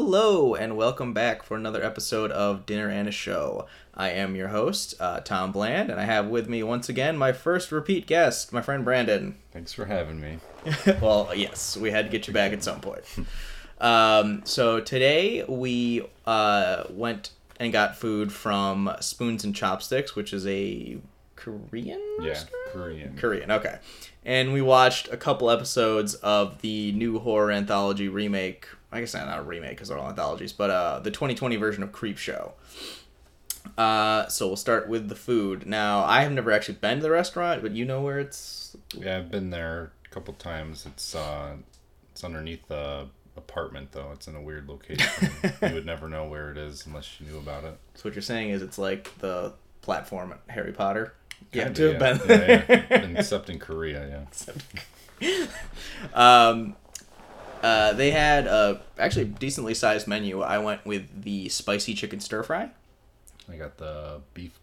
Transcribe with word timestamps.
Hello, 0.00 0.54
and 0.54 0.76
welcome 0.76 1.12
back 1.12 1.42
for 1.42 1.56
another 1.56 1.82
episode 1.82 2.30
of 2.30 2.64
Dinner 2.64 2.88
and 2.88 3.08
a 3.08 3.10
Show. 3.10 3.66
I 3.94 4.10
am 4.10 4.36
your 4.36 4.46
host, 4.46 4.94
uh, 5.00 5.18
Tom 5.18 5.50
Bland, 5.50 5.90
and 5.90 5.98
I 6.00 6.04
have 6.04 6.28
with 6.28 6.48
me 6.48 6.62
once 6.62 6.88
again 6.88 7.18
my 7.18 7.32
first 7.32 7.72
repeat 7.72 8.06
guest, 8.06 8.52
my 8.52 8.62
friend 8.62 8.84
Brandyn. 8.86 9.34
Thanks 9.50 9.72
for 9.72 9.86
having 9.86 10.20
me. 10.20 10.38
well, 11.02 11.32
yes, 11.34 11.76
we 11.76 11.90
had 11.90 12.04
to 12.04 12.12
get 12.12 12.28
you 12.28 12.32
back 12.32 12.52
at 12.52 12.62
some 12.62 12.80
point. 12.80 13.02
Um, 13.80 14.42
so 14.44 14.78
today 14.78 15.44
we 15.48 16.06
uh, 16.24 16.84
went 16.90 17.30
and 17.58 17.72
got 17.72 17.96
food 17.96 18.32
from 18.32 18.94
Spoons 19.00 19.42
and 19.42 19.52
Chopsticks, 19.52 20.14
which 20.14 20.32
is 20.32 20.46
a 20.46 20.98
Korean 21.34 22.00
Yeah, 22.20 22.28
restaurant? 22.28 22.54
Korean. 22.72 23.16
Korean, 23.16 23.50
okay. 23.50 23.78
And 24.24 24.52
we 24.52 24.62
watched 24.62 25.08
a 25.12 25.16
couple 25.16 25.50
episodes 25.50 26.14
of 26.14 26.60
the 26.60 26.92
new 26.92 27.18
horror 27.18 27.50
anthology 27.50 28.08
remake. 28.08 28.68
I 28.90 29.00
guess 29.00 29.14
not 29.14 29.38
a 29.38 29.42
remake 29.42 29.70
because 29.70 29.88
they're 29.88 29.98
all 29.98 30.08
anthologies, 30.08 30.52
but 30.52 30.70
uh, 30.70 31.00
the 31.00 31.10
2020 31.10 31.56
version 31.56 31.82
of 31.82 31.92
Creepshow. 31.92 32.52
Uh, 33.76 34.26
so 34.28 34.46
we'll 34.46 34.56
start 34.56 34.88
with 34.88 35.08
the 35.08 35.14
food. 35.14 35.66
Now, 35.66 36.04
I 36.04 36.22
have 36.22 36.32
never 36.32 36.50
actually 36.50 36.76
been 36.76 36.98
to 36.98 37.02
the 37.02 37.10
restaurant, 37.10 37.62
but 37.62 37.72
you 37.72 37.84
know 37.84 38.00
where 38.00 38.18
it's. 38.18 38.76
Yeah, 38.94 39.18
I've 39.18 39.30
been 39.30 39.50
there 39.50 39.92
a 40.06 40.08
couple 40.08 40.32
times. 40.34 40.86
It's 40.86 41.14
uh, 41.14 41.56
it's 42.12 42.24
underneath 42.24 42.66
the 42.68 43.08
apartment 43.36 43.92
though. 43.92 44.10
It's 44.14 44.26
in 44.26 44.34
a 44.34 44.40
weird 44.42 44.68
location. 44.68 45.30
you 45.62 45.74
would 45.74 45.86
never 45.86 46.08
know 46.08 46.26
where 46.26 46.50
it 46.50 46.56
is 46.58 46.86
unless 46.86 47.20
you 47.20 47.26
knew 47.26 47.38
about 47.38 47.64
it. 47.64 47.76
So 47.94 48.02
what 48.08 48.14
you're 48.14 48.22
saying 48.22 48.50
is 48.50 48.62
it's 48.62 48.78
like 48.78 49.16
the 49.18 49.52
platform 49.82 50.32
at 50.32 50.40
Harry 50.52 50.72
Potter. 50.72 51.14
You 51.52 51.60
have 51.60 51.74
Kinda, 51.74 51.98
to 51.98 52.04
have 52.06 52.18
yeah. 52.20 52.24
been 52.26 52.40
Yeah, 52.40 52.66
there. 52.66 52.86
yeah. 52.90 52.96
And 53.04 53.18
Except 53.18 53.50
in 53.50 53.58
Korea, 53.58 54.24
yeah. 55.20 55.46
um, 56.14 56.74
uh, 57.62 57.92
they 57.92 58.10
had 58.10 58.46
a 58.46 58.80
actually 58.98 59.26
decently 59.26 59.74
sized 59.74 60.06
menu. 60.06 60.40
I 60.42 60.58
went 60.58 60.84
with 60.86 61.22
the 61.22 61.48
spicy 61.48 61.94
chicken 61.94 62.20
stir 62.20 62.42
fry. 62.42 62.70
I 63.50 63.56
got 63.56 63.76
the 63.78 64.20
beef 64.34 64.58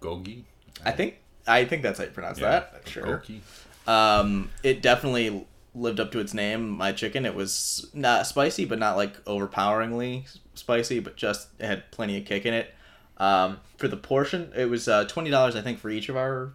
bulgogi. 0.00 0.42
I 0.84 0.92
think 0.92 1.16
I 1.46 1.64
think 1.64 1.82
that's 1.82 1.98
how 1.98 2.04
you 2.04 2.10
pronounce 2.10 2.38
that. 2.40 2.82
Sure. 2.86 3.22
bulgogi. 3.26 3.40
Um, 3.88 4.50
it 4.62 4.82
definitely 4.82 5.46
lived 5.74 6.00
up 6.00 6.12
to 6.12 6.18
its 6.20 6.34
name. 6.34 6.68
My 6.68 6.92
chicken. 6.92 7.24
It 7.26 7.34
was 7.34 7.88
not 7.94 8.26
spicy, 8.26 8.64
but 8.64 8.78
not 8.78 8.96
like 8.96 9.16
overpoweringly 9.26 10.26
spicy, 10.54 11.00
but 11.00 11.16
just 11.16 11.48
it 11.58 11.66
had 11.66 11.90
plenty 11.90 12.18
of 12.18 12.24
kick 12.24 12.46
in 12.46 12.54
it. 12.54 12.74
Um, 13.16 13.58
for 13.76 13.88
the 13.88 13.96
portion, 13.96 14.52
it 14.56 14.66
was 14.66 14.88
uh, 14.88 15.04
twenty 15.06 15.30
dollars, 15.30 15.56
I 15.56 15.62
think, 15.62 15.78
for 15.78 15.90
each 15.90 16.08
of 16.08 16.16
our 16.16 16.52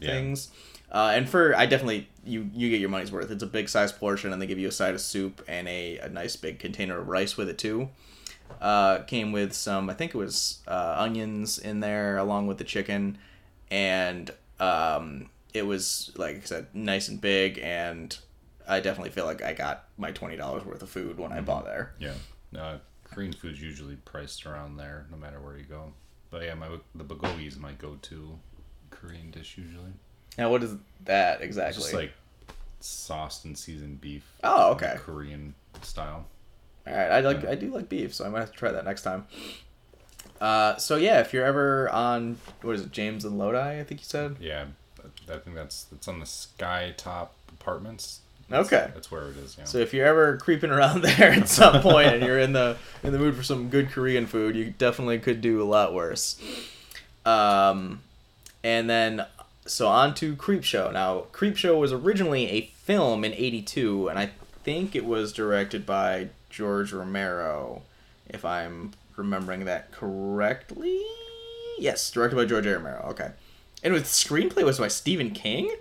Yeah. 0.00 0.12
things. 0.12 0.50
Uh, 0.90 1.12
and 1.14 1.28
for 1.28 1.54
I 1.56 1.66
definitely 1.66 2.08
you 2.24 2.48
you 2.54 2.70
get 2.70 2.80
your 2.80 2.88
money's 2.88 3.10
worth. 3.10 3.30
It's 3.30 3.42
a 3.42 3.46
big 3.46 3.68
size 3.68 3.92
portion, 3.92 4.32
and 4.32 4.40
they 4.40 4.46
give 4.46 4.58
you 4.58 4.68
a 4.68 4.72
side 4.72 4.94
of 4.94 5.00
soup 5.00 5.42
and 5.48 5.66
a, 5.68 5.98
a 5.98 6.08
nice 6.08 6.36
big 6.36 6.58
container 6.58 6.98
of 6.98 7.08
rice 7.08 7.36
with 7.36 7.48
it 7.48 7.58
too. 7.58 7.88
Uh, 8.60 8.98
came 9.02 9.32
with 9.32 9.52
some, 9.52 9.90
I 9.90 9.94
think 9.94 10.14
it 10.14 10.18
was 10.18 10.60
uh, 10.68 10.94
onions 10.98 11.58
in 11.58 11.80
there 11.80 12.16
along 12.16 12.46
with 12.46 12.58
the 12.58 12.64
chicken, 12.64 13.18
and 13.72 14.30
um, 14.60 15.30
it 15.52 15.66
was 15.66 16.12
like 16.16 16.36
I 16.36 16.40
said, 16.40 16.66
nice 16.72 17.08
and 17.08 17.20
big, 17.20 17.58
and 17.58 18.16
I 18.68 18.80
definitely 18.80 19.10
feel 19.10 19.24
like 19.24 19.42
I 19.42 19.52
got 19.52 19.86
my 19.98 20.12
twenty 20.12 20.36
dollars 20.36 20.64
worth 20.64 20.82
of 20.82 20.88
food 20.88 21.18
when 21.18 21.32
I 21.32 21.40
bought 21.40 21.64
there. 21.64 21.94
Yeah. 21.98 22.14
Uh, 22.56 22.78
Korean 23.04 23.32
food's 23.32 23.60
usually 23.60 23.96
priced 23.96 24.46
around 24.46 24.76
there, 24.76 25.06
no 25.10 25.16
matter 25.16 25.40
where 25.40 25.56
you 25.56 25.64
go. 25.64 25.92
But 26.30 26.44
yeah, 26.44 26.54
my 26.54 26.68
the 26.94 27.04
bulgogi 27.04 27.46
is 27.48 27.58
my 27.58 27.72
go-to 27.72 28.38
Korean 28.90 29.30
dish 29.30 29.58
usually. 29.58 29.92
Now, 30.38 30.50
what 30.50 30.62
is 30.62 30.74
that 31.04 31.36
It's 31.36 31.44
exactly? 31.44 31.82
just 31.82 31.94
like 31.94 32.12
sauced 32.80 33.44
and 33.44 33.56
seasoned 33.56 34.00
beef. 34.00 34.24
Oh, 34.44 34.72
okay. 34.72 34.94
Korean 34.98 35.54
style. 35.82 36.26
All 36.86 36.94
right, 36.94 37.10
I 37.10 37.20
like 37.20 37.42
Yeah. 37.42 37.50
I 37.50 37.54
do 37.54 37.72
like 37.74 37.88
beef, 37.88 38.14
so 38.14 38.24
I 38.24 38.28
might 38.28 38.40
have 38.40 38.52
to 38.52 38.56
try 38.56 38.70
that 38.72 38.84
next 38.84 39.02
time. 39.02 39.26
Uh, 40.40 40.76
so 40.76 40.96
yeah, 40.96 41.20
if 41.20 41.32
you're 41.32 41.44
ever 41.46 41.88
on 41.90 42.38
what 42.62 42.74
is 42.76 42.82
it, 42.82 42.92
James 42.92 43.24
and 43.24 43.38
Lodi? 43.38 43.80
I 43.80 43.84
think 43.84 44.00
you 44.00 44.04
said. 44.06 44.36
Yeah, 44.40 44.66
I- 45.28 45.38
think 45.38 45.56
that's 45.56 45.86
it's 45.92 46.06
on 46.08 46.20
the 46.20 46.26
Sky 46.26 46.92
Top 46.96 47.34
Apartments. 47.60 48.20
Okay. 48.52 48.90
That's 48.94 49.10
where 49.10 49.28
it 49.30 49.36
is. 49.38 49.56
Yeah. 49.58 49.64
So 49.64 49.78
if 49.78 49.92
you're 49.92 50.06
ever 50.06 50.36
creeping 50.36 50.70
around 50.70 51.02
there 51.02 51.32
at 51.32 51.48
some 51.48 51.80
point 51.82 52.14
and 52.14 52.22
you're 52.24 52.38
in 52.38 52.52
the 52.52 52.76
in 53.02 53.12
the 53.12 53.18
mood 53.18 53.34
for 53.34 53.42
some 53.42 53.68
good 53.70 53.90
Korean 53.90 54.26
food, 54.26 54.54
you 54.54 54.72
definitely 54.78 55.18
could 55.18 55.40
do 55.40 55.60
a 55.62 55.64
lot 55.64 55.94
worse. 55.94 56.40
Um, 57.24 58.02
and 58.62 58.88
then 58.88 59.24
so 59.66 59.88
on 59.88 60.14
to 60.14 60.36
Creepshow. 60.36 60.92
Now, 60.92 61.24
Creepshow 61.32 61.78
was 61.78 61.92
originally 61.92 62.50
a 62.50 62.62
film 62.62 63.24
in 63.24 63.32
'82, 63.32 64.08
and 64.08 64.18
I 64.18 64.30
think 64.64 64.94
it 64.94 65.04
was 65.04 65.32
directed 65.32 65.86
by 65.86 66.28
George 66.50 66.92
Romero, 66.92 67.82
if 68.28 68.44
I'm 68.44 68.92
remembering 69.16 69.64
that 69.64 69.92
correctly. 69.92 71.00
Yes, 71.78 72.10
directed 72.10 72.36
by 72.36 72.44
George 72.44 72.66
A. 72.66 72.78
Romero. 72.78 73.04
Okay, 73.10 73.30
and 73.82 73.92
with 73.92 74.04
screenplay 74.04 74.64
was 74.64 74.78
by 74.78 74.88
Stephen 74.88 75.30
King. 75.30 75.74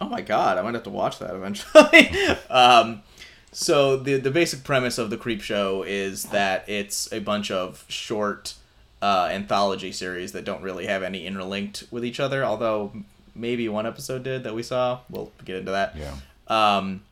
Oh 0.00 0.08
my 0.08 0.20
god, 0.20 0.58
I 0.58 0.62
might 0.62 0.74
have 0.74 0.84
to 0.84 0.90
watch 0.90 1.18
that 1.18 1.34
eventually. 1.34 2.08
um, 2.50 3.02
so 3.50 3.96
the 3.96 4.18
the 4.18 4.30
basic 4.30 4.62
premise 4.62 4.98
of 4.98 5.10
the 5.10 5.16
Creepshow 5.16 5.84
is 5.86 6.24
that 6.24 6.68
it's 6.68 7.12
a 7.12 7.18
bunch 7.18 7.50
of 7.50 7.84
short 7.88 8.54
uh, 9.02 9.28
anthology 9.30 9.92
series 9.92 10.32
that 10.32 10.44
don't 10.44 10.62
really 10.62 10.86
have 10.86 11.02
any 11.02 11.26
interlinked 11.26 11.84
with 11.90 12.04
each 12.04 12.20
other. 12.20 12.44
Although 12.44 12.92
maybe 13.34 13.68
one 13.68 13.86
episode 13.86 14.22
did 14.22 14.44
that 14.44 14.54
we 14.54 14.62
saw. 14.62 15.00
We'll 15.10 15.32
get 15.44 15.56
into 15.56 15.72
that. 15.72 15.96
yeah. 15.96 16.14
Um, 16.48 17.02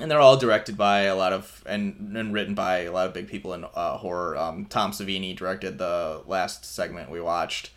and 0.00 0.10
they're 0.10 0.20
all 0.20 0.36
directed 0.36 0.76
by 0.76 1.02
a 1.02 1.14
lot 1.14 1.32
of 1.32 1.62
and, 1.66 2.16
and 2.16 2.32
written 2.32 2.54
by 2.54 2.80
a 2.80 2.92
lot 2.92 3.06
of 3.06 3.14
big 3.14 3.28
people 3.28 3.54
in 3.54 3.64
uh, 3.64 3.96
horror. 3.98 4.36
Um, 4.36 4.66
Tom 4.66 4.90
Savini 4.90 5.36
directed 5.36 5.78
the 5.78 6.22
last 6.26 6.64
segment 6.64 7.10
we 7.10 7.20
watched. 7.20 7.70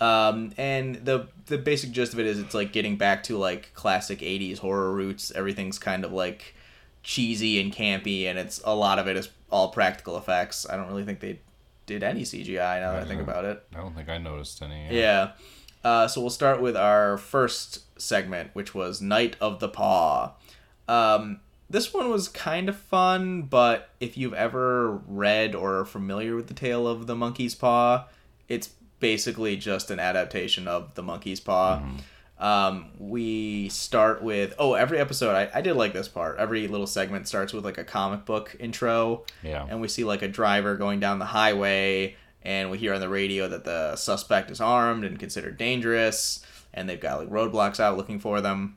Um, 0.00 0.52
and 0.58 0.96
the 0.96 1.28
the 1.46 1.56
basic 1.56 1.92
gist 1.92 2.12
of 2.12 2.18
it 2.18 2.26
is 2.26 2.38
it's 2.38 2.54
like 2.54 2.72
getting 2.72 2.96
back 2.96 3.22
to 3.24 3.38
like 3.38 3.72
classic 3.74 4.18
80s 4.18 4.58
horror 4.58 4.92
roots. 4.92 5.30
Everything's 5.30 5.78
kind 5.78 6.04
of 6.04 6.12
like 6.12 6.54
cheesy 7.04 7.60
and 7.60 7.72
campy 7.72 8.24
and 8.24 8.38
it's 8.38 8.60
a 8.64 8.74
lot 8.74 8.98
of 8.98 9.06
it 9.06 9.16
is 9.16 9.28
all 9.50 9.68
practical 9.68 10.18
effects. 10.18 10.66
I 10.68 10.76
don't 10.76 10.88
really 10.88 11.04
think 11.04 11.20
they 11.20 11.38
did 11.86 12.02
any 12.02 12.22
CGI 12.22 12.80
now 12.80 12.92
that 12.92 13.02
I 13.02 13.04
think 13.04 13.20
Uh-huh. 13.22 13.30
about 13.30 13.44
it. 13.44 13.62
I 13.74 13.78
don't 13.78 13.94
think 13.94 14.08
I 14.08 14.18
noticed 14.18 14.62
any. 14.62 14.88
Yeah. 14.96 15.32
Uh, 15.82 16.08
so 16.08 16.20
we'll 16.20 16.30
start 16.30 16.60
with 16.62 16.76
our 16.76 17.18
first 17.18 18.00
segment, 18.00 18.50
which 18.54 18.74
was 18.74 19.02
Night 19.02 19.36
of 19.40 19.60
the 19.60 19.68
Paw. 19.68 20.32
Um, 20.88 21.40
this 21.68 21.92
one 21.92 22.10
was 22.10 22.28
kind 22.28 22.68
of 22.68 22.76
fun, 22.76 23.42
but 23.42 23.90
if 24.00 24.16
you've 24.16 24.34
ever 24.34 24.96
read 25.06 25.54
or 25.54 25.80
are 25.80 25.84
familiar 25.84 26.36
with 26.36 26.46
the 26.46 26.54
tale 26.54 26.86
of 26.86 27.06
the 27.06 27.14
monkey's 27.16 27.54
paw, 27.54 28.06
it's 28.48 28.70
basically 29.00 29.56
just 29.56 29.90
an 29.90 29.98
adaptation 30.00 30.66
of 30.68 30.94
the 30.94 31.02
monkey's 31.02 31.40
paw. 31.40 31.82
Um, 32.38 32.90
we 32.98 33.68
start 33.68 34.22
with 34.22 34.54
oh, 34.58 34.74
every 34.74 34.98
episode 34.98 35.34
I, 35.34 35.58
I 35.58 35.60
did 35.60 35.74
like 35.76 35.92
this 35.92 36.08
part. 36.08 36.38
Every 36.38 36.66
little 36.66 36.86
segment 36.86 37.28
starts 37.28 37.52
with 37.52 37.64
like 37.64 37.78
a 37.78 37.84
comic 37.84 38.24
book 38.24 38.56
intro. 38.58 39.24
Yeah. 39.42 39.66
and 39.68 39.80
we 39.80 39.88
see 39.88 40.04
like 40.04 40.22
a 40.22 40.28
driver 40.28 40.76
going 40.76 41.00
down 41.00 41.18
the 41.18 41.26
highway 41.26 42.16
and 42.42 42.70
we 42.70 42.78
hear 42.78 42.92
on 42.94 43.00
the 43.00 43.08
radio 43.08 43.48
that 43.48 43.64
the 43.64 43.96
suspect 43.96 44.50
is 44.50 44.60
armed 44.60 45.04
and 45.04 45.18
considered 45.18 45.56
dangerous 45.56 46.44
and 46.72 46.88
they've 46.88 47.00
got 47.00 47.20
like 47.20 47.30
roadblocks 47.30 47.78
out 47.78 47.96
looking 47.96 48.18
for 48.18 48.40
them. 48.40 48.76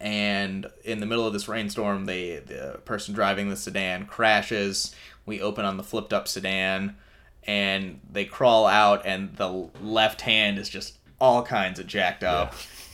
And 0.00 0.66
in 0.82 0.98
the 0.98 1.06
middle 1.06 1.26
of 1.26 1.32
this 1.32 1.46
rainstorm 1.48 2.06
they 2.06 2.38
the 2.38 2.80
person 2.84 3.14
driving 3.14 3.50
the 3.50 3.56
sedan 3.56 4.06
crashes. 4.06 4.94
We 5.26 5.40
open 5.42 5.64
on 5.64 5.76
the 5.76 5.84
flipped 5.84 6.12
up 6.14 6.26
sedan 6.26 6.96
and 7.44 8.00
they 8.10 8.24
crawl 8.24 8.66
out 8.66 9.04
and 9.04 9.36
the 9.36 9.68
left 9.82 10.22
hand 10.22 10.58
is 10.58 10.68
just 10.68 10.96
all 11.20 11.44
kinds 11.44 11.78
of 11.78 11.86
jacked 11.86 12.24
up 12.24 12.52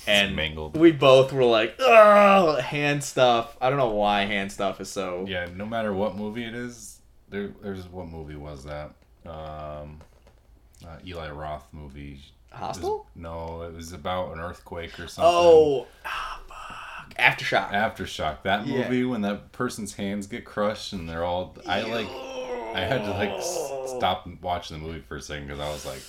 and 0.08 0.34
mangled. 0.36 0.76
we 0.76 0.90
both 0.92 1.32
were 1.32 1.44
like 1.44 1.74
oh 1.78 2.56
hand 2.60 3.02
stuff 3.04 3.56
i 3.60 3.68
don't 3.68 3.78
know 3.78 3.90
why 3.90 4.22
hand 4.24 4.50
stuff 4.50 4.80
is 4.80 4.90
so 4.90 5.24
Yeah. 5.28 5.46
No 5.54 5.66
matter 5.66 5.92
what 5.92 6.16
movie 6.16 6.44
it 6.44 6.54
is, 6.54 7.00
there. 7.28 7.48
There's 7.62 7.86
what 7.88 8.08
movie 8.08 8.36
was 8.36 8.64
that? 8.64 8.92
Um, 9.26 10.00
uh, 10.86 10.96
Eli 11.06 11.30
Roth 11.30 11.66
movie. 11.72 12.20
It 12.52 12.60
was- 12.60 12.80
no, 13.14 13.62
it 13.62 13.74
was 13.74 13.92
about 13.92 14.32
an 14.32 14.40
earthquake 14.40 14.98
or 14.98 15.06
something. 15.08 15.24
Oh, 15.34 15.86
ah, 16.06 16.40
fuck. 16.48 17.14
Aftershock. 17.18 17.70
Aftershock. 17.72 18.42
That 18.42 18.66
Yeah. 18.66 18.84
movie 18.84 19.04
when 19.04 19.20
that 19.22 19.52
person's 19.52 19.94
hands 19.94 20.26
get 20.26 20.44
crushed 20.46 20.92
and 20.94 21.08
they're 21.08 21.24
all. 21.24 21.56
I 21.66 21.82
like. 21.82 22.08
I 22.74 22.80
had 22.80 23.02
to 23.04 23.10
like 23.10 23.30
s- 23.30 23.72
stop 23.96 24.26
watching 24.40 24.78
the 24.80 24.86
movie 24.86 25.00
for 25.00 25.16
a 25.16 25.22
second 25.22 25.46
because 25.48 25.60
I 25.60 25.68
was 25.70 25.84
like, 25.84 26.02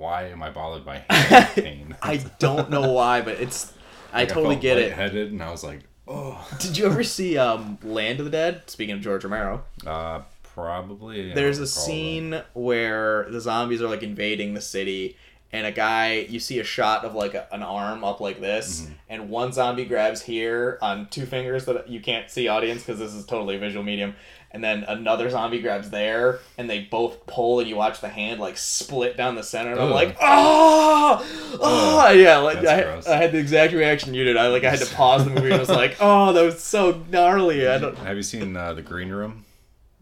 "Why 0.00 0.28
am 0.28 0.42
I 0.42 0.50
bothered 0.50 0.84
by 0.84 0.98
hand 1.10 1.48
pain?" 1.54 1.96
I 2.02 2.16
don't 2.38 2.70
know 2.70 2.92
why, 2.92 3.20
but 3.20 3.40
it's. 3.40 3.72
I 4.12 4.20
Like, 4.20 4.28
totally 4.28 4.54
felt 4.56 4.62
get 4.62 4.78
it. 4.78 4.92
Headed, 4.92 5.30
and 5.32 5.42
I 5.42 5.50
was 5.50 5.62
like, 5.62 5.80
"Oh." 6.08 6.44
Did 6.58 6.76
you 6.78 6.86
ever 6.86 7.04
see 7.04 7.38
um, 7.38 7.78
Land 7.84 8.18
of 8.18 8.24
the 8.24 8.30
Dead? 8.32 8.62
Speaking 8.68 8.94
of 8.96 9.00
George 9.02 9.22
Romero, 9.24 9.62
Uh, 9.86 10.22
probably. 10.42 11.32
There's 11.32 11.58
a 11.58 11.66
scene 11.66 12.42
where 12.54 13.26
the 13.30 13.40
zombies 13.40 13.80
are 13.82 13.88
like 13.88 14.02
invading 14.02 14.54
the 14.54 14.60
city, 14.60 15.16
and 15.52 15.66
a 15.66 15.72
guy 15.72 16.26
you 16.28 16.40
see 16.40 16.58
a 16.58 16.64
shot 16.64 17.04
of 17.04 17.14
like 17.14 17.34
a, 17.34 17.46
an 17.52 17.62
arm 17.62 18.02
up 18.04 18.20
like 18.20 18.40
this, 18.40 18.82
Mm-hmm. 18.82 18.92
and 19.10 19.30
one 19.30 19.52
zombie 19.52 19.84
grabs 19.84 20.22
here 20.22 20.78
on 20.82 21.06
two 21.10 21.24
fingers 21.26 21.64
that 21.66 21.88
you 21.88 22.00
can't 22.00 22.28
see 22.30 22.48
audience 22.48 22.82
because 22.82 22.98
this 22.98 23.14
is 23.14 23.24
totally 23.26 23.56
a 23.56 23.58
visual 23.58 23.84
medium, 23.84 24.14
and 24.52 24.62
then 24.64 24.84
another 24.84 25.30
zombie 25.30 25.60
grabs 25.60 25.90
there, 25.90 26.40
and 26.58 26.68
they 26.68 26.80
both 26.80 27.26
pull, 27.26 27.60
and 27.60 27.68
you 27.68 27.76
watch 27.76 28.00
the 28.00 28.08
hand 28.08 28.40
like 28.40 28.58
split 28.58 29.16
down 29.16 29.34
the 29.36 29.42
center, 29.42 29.72
and 29.72 29.80
I'm 29.80 29.90
like, 29.90 30.16
oh, 30.20 31.24
oh, 31.60 31.98
Ugh, 32.08 32.16
yeah, 32.16 32.38
like 32.38 32.58
I. 32.58 33.00
I 33.06 33.16
had 33.16 33.32
the 33.32 33.38
exact 33.38 33.72
reaction 33.72 34.12
you 34.14 34.24
did. 34.24 34.36
I 34.36 34.48
like 34.48 34.64
I 34.64 34.70
had 34.70 34.80
to 34.80 34.94
pause 34.94 35.24
the 35.24 35.30
movie 35.30 35.46
and 35.46 35.54
I 35.54 35.58
was 35.58 35.68
like, 35.68 35.96
oh, 36.00 36.32
that 36.32 36.42
was 36.42 36.62
so 36.62 37.02
gnarly. 37.10 37.66
I 37.68 37.78
don't. 37.78 37.96
Have 37.98 38.16
you 38.16 38.22
seen 38.22 38.56
uh, 38.56 38.72
the 38.74 38.82
Green 38.82 39.10
Room? 39.10 39.44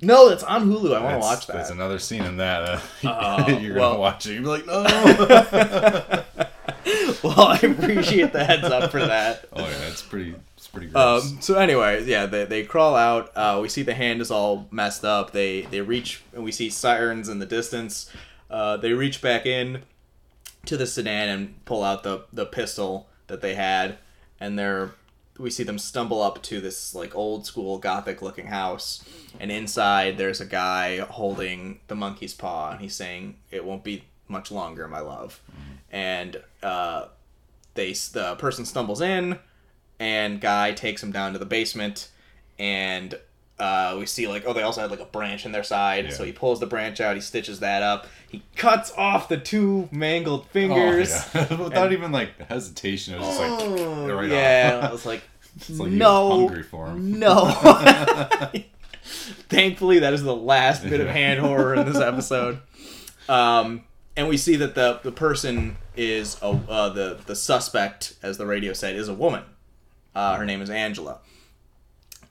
No, 0.00 0.28
that's 0.28 0.44
on 0.44 0.68
Hulu. 0.70 0.94
I 0.94 1.02
want 1.02 1.14
to 1.14 1.18
watch 1.18 1.46
that. 1.48 1.54
There's 1.54 1.70
another 1.70 1.98
scene 1.98 2.24
in 2.24 2.36
that. 2.36 2.62
Uh, 2.62 2.80
Oh, 3.48 3.58
you're 3.58 3.74
well- 3.74 3.90
gonna 3.90 4.00
watch 4.00 4.26
it. 4.26 4.34
You'll 4.34 4.42
be 4.44 4.48
like, 4.48 4.66
no. 4.66 4.84
well, 7.24 7.40
I 7.48 7.58
appreciate 7.62 8.32
the 8.32 8.44
heads 8.44 8.64
up 8.64 8.90
for 8.90 9.00
that. 9.04 9.46
oh 9.52 9.60
yeah, 9.60 9.88
it's 9.88 10.02
pretty. 10.02 10.34
Pretty 10.78 10.92
gross. 10.92 11.32
Um, 11.32 11.40
so 11.40 11.54
anyway, 11.56 12.04
yeah, 12.04 12.26
they, 12.26 12.44
they 12.44 12.62
crawl 12.62 12.94
out. 12.94 13.36
Uh, 13.36 13.58
we 13.60 13.68
see 13.68 13.82
the 13.82 13.94
hand 13.94 14.20
is 14.20 14.30
all 14.30 14.68
messed 14.70 15.04
up. 15.04 15.32
They 15.32 15.62
they 15.62 15.80
reach 15.80 16.22
and 16.32 16.44
we 16.44 16.52
see 16.52 16.70
sirens 16.70 17.28
in 17.28 17.40
the 17.40 17.46
distance. 17.46 18.12
Uh, 18.48 18.76
they 18.76 18.92
reach 18.92 19.20
back 19.20 19.44
in 19.44 19.82
to 20.66 20.76
the 20.76 20.86
sedan 20.86 21.28
and 21.28 21.64
pull 21.64 21.82
out 21.82 22.04
the 22.04 22.26
the 22.32 22.46
pistol 22.46 23.08
that 23.26 23.40
they 23.40 23.56
had, 23.56 23.98
and 24.38 24.56
they're 24.56 24.92
we 25.36 25.50
see 25.50 25.64
them 25.64 25.78
stumble 25.78 26.22
up 26.22 26.42
to 26.44 26.60
this 26.60 26.94
like 26.94 27.16
old 27.16 27.44
school 27.44 27.78
gothic 27.78 28.22
looking 28.22 28.46
house, 28.46 29.04
and 29.40 29.50
inside 29.50 30.16
there's 30.16 30.40
a 30.40 30.46
guy 30.46 30.98
holding 30.98 31.80
the 31.88 31.96
monkey's 31.96 32.34
paw, 32.34 32.70
and 32.70 32.80
he's 32.80 32.94
saying, 32.94 33.34
"It 33.50 33.64
won't 33.64 33.82
be 33.82 34.04
much 34.28 34.52
longer, 34.52 34.86
my 34.86 35.00
love," 35.00 35.40
and 35.90 36.40
uh, 36.62 37.06
they 37.74 37.94
the 37.94 38.36
person 38.38 38.64
stumbles 38.64 39.00
in 39.00 39.40
and 40.00 40.40
guy 40.40 40.72
takes 40.72 41.02
him 41.02 41.10
down 41.12 41.32
to 41.32 41.38
the 41.38 41.46
basement 41.46 42.08
and 42.58 43.18
uh, 43.58 43.96
we 43.98 44.06
see 44.06 44.28
like 44.28 44.44
oh 44.46 44.52
they 44.52 44.62
also 44.62 44.80
had 44.80 44.90
like 44.90 45.00
a 45.00 45.04
branch 45.04 45.44
in 45.44 45.50
their 45.52 45.64
side 45.64 46.04
Yeah. 46.04 46.10
so 46.12 46.24
he 46.24 46.30
pulls 46.32 46.60
the 46.60 46.66
branch 46.66 47.00
out 47.00 47.16
he 47.16 47.20
stitches 47.20 47.58
that 47.60 47.82
up 47.82 48.06
he 48.28 48.42
cuts 48.56 48.92
off 48.96 49.28
the 49.28 49.36
two 49.36 49.88
mangled 49.90 50.42
Oh, 50.42 50.48
fingers 50.52 51.10
yeah. 51.34 51.54
Without 51.62 51.92
even 51.92 52.12
like 52.12 52.38
hesitation, 52.48 53.14
it 53.14 53.18
was 53.20 53.26
just 53.26 53.40
like 53.40 53.50
Oh, 53.60 54.14
right 54.14 54.28
yeah 54.30 54.80
off. 54.82 54.88
i 54.88 54.92
was 54.92 55.04
like 55.12 55.22
It's 55.56 55.70
like 55.70 55.90
no 55.90 56.38
hungry 56.46 56.62
for 56.62 56.86
him. 56.86 57.18
no 57.18 57.50
thankfully 59.48 59.98
that 60.00 60.12
is 60.12 60.22
the 60.22 60.34
last 60.36 60.82
bit 60.88 61.00
of 61.00 61.08
hand 61.08 61.40
horror 61.40 61.74
in 61.74 61.86
this 61.86 61.96
episode 62.00 62.60
um, 63.28 63.82
and 64.16 64.28
we 64.28 64.36
see 64.36 64.56
that 64.56 64.74
the 64.74 65.00
the 65.02 65.12
person 65.12 65.76
is 65.96 66.36
a, 66.42 66.46
uh, 66.46 66.88
the 66.90 67.18
the 67.26 67.34
suspect 67.36 68.14
as 68.22 68.38
the 68.38 68.46
radio 68.46 68.72
said 68.72 68.94
is 68.96 69.08
a 69.08 69.14
woman 69.14 69.42
uh, 70.18 70.34
her 70.36 70.44
name 70.44 70.60
is 70.60 70.68
Angela. 70.68 71.18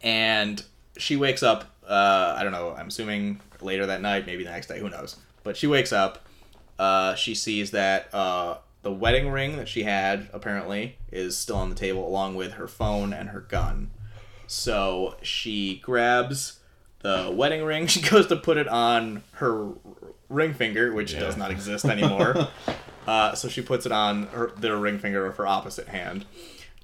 And 0.01 0.61
she 0.97 1.15
wakes 1.15 1.41
up, 1.41 1.65
uh, 1.87 2.35
I 2.37 2.43
don't 2.43 2.51
know, 2.51 2.75
I'm 2.77 2.87
assuming 2.87 3.39
later 3.61 3.85
that 3.85 4.01
night, 4.01 4.25
maybe 4.25 4.43
the 4.43 4.51
next 4.51 4.67
day, 4.67 4.79
who 4.79 4.89
knows. 4.89 5.15
But 5.43 5.55
she 5.57 5.67
wakes 5.67 5.93
up, 5.93 6.25
uh, 6.77 7.15
she 7.15 7.33
sees 7.33 7.71
that 7.71 8.13
uh, 8.13 8.57
the 8.83 8.91
wedding 8.91 9.29
ring 9.29 9.55
that 9.57 9.67
she 9.69 9.83
had, 9.83 10.27
apparently, 10.33 10.97
is 11.11 11.37
still 11.37 11.55
on 11.55 11.69
the 11.69 11.75
table, 11.75 12.05
along 12.07 12.35
with 12.35 12.53
her 12.53 12.67
phone 12.67 13.13
and 13.13 13.29
her 13.29 13.39
gun. 13.41 13.91
So 14.47 15.15
she 15.21 15.77
grabs 15.79 16.59
the 16.99 17.31
wedding 17.33 17.63
ring, 17.63 17.87
she 17.95 18.01
goes 18.01 18.27
to 18.27 18.35
put 18.35 18.57
it 18.57 18.67
on 18.67 19.23
her 19.33 19.69
ring 20.29 20.53
finger, 20.53 20.91
which 20.93 21.13
Yeah. 21.13 21.21
does 21.21 21.37
not 21.37 21.51
exist 21.51 21.85
anymore. 21.85 22.49
uh, 23.07 23.33
so 23.33 23.47
she 23.47 23.61
puts 23.61 23.85
it 23.85 23.91
on 23.93 24.23
her, 24.27 24.51
the 24.57 24.75
ring 24.75 24.99
finger 24.99 25.25
of 25.25 25.37
her 25.37 25.47
opposite 25.47 25.87
hand 25.87 26.25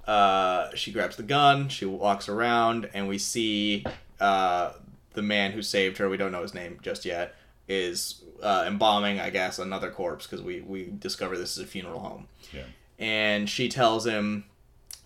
uh, 0.07 0.73
she 0.75 0.91
grabs 0.91 1.15
the 1.15 1.23
gun, 1.23 1.69
she 1.69 1.85
walks 1.85 2.27
around, 2.27 2.89
and 2.93 3.07
we 3.07 3.17
see 3.17 3.85
uh, 4.19 4.73
the 5.13 5.21
man 5.21 5.51
who 5.51 5.61
saved 5.61 5.97
her, 5.97 6.09
we 6.09 6.17
don't 6.17 6.31
know 6.31 6.41
his 6.41 6.53
name 6.53 6.79
just 6.81 7.05
yet, 7.05 7.35
is 7.67 8.21
uh, 8.41 8.65
embalming, 8.67 9.19
I 9.19 9.29
guess, 9.29 9.59
another 9.59 9.89
corpse 9.89 10.27
because 10.27 10.43
we, 10.43 10.61
we 10.61 10.91
discover 10.99 11.37
this 11.37 11.57
is 11.57 11.63
a 11.63 11.67
funeral 11.67 11.99
home. 11.99 12.27
Yeah. 12.51 12.63
And 12.99 13.49
she 13.49 13.69
tells 13.69 14.05
him, 14.05 14.45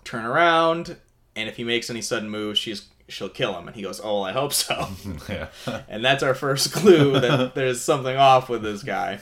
turn 0.03 0.25
around, 0.25 0.97
and 1.35 1.47
if 1.47 1.57
he 1.57 1.63
makes 1.63 1.89
any 1.89 2.01
sudden 2.01 2.29
moves, 2.29 2.57
she's 2.59 2.87
she'll 3.09 3.29
kill 3.29 3.57
him. 3.57 3.67
And 3.67 3.75
he 3.75 3.81
goes, 3.83 4.01
oh, 4.03 4.21
I 4.21 4.31
hope 4.31 4.53
so. 4.53 4.89
yeah. 5.29 5.47
and 5.87 6.03
that's 6.03 6.23
our 6.23 6.33
first 6.33 6.73
clue 6.73 7.19
that 7.19 7.55
there's 7.55 7.81
something 7.81 8.17
off 8.17 8.49
with 8.49 8.61
this 8.61 8.83
guy. 8.83 9.19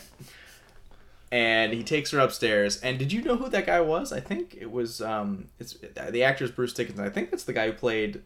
And 1.32 1.74
he 1.74 1.84
takes 1.84 2.12
her 2.12 2.20
upstairs. 2.20 2.80
And 2.82 3.00
did 3.00 3.12
you 3.12 3.22
know 3.22 3.36
who 3.36 3.50
that 3.50 3.66
guy 3.66 3.82
was? 3.82 4.14
I 4.14 4.20
think 4.20 4.56
it 4.60 4.72
was 4.72 5.02
um, 5.02 5.50
it's 5.60 5.78
the 6.10 6.24
actor's 6.24 6.52
Bruce 6.52 6.74
Dickinson. 6.74 7.04
I 7.04 7.10
think 7.10 7.32
that's 7.32 7.44
the 7.44 7.54
guy 7.54 7.68
who 7.68 7.74
played 7.74 8.22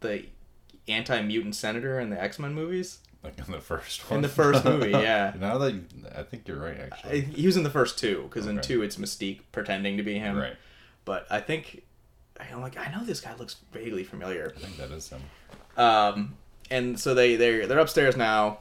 the 0.00 0.24
anti-mutant 0.88 1.54
senator 1.54 2.00
in 2.00 2.10
the 2.10 2.20
X-Men 2.20 2.54
movies. 2.54 2.98
Like 3.22 3.38
in 3.38 3.52
the 3.52 3.60
first 3.60 4.08
one. 4.10 4.18
In 4.18 4.22
the 4.22 4.28
first 4.28 4.64
movie, 4.64 4.90
yeah. 4.92 5.34
now 5.38 5.58
that 5.58 5.74
you, 5.74 5.84
I 6.16 6.22
think 6.22 6.48
you're 6.48 6.58
right, 6.58 6.78
I, 6.80 6.82
actually. 6.84 7.20
he 7.20 7.44
was 7.44 7.56
in 7.56 7.64
the 7.64 7.70
first 7.70 7.98
two 7.98 8.22
because 8.22 8.46
in 8.46 8.60
two 8.62 8.82
it's 8.82 8.96
Mystique 8.96 9.40
pretending 9.52 9.98
to 9.98 10.02
be 10.02 10.18
him. 10.18 10.38
right. 10.38 10.56
But 11.04 11.26
I 11.30 11.40
think 11.40 11.82
I'm 12.38 12.62
like 12.62 12.78
I 12.78 12.90
know 12.90 13.04
this 13.04 13.20
guy 13.20 13.34
looks 13.36 13.56
vaguely 13.72 14.04
familiar. 14.04 14.54
I 14.56 14.60
think 14.60 14.78
that 14.78 14.90
is 14.90 15.10
him. 15.10 15.22
Um, 15.76 16.36
and 16.70 16.98
so 16.98 17.14
they 17.14 17.36
they 17.36 17.66
they're 17.66 17.78
upstairs 17.78 18.16
now. 18.16 18.60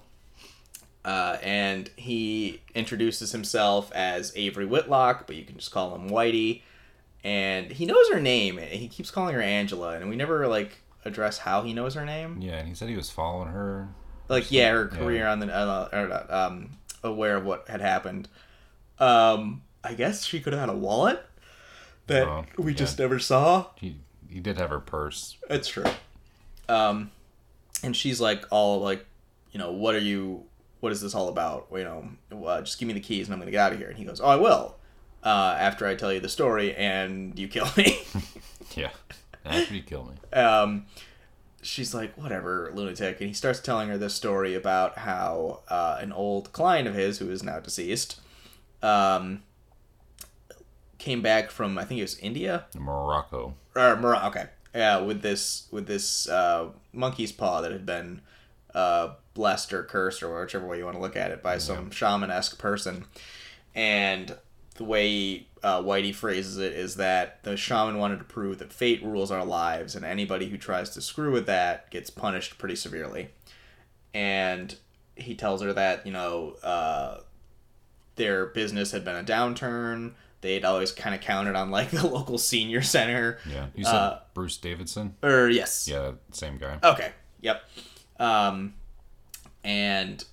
Uh, 1.05 1.37
and 1.41 1.89
he 1.95 2.61
introduces 2.75 3.31
himself 3.31 3.91
as 3.93 4.33
Avery 4.35 4.65
Whitlock, 4.65 5.25
but 5.27 5.35
you 5.35 5.43
can 5.45 5.55
just 5.57 5.71
call 5.71 5.95
him 5.95 6.09
Whitey. 6.09 6.61
And 7.23 7.71
he 7.71 7.85
knows 7.85 8.09
her 8.09 8.19
name. 8.19 8.57
and 8.57 8.67
He 8.69 8.87
keeps 8.87 9.09
calling 9.11 9.33
her 9.35 9.41
Angela, 9.41 9.95
and 9.95 10.09
we 10.09 10.15
never 10.15 10.47
like 10.47 10.77
address 11.05 11.37
how 11.39 11.63
he 11.63 11.73
knows 11.73 11.95
her 11.95 12.05
name. 12.05 12.39
Yeah, 12.41 12.57
and 12.57 12.67
he 12.67 12.73
said 12.75 12.89
he 12.89 12.95
was 12.95 13.09
following 13.09 13.49
her. 13.49 13.89
Like, 14.27 14.51
yeah, 14.51 14.71
her 14.71 14.89
Yeah. 14.91 14.97
career 14.97 15.27
on 15.27 15.39
the 15.39 15.47
uh, 15.53 15.89
or, 15.91 16.33
um, 16.35 16.71
aware 17.03 17.35
of 17.37 17.45
what 17.45 17.67
had 17.67 17.81
happened. 17.81 18.27
Um, 18.99 19.63
I 19.83 19.93
guess 19.93 20.25
she 20.25 20.39
could 20.41 20.51
have 20.53 20.59
had 20.59 20.69
a 20.69 20.75
wallet 20.77 21.25
that 22.07 22.27
Oh, 22.27 22.45
we 22.57 22.71
yeah. 22.73 22.77
just 22.77 22.99
never 22.99 23.19
saw. 23.19 23.67
He 23.75 23.95
he 24.29 24.39
did 24.39 24.57
have 24.57 24.69
her 24.69 24.79
purse. 24.79 25.37
It's 25.49 25.67
true. 25.69 25.85
Um, 26.67 27.09
and 27.81 27.95
she's 27.95 28.19
like 28.21 28.45
all 28.51 28.81
like, 28.81 29.05
you 29.51 29.57
know, 29.59 29.71
what 29.71 29.95
are 29.95 29.99
you? 29.99 30.43
What 30.79 30.91
is 30.91 31.01
this 31.01 31.13
all 31.15 31.27
about? 31.29 31.67
You 31.73 31.83
know, 32.31 32.45
uh, 32.45 32.61
just 32.61 32.79
give 32.79 32.87
me 32.87 32.93
the 32.93 32.99
keys 32.99 33.27
and 33.27 33.33
I'm 33.33 33.39
gonna 33.39 33.51
get 33.51 33.59
out 33.59 33.73
of 33.73 33.79
here. 33.79 33.89
And 33.89 33.97
he 33.97 34.05
goes, 34.05 34.21
oh, 34.21 34.27
I 34.27 34.35
will. 34.37 34.75
Uh, 35.23 35.55
after 35.59 35.85
I 35.85 35.95
tell 35.95 36.13
you 36.13 36.19
the 36.21 36.29
story 36.29 36.73
and 36.75 37.37
you 37.37 37.47
kill 37.47 37.67
me. 37.77 37.99
Yeah. 38.75 38.91
After 39.45 39.73
you 39.73 39.81
kill 39.81 40.05
me. 40.05 40.39
um, 40.39 40.85
she's 41.61 41.93
like, 41.93 42.15
whatever, 42.15 42.71
lunatic. 42.73 43.19
And 43.19 43.27
he 43.29 43.33
starts 43.33 43.59
telling 43.59 43.89
her 43.89 43.97
this 43.97 44.13
story 44.13 44.53
about 44.53 44.99
how 44.99 45.61
uh, 45.69 45.97
an 45.99 46.11
old 46.13 46.51
client 46.53 46.87
of 46.87 46.93
his, 46.93 47.17
who 47.17 47.31
is 47.31 47.41
now 47.41 47.59
deceased, 47.59 48.19
um, 48.83 49.41
came 50.99 51.21
back 51.21 51.49
from 51.51 51.77
I 51.77 51.85
think 51.85 51.99
it 51.99 52.03
was 52.03 52.17
India 52.19 52.65
Morocco. 52.77 53.55
or 53.75 53.95
Morocco. 53.95 54.27
Okay, 54.27 54.45
yeah, 54.75 54.99
with 54.99 55.21
this 55.21 55.67
with 55.71 55.87
this 55.87 56.29
uh, 56.29 56.67
monkey's 56.93 57.31
paw 57.31 57.61
that 57.61 57.71
had 57.71 57.85
been 57.85 58.21
uh, 58.75 59.15
blessed 59.33 59.73
or 59.73 59.83
cursed 59.83 60.21
or 60.23 60.39
whichever 60.41 60.65
way 60.67 60.77
you 60.77 60.85
want 60.85 60.95
to 60.95 61.01
look 61.01 61.15
at 61.15 61.31
it 61.31 61.41
by 61.43 61.57
some 61.57 61.91
shaman 61.91 62.29
esque 62.31 62.57
person, 62.57 63.05
and 63.75 64.37
the 64.75 64.83
way 64.85 65.45
uh, 65.61 65.81
Whitey 65.81 66.15
phrases 66.15 66.57
it 66.57 66.71
is 66.73 66.95
that 66.95 67.43
the 67.43 67.57
shaman 67.57 67.97
wanted 67.97 68.17
to 68.19 68.23
prove 68.23 68.59
that 68.59 68.71
fate 68.71 69.03
rules 69.03 69.29
our 69.31 69.43
lives, 69.45 69.95
and 69.95 70.05
anybody 70.05 70.47
who 70.49 70.57
tries 70.57 70.89
to 70.91 71.01
screw 71.01 71.31
with 71.31 71.45
that 71.47 71.91
gets 71.91 72.09
punished 72.09 72.57
pretty 72.57 72.75
severely. 72.75 73.29
And 74.13 74.75
he 75.15 75.35
tells 75.35 75.61
her 75.61 75.73
that 75.73 76.05
you 76.05 76.11
know 76.13 76.55
uh, 76.63 77.17
their 78.15 78.47
business 78.47 78.91
had 78.91 79.03
been 79.05 79.15
a 79.15 79.23
downturn. 79.23 80.13
They'd 80.41 80.63
always 80.63 80.93
kind 80.93 81.13
of 81.13 81.19
counted 81.21 81.55
on 81.55 81.69
like 81.71 81.89
the 81.91 82.07
local 82.07 82.37
senior 82.37 82.81
center. 82.81 83.37
Yeah. 83.49 83.67
You 83.75 83.83
said 83.83 83.93
Uh, 83.95 84.19
Bruce 84.33 84.57
Davison? 84.57 85.15
Or 85.21 85.49
yes. 85.49 85.87
Yeah, 85.89 86.11
same 86.31 86.57
guy. 86.57 86.79
Okay. 86.81 87.11
Yep. 87.41 87.61
Um, 88.19 88.73
and 89.63 90.23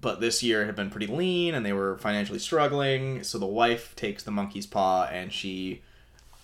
but 0.00 0.20
this 0.20 0.42
year 0.42 0.66
had 0.66 0.76
been 0.76 0.90
pretty 0.90 1.06
lean, 1.06 1.54
and 1.54 1.64
they 1.64 1.72
were 1.72 1.96
financially 1.98 2.38
struggling. 2.38 3.22
So 3.22 3.38
the 3.38 3.46
wife 3.46 3.96
takes 3.96 4.22
the 4.22 4.30
monkey's 4.30 4.66
paw, 4.66 5.04
and 5.10 5.32
she. 5.32 5.82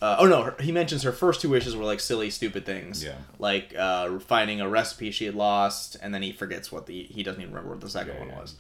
Uh, 0.03 0.17
oh 0.19 0.27
no! 0.27 0.43
her- 0.45 0.57
He 0.61 0.73
mentions 0.73 1.03
her 1.03 1.13
first 1.13 1.43
two 1.43 1.51
wishes 1.51 1.77
were 1.77 1.85
like 1.85 2.01
silly, 2.01 2.31
stupid 2.31 2.65
things. 2.65 3.05
Yeah. 3.05 3.17
Like 3.39 3.75
uh, 3.77 4.19
finding 4.21 4.61
a 4.63 4.69
recipe 4.69 5.11
she 5.11 5.27
had 5.27 5.35
lost, 5.35 5.97
and 6.01 6.15
then 6.15 6.23
he 6.23 6.33
forgets 6.33 6.73
what 6.73 6.87
the 6.87 7.03
he 7.05 7.23
doesn't 7.23 7.41
even 7.41 7.53
remember 7.53 7.73
what 7.75 7.83
the 7.83 7.91
second 7.91 8.15
Yeah, 8.15 8.21
one 8.21 8.29
yeah. 8.31 8.41
was. 8.41 8.55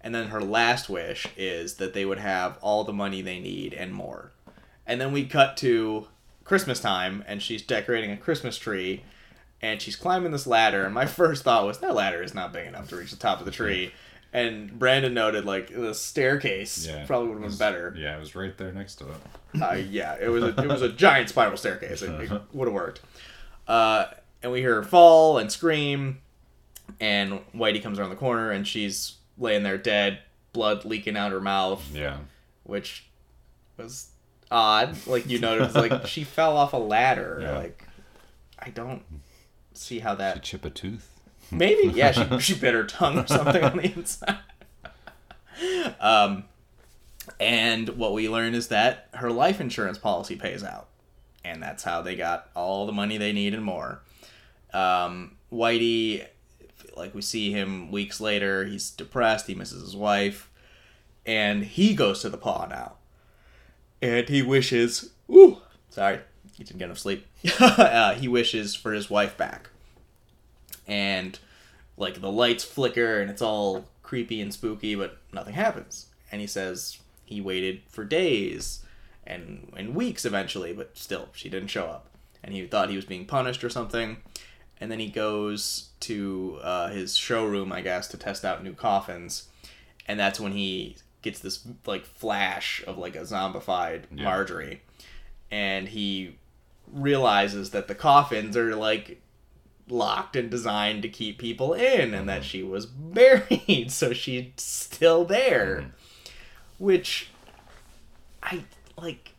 And 0.00 0.14
then 0.14 0.28
her 0.28 0.40
last 0.40 0.88
wish 0.88 1.26
is 1.36 1.74
that 1.74 1.92
they 1.94 2.04
would 2.04 2.18
have 2.20 2.56
all 2.60 2.84
the 2.84 2.92
money 2.92 3.20
they 3.22 3.40
need 3.40 3.74
and 3.74 3.92
more. 3.92 4.30
And 4.86 5.00
then 5.00 5.10
we 5.10 5.26
cut 5.26 5.56
to 5.58 6.06
Christmas 6.44 6.78
time, 6.78 7.24
and 7.26 7.42
she's 7.42 7.60
decorating 7.62 8.12
a 8.12 8.16
Christmas 8.16 8.56
tree, 8.56 9.02
and 9.62 9.80
she's 9.82 9.96
climbing 9.96 10.32
this 10.32 10.46
ladder. 10.46 10.84
And 10.84 10.94
my 10.94 11.06
first 11.20 11.44
thought 11.44 11.66
was, 11.66 11.78
that 11.78 11.94
ladder 11.94 12.22
is 12.22 12.34
not 12.34 12.52
big 12.52 12.66
enough 12.66 12.88
to 12.88 12.96
reach 12.96 13.10
the 13.10 13.16
top 13.16 13.40
of 13.40 13.44
the 13.44 13.50
tree. 13.52 13.92
And 14.32 14.70
Brandyn 14.78 15.14
noted, 15.14 15.46
like, 15.46 15.68
the 15.74 15.94
staircase 15.94 16.86
Yeah. 16.86 17.06
probably 17.06 17.28
would 17.30 17.40
have 17.42 17.50
been 17.50 17.58
better. 17.58 17.94
Yeah, 17.96 18.16
it 18.16 18.20
was 18.20 18.34
right 18.34 18.56
there 18.58 18.70
next 18.72 18.96
to 18.96 19.06
it. 19.08 19.62
Uh, 19.62 19.72
yeah, 19.74 20.16
it 20.20 20.28
was 20.28 20.42
a, 20.44 20.48
it 20.48 20.68
was 20.68 20.82
a 20.82 20.90
giant 20.90 21.30
spiral 21.30 21.56
staircase. 21.56 22.02
It, 22.02 22.10
it 22.20 22.30
would 22.52 22.66
have 22.68 22.74
worked. 22.74 23.00
Uh, 23.66 24.06
and 24.42 24.52
we 24.52 24.60
hear 24.60 24.74
her 24.76 24.82
fall 24.82 25.38
and 25.38 25.50
scream, 25.50 26.20
and 27.00 27.40
Whitey 27.54 27.82
comes 27.82 27.98
around 27.98 28.10
the 28.10 28.16
corner 28.16 28.50
and 28.50 28.66
she's 28.68 29.16
laying 29.38 29.62
there 29.62 29.78
dead, 29.78 30.18
blood 30.52 30.84
leaking 30.84 31.16
out 31.16 31.32
her 31.32 31.40
mouth, 31.40 31.82
Yeah. 31.94 32.18
which 32.64 33.06
was 33.76 34.08
odd. 34.50 34.94
Like 35.06 35.26
you 35.28 35.38
noticed, 35.38 35.74
like 35.74 36.06
she 36.06 36.24
fell 36.24 36.56
off 36.56 36.72
a 36.72 36.76
ladder. 36.78 37.38
Yeah. 37.42 37.58
Like 37.58 37.84
I 38.58 38.70
don't 38.70 39.02
see 39.80 40.00
how 40.00 40.14
that. 40.16 40.42
chip 40.42 40.64
a 40.64 40.70
tooth? 40.70 41.10
Maybe 41.50 41.88
yeah, 41.94 42.12
she 42.12 42.38
she 42.40 42.54
bit 42.54 42.74
her 42.74 42.84
tongue 42.84 43.18
or 43.18 43.26
something 43.26 43.62
on 43.62 43.76
the 43.78 43.92
inside. 43.94 44.38
Um, 46.00 46.44
and 47.40 47.88
what 47.90 48.12
we 48.12 48.28
learn 48.28 48.54
is 48.54 48.68
that 48.68 49.08
her 49.14 49.30
life 49.30 49.60
insurance 49.60 49.98
policy 49.98 50.36
pays 50.36 50.62
out, 50.62 50.88
and 51.44 51.62
that's 51.62 51.82
how 51.82 52.02
they 52.02 52.16
got 52.16 52.48
all 52.54 52.86
the 52.86 52.92
money 52.92 53.18
they 53.18 53.32
need 53.32 53.54
and 53.54 53.64
more. 53.64 54.02
Um, 54.72 55.36
Whitey, 55.52 56.26
like 56.96 57.14
we 57.14 57.22
see 57.22 57.52
him 57.52 57.90
weeks 57.90 58.20
later, 58.20 58.64
he's 58.64 58.90
depressed. 58.90 59.46
He 59.46 59.54
misses 59.54 59.82
his 59.82 59.96
wife, 59.96 60.50
and 61.26 61.64
he 61.64 61.94
goes 61.94 62.20
to 62.22 62.28
the 62.28 62.38
paw 62.38 62.66
now, 62.66 62.94
and 64.02 64.28
he 64.28 64.42
wishes. 64.42 65.10
Ooh, 65.30 65.58
sorry, 65.90 66.20
he 66.58 66.64
didn't 66.64 66.78
get 66.78 66.86
enough 66.86 66.98
sleep. 66.98 67.26
uh, 67.60 68.14
he 68.14 68.28
wishes 68.28 68.74
for 68.74 68.92
his 68.92 69.08
wife 69.08 69.36
back, 69.36 69.70
and 70.86 71.38
like 71.96 72.20
the 72.20 72.30
lights 72.30 72.64
flicker 72.64 73.20
and 73.20 73.30
it's 73.30 73.42
all 73.42 73.86
creepy 74.02 74.40
and 74.40 74.52
spooky, 74.52 74.94
but 74.94 75.18
nothing 75.32 75.54
happens. 75.54 76.06
And 76.30 76.40
he 76.40 76.46
says 76.46 76.98
he 77.24 77.40
waited 77.40 77.82
for 77.88 78.04
days 78.04 78.84
and 79.26 79.72
and 79.76 79.94
weeks 79.94 80.24
eventually, 80.24 80.72
but 80.72 80.96
still 80.96 81.28
she 81.32 81.48
didn't 81.48 81.68
show 81.68 81.86
up. 81.86 82.06
And 82.42 82.54
he 82.54 82.66
thought 82.66 82.90
he 82.90 82.96
was 82.96 83.04
being 83.04 83.26
punished 83.26 83.64
or 83.64 83.70
something. 83.70 84.18
And 84.80 84.92
then 84.92 85.00
he 85.00 85.08
goes 85.08 85.88
to 86.00 86.60
uh, 86.62 86.88
his 86.90 87.16
showroom, 87.16 87.72
I 87.72 87.80
guess, 87.80 88.06
to 88.08 88.16
test 88.16 88.44
out 88.44 88.62
new 88.62 88.74
coffins. 88.74 89.48
And 90.06 90.18
that's 90.20 90.38
when 90.38 90.52
he 90.52 90.96
gets 91.20 91.40
this 91.40 91.66
like 91.84 92.04
flash 92.06 92.82
of 92.86 92.96
like 92.96 93.16
a 93.16 93.20
zombified 93.22 94.04
Yeah. 94.14 94.24
Marjorie, 94.24 94.82
and 95.50 95.88
he 95.88 96.36
realizes 96.92 97.70
that 97.70 97.88
the 97.88 97.94
coffins 97.94 98.56
are 98.56 98.74
like 98.76 99.20
locked 99.88 100.36
and 100.36 100.50
designed 100.50 101.02
to 101.02 101.08
keep 101.08 101.38
people 101.38 101.72
in 101.72 102.12
and 102.14 102.28
that 102.28 102.44
she 102.44 102.62
was 102.62 102.84
buried 102.86 103.90
so 103.90 104.12
she's 104.12 104.46
still 104.56 105.24
there 105.24 105.80
Mhm. 105.82 105.90
which 106.78 107.30
i 108.42 108.62
like 108.98 109.30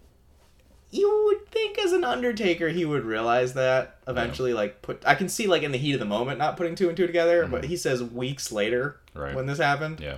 you 0.92 1.26
would 1.28 1.46
think 1.52 1.78
as 1.78 1.92
an 1.94 2.04
undertaker 2.04 2.70
he 2.70 2.84
would 2.84 3.04
realize 3.06 3.54
that 3.54 3.98
eventually 4.08 4.54
like 4.54 4.82
put 4.82 5.04
i 5.06 5.14
can 5.14 5.30
see 5.30 5.46
like 5.46 5.62
in 5.62 5.72
the 5.72 5.78
heat 5.78 5.94
of 5.94 6.00
the 6.00 6.06
moment 6.06 6.40
not 6.40 6.58
putting 6.58 6.74
two 6.74 6.88
and 6.88 6.98
two 6.98 7.06
together 7.06 7.46
but 7.46 7.62
Mhm. 7.62 7.66
he 7.68 7.78
says 7.78 8.02
weeks 8.04 8.52
later 8.52 8.98
Right. 9.14 9.36
when 9.36 9.46
this 9.46 9.60
happened 9.60 10.00
Yeah. 10.00 10.18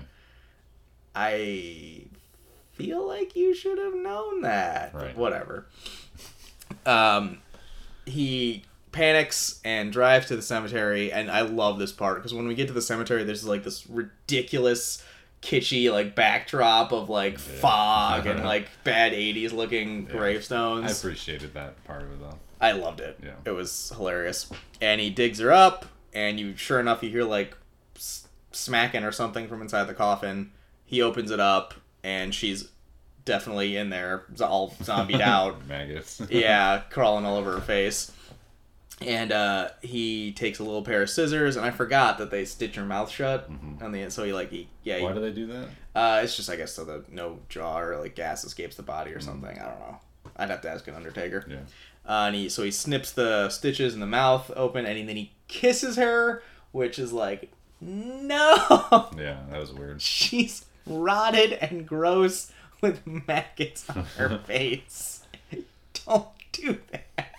I 1.13 2.03
feel 2.73 3.05
like 3.05 3.35
you 3.35 3.53
should 3.53 3.77
have 3.77 3.93
known 3.95 4.41
that. 4.41 4.93
Right. 4.93 5.15
Whatever. 5.15 5.67
Um, 6.85 7.39
he 8.05 8.63
panics 8.91 9.59
and 9.63 9.91
drives 9.91 10.27
to 10.27 10.35
the 10.35 10.41
cemetery, 10.41 11.11
and 11.11 11.29
I 11.31 11.41
love 11.41 11.79
this 11.79 11.91
part 11.91 12.17
because 12.17 12.33
when 12.33 12.47
we 12.47 12.55
get 12.55 12.67
to 12.67 12.73
the 12.73 12.81
cemetery, 12.81 13.23
there's 13.23 13.45
like 13.45 13.63
this 13.63 13.87
ridiculous, 13.87 15.03
kitschy 15.41 15.91
like 15.91 16.15
backdrop 16.15 16.91
of 16.91 17.09
like 17.09 17.39
fog 17.39 18.25
and 18.27 18.43
like 18.43 18.67
bad 18.83 19.13
'80s 19.13 19.51
looking 19.53 20.05
Yeah. 20.07 20.11
gravestones. 20.11 20.87
I 20.87 20.91
appreciated 20.91 21.53
that 21.53 21.83
part 21.85 22.03
of 22.03 22.11
it 22.11 22.19
though. 22.19 22.37
I 22.59 22.73
loved 22.73 22.99
it. 22.99 23.17
Yeah. 23.23 23.31
It 23.45 23.51
was 23.51 23.91
hilarious. 23.95 24.51
And 24.81 25.01
he 25.01 25.09
digs 25.09 25.39
her 25.39 25.51
up, 25.51 25.85
and 26.13 26.39
you 26.39 26.55
sure 26.55 26.79
enough 26.79 27.01
you 27.03 27.09
hear 27.09 27.23
like 27.23 27.55
s- 27.95 28.27
smacking 28.51 29.03
or 29.03 29.11
something 29.11 29.47
from 29.47 29.61
inside 29.61 29.85
the 29.85 29.93
coffin. 29.93 30.51
He 30.85 31.01
opens 31.01 31.31
it 31.31 31.39
up, 31.39 31.73
and 32.03 32.35
she's 32.35 32.67
definitely 33.25 33.77
in 33.77 33.89
there, 33.89 34.25
all 34.41 34.73
zombied 34.83 35.21
out. 35.21 35.65
Maggots. 35.67 36.21
yeah, 36.29 36.81
crawling 36.89 37.25
all 37.25 37.37
over 37.37 37.51
her 37.53 37.61
face. 37.61 38.11
And 39.01 39.31
uh, 39.31 39.69
he 39.81 40.31
takes 40.31 40.59
a 40.59 40.63
little 40.63 40.83
pair 40.83 41.01
of 41.01 41.09
scissors, 41.09 41.55
and 41.55 41.65
I 41.65 41.71
forgot 41.71 42.19
that 42.19 42.29
they 42.29 42.45
stitch 42.45 42.75
her 42.75 42.85
mouth 42.85 43.09
shut 43.09 43.51
Mhm. 43.51 43.81
on 43.81 43.91
the. 43.91 44.11
So 44.11 44.23
he 44.23 44.31
like 44.31 44.51
he 44.51 44.67
yeah 44.83 44.97
he, 44.99 45.03
Why 45.03 45.13
do 45.13 45.19
they 45.21 45.31
do 45.31 45.47
that? 45.47 45.67
uh, 45.95 46.21
it's 46.23 46.35
just 46.35 46.49
I 46.51 46.55
guess 46.55 46.71
so 46.73 46.85
that 46.85 47.11
no 47.11 47.39
jaw 47.49 47.79
or 47.79 47.97
like 47.99 48.13
gas 48.15 48.43
escapes 48.43 48.75
the 48.75 48.83
body 48.83 49.11
or 49.11 49.19
something. 49.19 49.57
I 49.57 49.63
don't 49.65 49.79
know. 49.79 49.99
I'd 50.37 50.49
have 50.51 50.61
to 50.61 50.69
ask 50.69 50.87
an 50.87 50.93
Undertaker. 50.95 51.43
Yeah. 51.49 51.57
Uh, 52.05 52.25
and 52.27 52.35
he 52.35 52.47
so 52.49 52.61
he 52.63 52.69
snips 52.69 53.11
the 53.11 53.49
stitches 53.49 53.95
in 53.95 54.01
the 54.01 54.05
mouth 54.05 54.51
open, 54.55 54.85
and 54.85 55.09
then 55.09 55.15
he 55.15 55.33
kisses 55.47 55.95
her, 55.95 56.43
which 56.71 56.99
is 56.99 57.11
like, 57.11 57.51
no, 57.79 58.55
Yeah, 59.17 59.39
that 59.49 59.59
was 59.59 59.73
weird. 59.73 59.99
she's 60.01 60.65
rotted 60.85 61.53
and 61.53 61.87
gross 61.87 62.51
with 62.81 63.05
maggots 63.05 63.89
on 63.89 64.05
her 64.17 64.39
face. 64.45 65.23
Don't 66.05 66.27
do 66.51 66.77
that. 66.91 67.35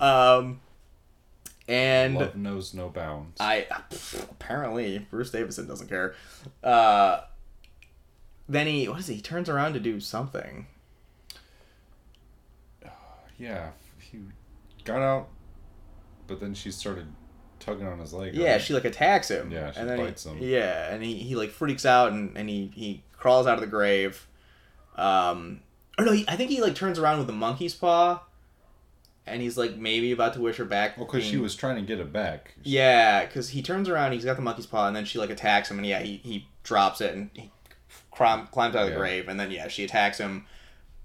um, 0.00 0.60
and 1.68 2.14
Love 2.14 2.36
knows 2.36 2.74
no 2.74 2.88
bounds. 2.88 3.40
I 3.40 3.66
apparently 4.30 5.06
Bruce 5.10 5.30
Davison 5.30 5.66
doesn't 5.66 5.88
care. 5.88 6.14
Uh, 6.62 7.22
then 8.48 8.66
he 8.66 8.88
what 8.88 9.00
is 9.00 9.08
he? 9.08 9.16
He 9.16 9.20
turns 9.20 9.48
around 9.48 9.72
to 9.74 9.80
do 9.80 9.98
something. 10.00 10.66
yeah, 13.38 13.70
he 13.98 14.18
got 14.84 15.02
out, 15.02 15.28
but 16.26 16.40
then 16.40 16.54
she 16.54 16.70
started 16.70 17.08
tugging 17.58 17.86
on 17.86 17.98
his 17.98 18.12
leg. 18.12 18.34
Yeah, 18.34 18.52
right? 18.52 18.60
she 18.60 18.72
like 18.74 18.84
attacks 18.84 19.30
him. 19.30 19.50
Yeah, 19.50 19.72
she 19.72 19.80
and 19.80 19.88
then 19.88 19.98
bites 19.98 20.24
he, 20.24 20.30
him. 20.30 20.38
Yeah, 20.40 20.92
and 20.92 21.02
he, 21.02 21.14
he 21.14 21.34
like 21.34 21.50
freaks 21.50 21.84
out 21.84 22.12
and, 22.12 22.36
and 22.36 22.48
he, 22.48 22.70
he 22.74 23.02
crawls 23.26 23.46
out 23.48 23.54
of 23.54 23.60
the 23.60 23.66
grave. 23.66 24.26
Um, 24.96 25.60
or 25.98 26.04
no, 26.04 26.12
he, 26.12 26.24
I 26.28 26.36
think 26.36 26.50
he 26.50 26.60
like 26.60 26.76
turns 26.76 26.96
around 26.98 27.18
with 27.18 27.26
the 27.26 27.32
monkey's 27.32 27.74
paw, 27.74 28.22
and 29.26 29.42
he's 29.42 29.58
like 29.58 29.76
maybe 29.76 30.12
about 30.12 30.34
to 30.34 30.40
wish 30.40 30.56
her 30.58 30.64
back. 30.64 30.96
Well, 30.96 31.06
because 31.06 31.24
she 31.24 31.36
was 31.38 31.56
trying 31.56 31.76
to 31.76 31.82
get 31.82 31.98
it 31.98 32.12
back. 32.12 32.54
Yeah, 32.62 33.24
because 33.26 33.48
he 33.50 33.62
turns 33.62 33.88
around, 33.88 34.12
he's 34.12 34.24
got 34.24 34.36
the 34.36 34.42
monkey's 34.42 34.66
paw, 34.66 34.86
and 34.86 34.94
then 34.94 35.04
she 35.04 35.18
like 35.18 35.30
attacks 35.30 35.70
him, 35.70 35.78
and 35.78 35.86
yeah, 35.86 36.00
he, 36.00 36.18
he 36.22 36.46
drops 36.62 37.00
it 37.00 37.14
and 37.14 37.30
he 37.34 37.50
clim- 38.12 38.46
climbs 38.48 38.76
out 38.76 38.82
of 38.82 38.86
the 38.86 38.92
Yeah. 38.92 38.98
grave, 38.98 39.28
and 39.28 39.40
then 39.40 39.50
yeah, 39.50 39.66
she 39.68 39.82
attacks 39.84 40.18
him. 40.18 40.46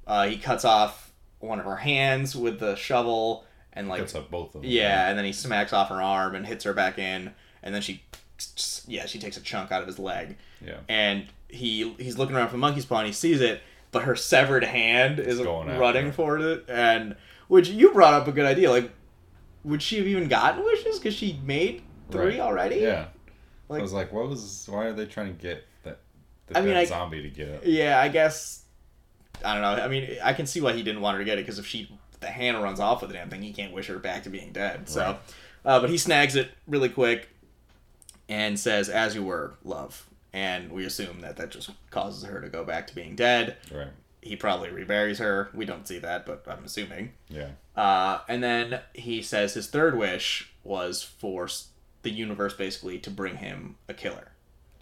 Uh, 0.05 0.27
he 0.27 0.37
cuts 0.37 0.63
off 0.63 1.11
one 1.39 1.57
of 1.59 1.65
her 1.65 1.77
hands 1.77 2.35
with 2.35 2.59
the 2.59 2.75
shovel, 2.75 3.45
and 3.73 3.89
like 3.89 3.99
Cuts 4.01 4.13
up 4.13 4.29
both 4.29 4.53
of 4.53 4.61
them. 4.61 4.69
yeah, 4.69 5.09
and 5.09 5.17
then 5.17 5.25
he 5.25 5.33
smacks 5.33 5.73
off 5.73 5.89
her 5.89 6.01
arm 6.01 6.35
and 6.35 6.45
hits 6.45 6.65
her 6.65 6.73
back 6.73 6.99
in, 6.99 7.33
and 7.63 7.73
then 7.73 7.81
she, 7.81 8.03
yeah, 8.87 9.05
she 9.07 9.17
takes 9.19 9.37
a 9.37 9.41
chunk 9.41 9.71
out 9.71 9.81
of 9.81 9.87
his 9.87 9.97
leg, 9.97 10.37
Yeah. 10.65 10.77
and 10.89 11.25
he 11.49 11.93
he's 11.99 12.17
looking 12.17 12.35
around 12.35 12.49
for 12.49 12.57
monkey's 12.57 12.85
paw 12.85 12.97
and 12.99 13.07
he 13.07 13.13
sees 13.13 13.41
it, 13.41 13.61
but 13.91 14.03
her 14.03 14.15
severed 14.15 14.63
hand 14.63 15.19
is 15.19 15.39
going 15.39 15.67
running 15.77 16.11
for 16.11 16.37
it, 16.39 16.65
and 16.69 17.15
which 17.47 17.67
you 17.69 17.91
brought 17.91 18.13
up 18.13 18.27
a 18.27 18.31
good 18.31 18.45
idea, 18.45 18.69
like, 18.69 18.91
would 19.63 19.81
she 19.81 19.97
have 19.97 20.07
even 20.07 20.27
gotten 20.27 20.63
wishes 20.63 20.97
because 20.99 21.13
she 21.13 21.39
made 21.43 21.81
three 22.09 22.31
Right. 22.31 22.39
already? 22.39 22.77
Yeah. 22.77 23.07
Like- 23.69 23.79
I 23.79 23.81
was 23.83 23.93
like, 23.93 24.11
what 24.13 24.27
was? 24.29 24.65
Why 24.69 24.85
are 24.85 24.93
they 24.93 25.05
trying 25.05 25.35
to 25.35 25.41
get 25.41 25.65
that? 25.83 25.99
The 26.47 26.57
I 26.57 26.61
mean, 26.61 26.75
I- 26.75 26.85
zombie 26.85 27.21
to 27.21 27.29
get 27.29 27.47
it. 27.47 27.65
Yeah, 27.65 27.99
I 27.99 28.07
guess. 28.07 28.63
I 29.43 29.53
don't 29.53 29.61
know. 29.63 29.83
I 29.83 29.87
mean, 29.87 30.17
I 30.23 30.33
can 30.33 30.45
see 30.45 30.61
why 30.61 30.73
he 30.73 30.83
didn't 30.83 31.01
want 31.01 31.15
her 31.15 31.19
to 31.19 31.25
get 31.25 31.37
it 31.39 31.41
because 31.41 31.57
if 31.59 31.65
she 31.67 31.89
the 32.19 32.27
hand 32.27 32.61
runs 32.61 32.79
off 32.79 33.01
with 33.01 33.09
the 33.09 33.15
damn 33.17 33.29
thing, 33.29 33.41
he 33.41 33.51
can't 33.51 33.73
wish 33.73 33.87
her 33.87 33.97
back 33.97 34.23
to 34.23 34.29
being 34.29 34.51
dead. 34.51 34.87
So, 34.87 35.01
Right. 35.01 35.19
uh, 35.65 35.79
but 35.79 35.89
he 35.89 35.97
snags 35.97 36.35
it 36.35 36.51
really 36.67 36.89
quick 36.89 37.29
and 38.29 38.59
says, 38.59 38.89
"As 38.89 39.15
you 39.15 39.23
were, 39.23 39.55
love." 39.63 40.07
And 40.33 40.71
we 40.71 40.85
assume 40.85 41.19
that 41.21 41.35
that 41.37 41.51
just 41.51 41.69
causes 41.89 42.23
her 42.23 42.39
to 42.41 42.47
go 42.49 42.63
back 42.63 42.87
to 42.87 42.95
being 42.95 43.15
dead. 43.15 43.57
Right. 43.73 43.89
He 44.21 44.35
probably 44.35 44.69
reburies 44.69 45.19
her. 45.19 45.49
We 45.53 45.65
don't 45.65 45.87
see 45.87 45.97
that, 45.99 46.25
but 46.25 46.43
I'm 46.47 46.63
assuming. 46.63 47.13
Yeah. 47.27 47.49
Uh, 47.75 48.19
and 48.29 48.41
then 48.43 48.79
he 48.93 49.21
says 49.23 49.53
his 49.55 49.67
third 49.67 49.97
wish 49.97 50.51
was 50.63 51.03
for 51.03 51.49
the 52.03 52.11
universe 52.11 52.53
basically 52.53 52.97
to 52.99 53.09
bring 53.09 53.37
him 53.37 53.75
a 53.89 53.93
killer. 53.93 54.31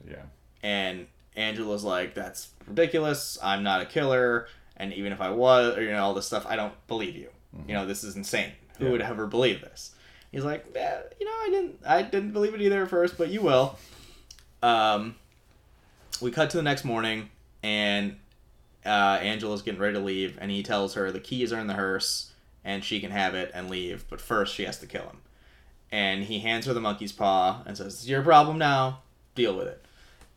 Yeah. 0.07 0.23
And 0.61 1.07
Angela's 1.35 1.83
like, 1.83 2.13
that's 2.13 2.49
ridiculous. 2.67 3.37
I'm 3.41 3.63
not 3.63 3.81
a 3.81 3.85
killer. 3.85 4.47
And 4.77 4.93
even 4.93 5.11
if 5.11 5.19
I 5.21 5.29
was, 5.31 5.77
or, 5.77 5.81
you 5.83 5.91
know, 5.91 6.03
all 6.03 6.13
this 6.13 6.25
stuff, 6.27 6.45
I 6.47 6.55
don't 6.55 6.73
believe 6.87 7.15
you. 7.15 7.29
You 7.67 7.73
know, 7.73 7.85
this 7.87 8.03
is 8.03 8.15
insane. 8.15 8.51
Who 8.77 8.85
Yeah. 8.85 8.91
would 8.91 9.01
ever 9.01 9.25
believe 9.25 9.61
this? 9.61 9.95
He's 10.31 10.43
like, 10.45 10.65
yeah, 10.75 10.99
you 11.19 11.25
know, 11.25 11.31
I 11.31 11.49
didn't, 11.49 11.79
I 11.87 12.01
didn't 12.03 12.31
believe 12.33 12.53
it 12.53 12.61
either 12.61 12.83
at 12.83 12.89
first, 12.89 13.17
but 13.17 13.29
you 13.29 13.41
will. 13.41 13.79
Um, 14.61 15.15
we 16.21 16.31
cut 16.31 16.49
to 16.51 16.57
the 16.57 16.63
next 16.63 16.83
morning, 16.85 17.29
and 17.63 18.17
uh, 18.85 18.89
Angela's 19.21 19.61
getting 19.61 19.79
ready 19.79 19.93
to 19.93 19.99
leave, 19.99 20.37
and 20.39 20.51
he 20.51 20.63
tells 20.63 20.93
her 20.95 21.11
the 21.11 21.19
keys 21.19 21.51
are 21.53 21.59
in 21.59 21.67
the 21.67 21.73
hearse, 21.73 22.31
and 22.63 22.83
she 22.83 22.99
can 22.99 23.11
have 23.11 23.35
it 23.35 23.51
and 23.53 23.69
leave, 23.69 24.05
but 24.09 24.19
first 24.21 24.53
she 24.55 24.63
has 24.65 24.77
to 24.79 24.85
kill 24.87 25.03
him. 25.03 25.17
And 25.91 26.23
he 26.23 26.39
hands 26.39 26.65
her 26.67 26.73
the 26.73 26.81
monkey's 26.81 27.11
paw 27.11 27.63
and 27.65 27.75
says, 27.75 27.95
"It's 27.95 28.07
your 28.07 28.21
problem 28.21 28.57
now. 28.57 28.99
Deal 29.35 29.55
with 29.55 29.67
it." 29.67 29.83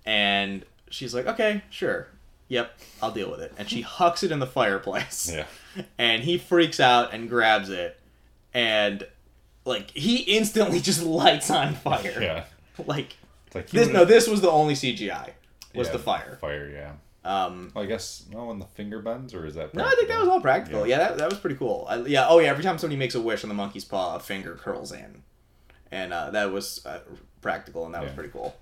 And 0.07 0.65
she's 0.89 1.15
like, 1.15 1.27
"Okay, 1.27 1.63
sure, 1.69 2.09
yep, 2.49 2.79
I'll 3.03 3.11
deal 3.11 3.31
with 3.31 3.41
it." 3.41 3.53
And 3.59 3.69
she 3.69 3.81
hucks 3.83 4.23
it 4.23 4.33
in 4.33 4.39
the 4.39 4.47
fireplace 4.47 5.31
Yeah. 5.33 5.45
and 5.99 6.23
he 6.23 6.39
freaks 6.39 6.81
out 6.81 7.13
and 7.13 7.29
grabs 7.29 7.69
it 7.69 7.99
and 8.55 9.07
like 9.65 9.91
he 9.93 10.17
instantly 10.19 10.81
just 10.81 11.03
lights 11.05 11.51
on 11.51 11.75
fire. 11.75 12.19
Yeah. 12.21 12.45
Like 12.87 13.17
It's 13.47 13.55
like 13.55 13.69
this. 13.71 13.89
No, 13.89 14.05
this 14.05 14.27
was 14.29 14.41
the 14.41 14.51
only 14.51 14.75
CGI. 14.75 15.31
Was 15.75 15.89
yeah, 15.89 15.93
the 15.93 15.99
fire? 15.99 16.39
Fire, 16.41 16.69
yeah. 16.71 16.93
Um, 17.25 17.71
Well, 17.75 17.85
I 17.85 17.87
guess 17.87 18.25
no 18.31 18.47
when 18.47 18.59
the 18.59 18.67
finger 18.67 19.01
bends, 19.01 19.33
or 19.33 19.47
is 19.47 19.55
that? 19.55 19.75
no, 19.75 19.85
I 19.85 19.95
think 19.95 20.09
that 20.09 20.19
was 20.19 20.29
all 20.29 20.41
practical. 20.41 20.87
Yeah. 20.87 20.99
Yeah, 20.99 21.09
that, 21.09 21.19
that 21.19 21.31
was 21.31 21.39
pretty 21.39 21.57
cool. 21.57 21.87
I, 21.89 21.97
yeah. 22.01 22.27
Oh 22.29 22.41
yeah. 22.41 22.49
Every 22.49 22.65
time 22.65 22.79
somebody 22.79 22.99
makes 22.99 23.15
a 23.15 23.21
wish 23.21 23.45
on 23.45 23.49
the 23.49 23.55
monkey's 23.55 23.85
paw, 23.85 24.17
a 24.17 24.21
finger 24.21 24.55
curls 24.57 24.91
in, 24.93 25.23
and 25.91 26.13
uh, 26.13 26.31
that 26.31 26.51
was 26.53 26.85
uh, 26.85 26.99
practical, 27.41 27.87
and 27.87 27.95
that 27.95 28.03
was 28.03 28.13
pretty 28.13 28.31
cool. 28.31 28.57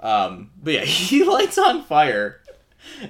Um, 0.00 0.50
but 0.62 0.74
yeah, 0.74 0.80
he 0.84 1.24
lights 1.24 1.58
on 1.58 1.82
fire, 1.82 2.40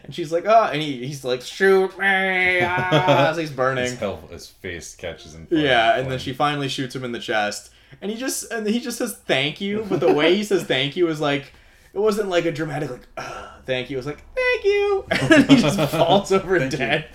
and 0.03 0.15
she's 0.15 0.33
like, 0.33 0.45
"Oh," 0.47 0.65
and 0.73 0.81
he, 0.81 1.07
he's 1.07 1.23
like, 1.25 1.43
"Shoot 1.43 1.99
me!" 1.99 2.61
Ah, 2.63 3.31
as 3.31 3.37
he's 3.37 3.51
burning. 3.63 3.85
His, 3.85 3.99
hell, 3.99 4.27
his 4.31 4.47
face 4.49 4.95
catches 4.95 5.35
in. 5.35 5.47
fire 5.47 5.59
Yeah, 5.59 5.99
and 5.99 6.11
then 6.11 6.19
she 6.19 6.33
finally 6.33 6.69
shoots 6.69 6.95
him 6.95 7.05
in 7.05 7.13
the 7.13 7.19
chest, 7.21 7.71
and 8.01 8.11
he 8.11 8.17
just 8.17 8.51
and 8.51 8.67
he 8.67 8.81
just 8.81 8.97
says 8.97 9.17
thank 9.27 9.61
you, 9.61 9.85
but 9.89 10.01
the 10.01 10.13
way 10.15 10.35
he 10.35 10.45
says 10.45 10.65
thank 10.65 10.97
you 10.97 11.09
is 11.09 11.21
like 11.21 11.53
it 11.95 11.99
wasn't 11.99 12.29
like 12.29 12.45
a 12.45 12.53
dramatic 12.53 12.91
like 12.91 13.07
"Ugh, 13.17 13.51
thank 13.65 13.89
you. 13.89 13.97
It 13.97 13.99
was 13.99 14.07
like 14.07 14.23
thank 14.35 14.65
you, 14.65 15.07
and 15.11 15.51
he 15.51 15.57
just 15.57 15.79
falls 15.91 16.33
over 16.33 16.69
dead. 16.69 17.09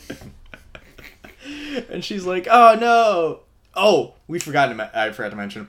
and 1.89 2.03
she's 2.03 2.25
like, 2.25 2.47
oh 2.49 2.77
no, 2.79 3.41
oh 3.75 4.13
we 4.27 4.39
forgot 4.39 4.67
to 4.67 4.91
I 4.97 5.11
forgot 5.11 5.29
to 5.29 5.35
mention. 5.35 5.67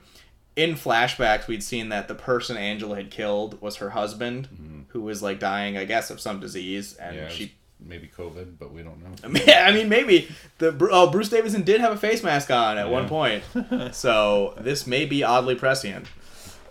In 0.55 0.73
flashbacks, 0.75 1.47
we'd 1.47 1.63
seen 1.63 1.89
that 1.89 2.09
the 2.09 2.15
person 2.15 2.57
Angela 2.57 2.97
had 2.97 3.09
killed 3.09 3.61
was 3.61 3.77
her 3.77 3.91
husband, 3.91 4.85
who 4.89 5.01
was 5.01 5.23
like 5.23 5.39
dying, 5.39 5.77
I 5.77 5.85
guess, 5.85 6.09
of 6.09 6.19
some 6.19 6.39
disease, 6.41 6.93
and 6.95 7.15
Mm-hmm. 7.15 7.23
Yeah, 7.25 7.29
she 7.29 7.53
maybe 7.79 8.11
COVID, 8.15 8.59
but 8.59 8.71
we 8.73 8.83
don't 8.83 9.01
know. 9.01 9.09
I 9.23 9.27
mean, 9.27 9.43
I 9.49 9.71
mean, 9.71 9.87
maybe 9.89 10.29
the 10.57 10.75
oh 10.91 11.09
Bruce 11.09 11.29
Davison 11.29 11.63
did 11.63 11.79
have 11.81 11.93
a 11.93 11.97
face 11.97 12.21
mask 12.21 12.51
on 12.51 12.77
at 12.77 12.89
one 12.89 13.07
point, 13.07 13.43
so 13.93 14.53
this 14.59 14.85
may 14.85 15.05
be 15.05 15.23
oddly 15.23 15.55
prescient. 15.55 16.05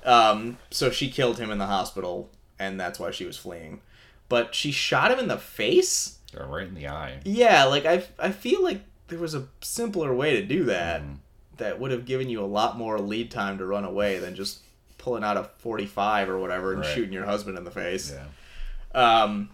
Um, 0.05 0.59
so 0.71 0.91
she 0.91 1.11
killed 1.11 1.39
him 1.39 1.51
in 1.51 1.59
the 1.59 1.67
hospital, 1.67 2.31
and 2.59 2.79
that's 2.81 2.99
why 2.99 3.11
she 3.11 3.25
was 3.27 3.37
fleeing. 3.37 3.81
But 4.29 4.55
she 4.55 4.71
shot 4.73 5.11
him 5.11 5.19
in 5.19 5.29
the 5.29 5.37
face. 5.39 6.19
Yeah, 6.33 6.45
right 6.49 6.67
in 6.67 6.75
the 6.75 6.89
eye. 6.89 7.21
Yeah, 7.25 7.65
like 7.65 7.85
I, 7.87 8.05
I 8.19 8.31
feel 8.31 8.63
like 8.63 8.83
there 9.09 9.19
was 9.19 9.35
a 9.35 9.49
simpler 9.61 10.15
way 10.15 10.41
to 10.41 10.47
do 10.47 10.65
that 10.65 11.03
Mhm. 11.03 11.17
that 11.57 11.81
would 11.81 11.91
have 11.91 12.05
given 12.07 12.29
you 12.29 12.41
a 12.41 12.47
lot 12.47 12.79
more 12.79 12.99
lead 13.01 13.31
time 13.31 13.59
to 13.59 13.67
run 13.67 13.85
away 13.85 14.19
than 14.19 14.37
just 14.37 14.61
pulling 14.99 15.25
out 15.25 15.37
a 15.37 15.45
forty-five 15.59 16.29
or 16.29 16.39
whatever 16.39 16.73
and 16.73 16.83
Right. 16.83 16.95
shooting 16.95 17.13
your 17.13 17.25
husband 17.25 17.59
in 17.59 17.65
the 17.65 17.71
face. 17.73 18.13
Yeah. 18.15 19.23
Um, 19.23 19.51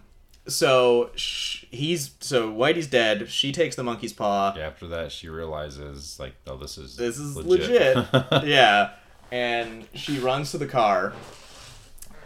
so 0.47 1.09
sh- 1.15 1.65
he's 1.71 2.11
so 2.19 2.51
Whitey's 2.53 2.87
dead. 2.87 3.29
She 3.29 3.51
takes 3.51 3.75
the 3.75 3.83
monkey's 3.83 4.13
paw. 4.13 4.55
After 4.57 4.87
that, 4.87 5.11
she 5.11 5.27
realizes 5.29 6.19
like, 6.19 6.35
oh, 6.45 6.57
this 6.57 6.77
is 6.77 6.95
This 6.95 7.17
is 7.17 7.35
legit. 7.35 7.97
yeah, 8.45 8.91
and 9.31 9.87
she 9.93 10.19
runs 10.19 10.51
to 10.51 10.57
the 10.57 10.67
car. 10.67 11.13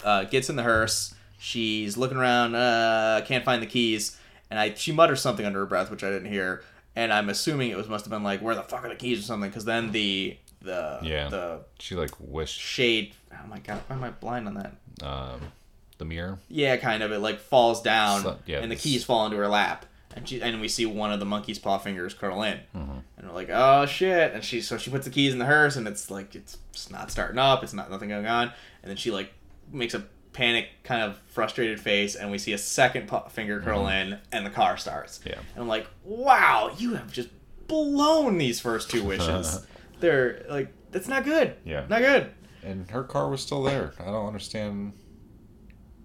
Uh, 0.03 0.23
gets 0.25 0.49
in 0.49 0.55
the 0.55 0.63
hearse. 0.63 1.13
She's 1.37 1.95
looking 1.97 2.17
around. 2.17 2.55
Uh, 2.55 3.21
can't 3.25 3.45
find 3.45 3.61
the 3.61 3.67
keys. 3.67 4.17
And 4.49 4.59
I 4.59 4.73
she 4.73 4.91
mutters 4.91 5.21
something 5.21 5.45
under 5.45 5.59
her 5.59 5.65
breath, 5.65 5.89
which 5.91 6.03
I 6.03 6.09
didn't 6.09 6.31
hear. 6.31 6.63
And 6.95 7.13
I'm 7.13 7.29
assuming 7.29 7.69
it 7.71 7.77
was 7.77 7.87
must 7.87 8.05
have 8.05 8.11
been 8.11 8.23
like, 8.23 8.41
"Where 8.41 8.53
the 8.55 8.63
fuck 8.63 8.83
are 8.83 8.89
the 8.89 8.95
keys?" 8.95 9.19
or 9.19 9.21
something. 9.23 9.49
Because 9.49 9.65
then 9.65 9.91
the 9.91 10.37
the 10.61 10.99
Yeah. 11.03 11.29
the 11.29 11.61
she 11.79 11.95
like 11.95 12.11
wished 12.19 12.59
shade. 12.59 13.13
Oh 13.31 13.47
my 13.47 13.59
god, 13.59 13.81
why 13.87 13.95
am 13.95 14.03
I 14.03 14.09
blind 14.09 14.47
on 14.47 14.55
that? 14.55 14.73
um, 15.07 15.39
the 15.97 16.05
mirror. 16.05 16.37
Yeah, 16.49 16.77
kind 16.77 17.01
of. 17.01 17.11
It 17.11 17.19
like 17.19 17.39
falls 17.39 17.81
down, 17.81 18.21
So- 18.23 18.39
yeah, 18.45 18.59
and 18.59 18.71
the 18.71 18.75
keys 18.75 19.03
fall 19.03 19.25
into 19.25 19.37
her 19.37 19.47
lap, 19.47 19.85
and 20.15 20.27
she 20.27 20.41
and 20.41 20.59
we 20.61 20.67
see 20.67 20.85
one 20.85 21.11
of 21.11 21.19
the 21.19 21.25
monkey's 21.25 21.59
paw 21.59 21.77
fingers 21.77 22.13
curl 22.13 22.41
in, 22.43 22.59
Mm-hmm. 22.75 22.97
and 23.17 23.27
we're 23.27 23.33
like, 23.33 23.49
oh 23.51 23.85
shit! 23.85 24.33
And 24.33 24.43
she 24.43 24.61
so 24.61 24.77
she 24.77 24.89
puts 24.89 25.05
the 25.05 25.11
keys 25.11 25.33
in 25.33 25.39
the 25.39 25.45
hearse, 25.45 25.75
and 25.75 25.87
it's 25.87 26.09
like 26.11 26.35
it's 26.35 26.57
just 26.71 26.91
not 26.91 27.11
starting 27.11 27.37
up. 27.37 27.63
It's 27.63 27.73
not 27.73 27.89
nothing 27.91 28.09
going 28.09 28.27
on, 28.27 28.51
and 28.83 28.89
then 28.89 28.97
she 28.97 29.11
like 29.11 29.33
makes 29.71 29.93
a 29.93 30.03
panic, 30.33 30.67
kind 30.83 31.01
of 31.01 31.17
frustrated 31.27 31.79
face, 31.79 32.15
and 32.15 32.31
we 32.31 32.37
see 32.37 32.53
a 32.53 32.57
second 32.57 33.07
paw 33.07 33.27
finger 33.27 33.59
curl 33.59 33.87
in, 33.87 34.17
and 34.31 34.45
the 34.45 34.49
car 34.49 34.77
starts. 34.77 35.19
Mm-hmm. 35.19 35.29
Yeah. 35.29 35.35
And 35.55 35.61
I'm 35.63 35.67
like, 35.67 35.87
wow, 36.03 36.71
you 36.77 36.93
have 36.95 37.11
just 37.11 37.29
blown 37.67 38.37
these 38.37 38.59
first 38.59 38.89
two 38.89 39.03
wishes. 39.03 39.65
They're 39.99 40.45
like, 40.49 40.73
that's 40.91 41.07
not 41.07 41.23
good. 41.25 41.55
Yeah. 41.65 41.85
not 41.89 41.99
good. 41.99 42.31
And 42.63 42.89
her 42.91 43.03
car 43.03 43.29
was 43.29 43.41
still 43.41 43.61
there. 43.63 43.93
I 43.99 44.05
don't 44.05 44.25
understand. 44.27 44.93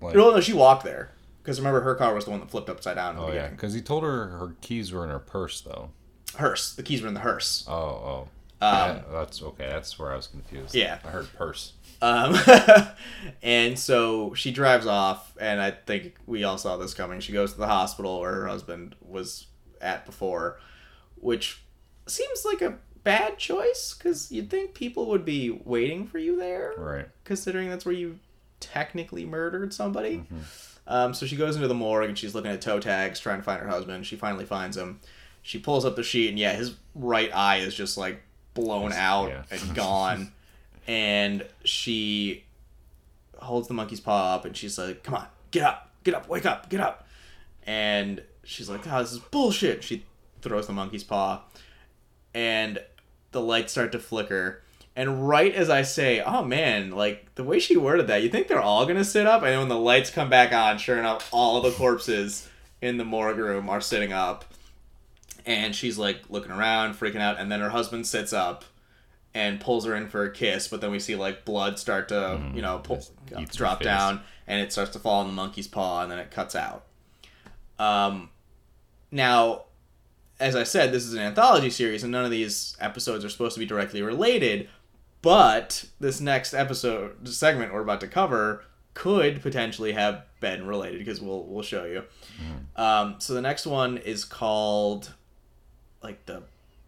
Like, 0.01 0.15
No, 0.15 0.31
no, 0.31 0.41
she 0.41 0.53
walked 0.53 0.85
there. 0.85 1.13
Because 1.47 1.61
remember, 1.61 1.81
her 1.83 1.95
car 1.95 2.13
was 2.13 2.25
the 2.25 2.33
one 2.33 2.41
that 2.41 2.51
flipped 2.51 2.69
upside 2.69 2.97
down 2.97 3.17
oh 3.17 3.31
yeah, 3.33 3.47
because 3.47 3.73
he 3.73 3.81
told 3.81 4.03
her 4.03 4.27
her 4.31 4.57
keys 4.63 4.91
were 4.91 5.05
in 5.05 5.11
her 5.11 5.21
purse 5.21 5.61
though. 5.61 5.91
Hearse. 6.35 6.75
The 6.75 6.83
keys 6.83 7.03
were 7.03 7.07
in 7.09 7.15
the 7.15 7.21
hearse. 7.21 7.65
Oh 7.69 7.73
oh. 7.73 8.29
Um, 8.61 8.73
Yeah, 8.97 9.03
that's 9.13 9.41
okay. 9.41 9.69
That's 9.69 9.97
where 9.97 10.13
I 10.13 10.17
was 10.17 10.27
confused. 10.27 10.75
Yeah. 10.75 10.99
I 11.05 11.09
heard 11.11 11.33
purse. 11.37 11.75
Um, 12.03 12.35
and 13.45 13.79
so 13.79 14.35
she 14.35 14.51
drives 14.51 14.89
off, 14.89 15.37
and 15.41 15.61
I 15.61 15.71
think 15.71 16.17
we 16.27 16.43
all 16.43 16.59
saw 16.59 16.77
this 16.77 16.95
coming. 16.95 17.21
She 17.21 17.33
goes 17.33 17.53
to 17.53 17.59
the 17.59 17.69
hospital 17.69 18.19
where 18.19 18.35
her 18.35 18.49
husband 18.49 18.97
was 19.01 19.47
at 19.81 20.05
before, 20.05 20.59
which 21.15 21.63
seems 22.07 22.45
like 22.45 22.61
a 22.61 22.79
bad 23.05 23.39
choice 23.39 23.95
because 23.97 24.33
you'd 24.33 24.51
think 24.51 24.75
people 24.75 25.07
would 25.07 25.25
be 25.25 25.51
waiting 25.65 26.09
for 26.09 26.19
you 26.19 26.37
there, 26.37 26.73
Right. 26.77 27.07
considering 27.23 27.69
that's 27.69 27.85
where 27.87 27.95
you 27.95 28.19
technically 28.59 29.25
murdered 29.25 29.73
somebody. 29.73 30.25
Um, 30.89 31.15
so 31.15 31.27
she 31.27 31.37
goes 31.37 31.57
into 31.57 31.69
the 31.69 31.75
morgue 31.75 32.09
and 32.09 32.19
she's 32.19 32.35
looking 32.35 32.51
at 32.51 32.61
toe 32.61 32.79
tags, 32.81 33.19
trying 33.19 33.39
to 33.39 33.43
find 33.43 33.61
her 33.61 33.69
husband. 33.69 34.07
She 34.07 34.17
finally 34.17 34.45
finds 34.45 34.77
him. 34.77 35.01
She 35.43 35.59
pulls 35.59 35.85
up 35.85 35.97
the 35.97 36.03
sheet, 36.03 36.29
and 36.29 36.39
yeah, 36.39 36.55
his 36.55 36.75
right 36.95 37.31
eye 37.35 37.59
is 37.59 37.75
just 37.75 37.97
like 37.97 38.21
blown 38.55 38.93
out 38.93 39.29
yeah. 39.29 39.43
and 39.51 39.75
gone. 39.75 40.33
and 40.87 41.45
she 41.65 42.45
holds 43.39 43.69
the 43.69 43.75
monkey's 43.75 44.01
paw 44.01 44.35
up, 44.35 44.45
and 44.45 44.57
she's 44.57 44.79
like, 44.79 45.03
"Come 45.03 45.15
on, 45.15 45.27
get 45.51 45.63
up, 45.65 45.91
get 46.05 46.15
up, 46.15 46.29
wake 46.29 46.47
up, 46.47 46.69
get 46.69 46.81
up." 46.81 47.07
And 47.65 48.23
she's 48.45 48.69
like, 48.69 48.87
"Oh, 48.87 49.01
this 49.01 49.13
is 49.13 49.19
bullshit." 49.19 49.85
She 49.85 50.05
throws 50.43 50.67
the 50.67 50.73
monkey's 50.73 51.05
paw, 51.05 51.43
and 52.35 52.81
the 53.33 53.41
lights 53.41 53.73
start 53.73 53.93
to 53.93 53.99
flicker. 53.99 54.63
And 54.97 55.29
right 55.29 55.55
as 55.55 55.69
I 55.69 55.83
say, 55.83 56.23
"Oh 56.23 56.43
man," 56.43 56.91
like 56.91 57.35
the 57.35 57.45
way 57.45 57.61
she 57.61 57.77
worded 57.77 58.07
that, 58.07 58.23
you 58.23 58.31
think 58.31 58.49
they're 58.49 58.61
all 58.61 58.87
gonna 58.87 59.05
sit 59.05 59.27
up, 59.27 59.43
and 59.43 59.53
then 59.53 59.59
when 59.59 59.69
the 59.69 59.79
lights 59.79 60.11
come 60.11 60.31
back 60.31 60.53
on, 60.53 60.79
sure 60.79 60.99
enough, 60.99 61.29
all 61.33 61.61
the 61.61 61.71
corpses 61.71 62.49
in 62.81 62.97
the 62.97 63.05
morgue 63.05 63.37
room 63.37 63.69
are 63.69 63.81
sitting 63.81 64.13
up. 64.13 64.47
And 65.45 65.77
she's 65.77 65.97
like 65.99 66.23
looking 66.29 66.51
around, 66.51 66.95
freaking 66.95 67.21
out, 67.21 67.39
and 67.39 67.53
then 67.53 67.61
her 67.61 67.69
husband 67.69 68.07
sits 68.07 68.33
up 68.33 68.65
and 69.35 69.61
pulls 69.61 69.85
her 69.85 69.95
in 69.95 70.09
for 70.09 70.25
a 70.25 70.33
kiss, 70.33 70.67
but 70.67 70.81
then 70.81 70.91
we 70.91 70.99
see 70.99 71.15
like 71.15 71.45
blood 71.45 71.79
start 71.79 72.09
to, 72.09 72.41
you 72.55 72.63
know, 72.63 72.79
pull, 72.79 72.97
just 73.29 73.59
drop 73.59 73.81
down, 73.83 74.23
and 74.47 74.63
it 74.63 74.73
starts 74.73 74.93
to 74.93 74.99
fall 74.99 75.21
on 75.21 75.27
the 75.27 75.33
monkey's 75.33 75.69
paw, 75.69 76.03
and 76.03 76.11
then 76.11 76.19
it 76.19 76.31
cuts 76.31 76.57
out. 76.57 76.85
Um, 77.79 78.31
now, 79.13 79.65
as 80.41 80.57
I 80.57 80.65
said, 80.65 80.91
this 80.91 81.05
is 81.05 81.13
an 81.15 81.21
anthology 81.21 81.71
series, 81.71 82.03
and 82.03 82.11
none 82.11 82.25
of 82.25 82.31
these 82.31 82.77
episodes 82.81 83.25
are 83.25 83.29
supposed 83.29 83.55
to 83.55 83.61
be 83.61 83.67
directly 83.67 84.03
related. 84.03 84.69
But 85.27 85.87
this 85.99 86.21
next 86.21 86.55
episode 86.55 87.27
segment 87.27 87.73
we're 87.75 87.81
about 87.81 88.01
to 88.03 88.07
cover 88.07 88.65
could 88.95 89.43
potentially 89.43 89.91
have 89.91 90.23
been 90.39 90.69
related 90.69 91.01
because 91.01 91.21
we'll 91.21 91.43
we'll 91.47 91.65
show 91.65 91.85
you. 91.85 92.05
Um, 92.77 93.17
so 93.19 93.35
the 93.35 93.41
next 93.41 93.67
one 93.67 93.99
is 93.99 94.25
called 94.25 95.15
like 96.01 96.27
the 96.27 96.45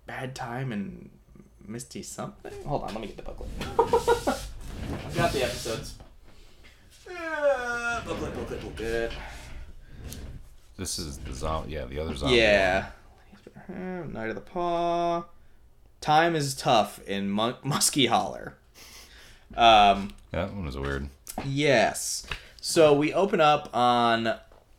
bad 0.06 0.36
time 0.36 0.70
and 0.70 1.10
Misty 1.66 2.04
something. 2.04 2.52
Hold 2.64 2.84
on, 2.84 2.94
let 2.94 3.00
me 3.00 3.08
get 3.08 3.16
the 3.16 3.24
booklet. 3.24 3.50
I've 3.76 5.16
got 5.16 5.32
the 5.32 5.42
episodes. 5.42 5.96
Uh, 7.10 8.04
booklet, 8.04 8.34
booklet, 8.36 8.60
booklet. 8.60 9.12
This 10.76 11.00
is 11.00 11.18
the 11.18 11.34
zombie. 11.34 11.72
Yeah, 11.72 11.86
the 11.86 11.98
other 11.98 12.14
zombie. 12.14 12.36
Yeah. 12.36 12.90
Night 13.68 14.28
of 14.28 14.36
the 14.36 14.40
Paw. 14.42 15.24
Time 16.00 16.34
is 16.36 16.54
tough 16.54 17.00
in 17.06 17.28
Mon- 17.30 17.56
Musky 17.62 18.06
Holler. 18.06 18.54
Um, 19.56 20.12
That 20.30 20.52
one 20.54 20.66
was 20.66 20.76
weird. 20.76 21.08
yes. 21.44 22.26
So 22.60 22.92
we 22.94 23.12
open 23.14 23.40
up 23.40 23.70
on 23.74 24.34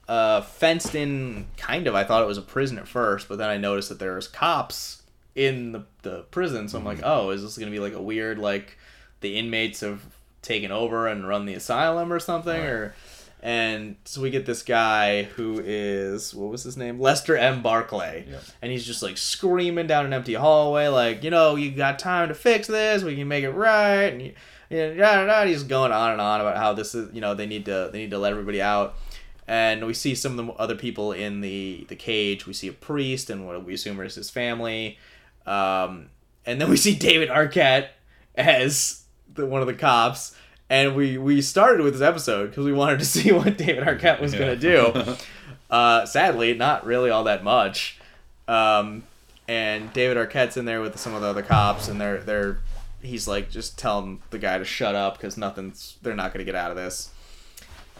a 0.07 0.41
fenced 0.43 0.95
in 0.95 1.47
kind 1.57 1.87
of. 1.87 1.95
I 1.95 2.03
thought 2.03 2.21
it 2.21 2.27
was 2.27 2.37
a 2.37 2.41
prison 2.43 2.77
at 2.77 2.87
first, 2.87 3.27
but 3.27 3.37
then 3.37 3.49
I 3.49 3.57
noticed 3.57 3.89
that 3.89 3.99
there's 3.99 4.27
cops 4.27 5.01
in 5.35 5.71
the, 5.71 5.85
the 6.03 6.21
prison. 6.31 6.67
So 6.67 6.77
I'm 6.77 6.85
like, 6.85 6.99
oh, 7.03 7.31
is 7.31 7.41
this 7.41 7.57
going 7.57 7.71
to 7.71 7.75
be 7.75 7.79
like 7.79 7.93
a 7.93 8.01
weird, 8.01 8.37
like 8.37 8.77
the 9.21 9.37
inmates 9.37 9.79
have 9.81 10.01
taken 10.41 10.71
over 10.71 11.07
and 11.07 11.27
run 11.27 11.45
the 11.45 11.53
asylum 11.55 12.13
or 12.13 12.19
something? 12.19 12.59
Right. 12.59 12.67
Or. 12.69 12.95
And 13.41 13.95
so 14.03 14.21
we 14.21 14.31
get 14.31 14.45
this 14.45 14.63
guy 14.63 15.23
who 15.23 15.61
is 15.63 16.35
what 16.35 16.51
was 16.51 16.63
his 16.63 16.75
name? 16.75 16.99
Lester 16.99 17.37
M. 17.37 17.61
Barclay. 17.61 18.25
Yep. 18.29 18.43
And 18.61 18.71
he's 18.71 18.85
just 18.85 19.01
like 19.01 19.17
screaming 19.17 19.87
down 19.87 20.05
an 20.05 20.13
empty 20.13 20.33
hallway, 20.33 20.87
like, 20.87 21.23
you 21.23 21.29
know, 21.29 21.55
you 21.55 21.71
got 21.71 21.99
time 21.99 22.27
to 22.27 22.33
fix 22.35 22.67
this, 22.67 23.01
we 23.01 23.15
can 23.15 23.29
make 23.29 23.45
it 23.45 23.51
right, 23.51 24.11
and 24.11 24.21
you, 24.21 24.33
you 24.69 24.95
know, 24.95 25.45
he's 25.45 25.63
going 25.63 25.93
on 25.93 26.11
and 26.11 26.21
on 26.21 26.41
about 26.41 26.57
how 26.57 26.73
this 26.73 26.93
is, 26.93 27.13
you 27.13 27.21
know, 27.21 27.33
they 27.33 27.45
need 27.45 27.65
to 27.65 27.89
they 27.93 27.99
need 27.99 28.11
to 28.11 28.19
let 28.19 28.31
everybody 28.31 28.61
out. 28.61 28.95
And 29.47 29.87
we 29.87 29.95
see 29.95 30.13
some 30.13 30.37
of 30.37 30.45
the 30.45 30.53
other 30.53 30.75
people 30.75 31.11
in 31.11 31.41
the 31.41 31.85
the 31.87 31.95
cage. 31.95 32.45
We 32.45 32.53
see 32.53 32.67
a 32.67 32.73
priest 32.73 33.29
and 33.29 33.47
what 33.47 33.63
we 33.63 33.73
assume 33.73 33.99
is 34.01 34.15
his 34.15 34.29
family. 34.29 34.99
Um, 35.45 36.09
and 36.45 36.59
then 36.59 36.69
we 36.69 36.77
see 36.77 36.95
David 36.95 37.29
Arquette 37.29 37.87
as 38.35 39.03
the, 39.33 39.45
one 39.45 39.61
of 39.61 39.67
the 39.67 39.73
cops. 39.73 40.35
And 40.69 40.95
we, 40.95 41.17
we 41.17 41.41
started 41.41 41.81
with 41.81 41.93
this 41.93 42.01
episode 42.01 42.51
because 42.51 42.65
we 42.65 42.73
wanted 42.73 42.99
to 42.99 43.05
see 43.17 43.31
what 43.31 43.57
David 43.57 43.83
Arquette 43.83 44.21
was 44.21 44.33
going 44.33 44.57
to 44.57 44.57
do. 44.57 45.15
Uh, 45.69 46.03
sadly, 46.03 46.55
not 46.55 46.83
really 46.83 47.11
all 47.11 47.25
that 47.25 47.43
much. 47.43 47.99
Um, 48.47 49.03
and 49.47 49.93
David 49.93 50.17
Arquette's 50.17 50.57
in 50.57 50.65
there 50.65 50.81
with 50.81 50.97
some 50.99 51.13
of 51.13 51.21
the 51.21 51.27
other 51.27 51.43
cops, 51.43 51.87
and 51.87 52.01
they're 52.01 52.19
they're 52.21 52.59
he's 53.01 53.27
like 53.27 53.49
just 53.49 53.77
telling 53.77 54.21
the 54.31 54.39
guy 54.39 54.57
to 54.57 54.65
shut 54.65 54.95
up 54.95 55.17
because 55.17 55.37
nothing's 55.37 55.97
they're 56.01 56.15
not 56.15 56.33
going 56.33 56.43
to 56.43 56.51
get 56.51 56.55
out 56.55 56.71
of 56.71 56.77
this. 56.77 57.11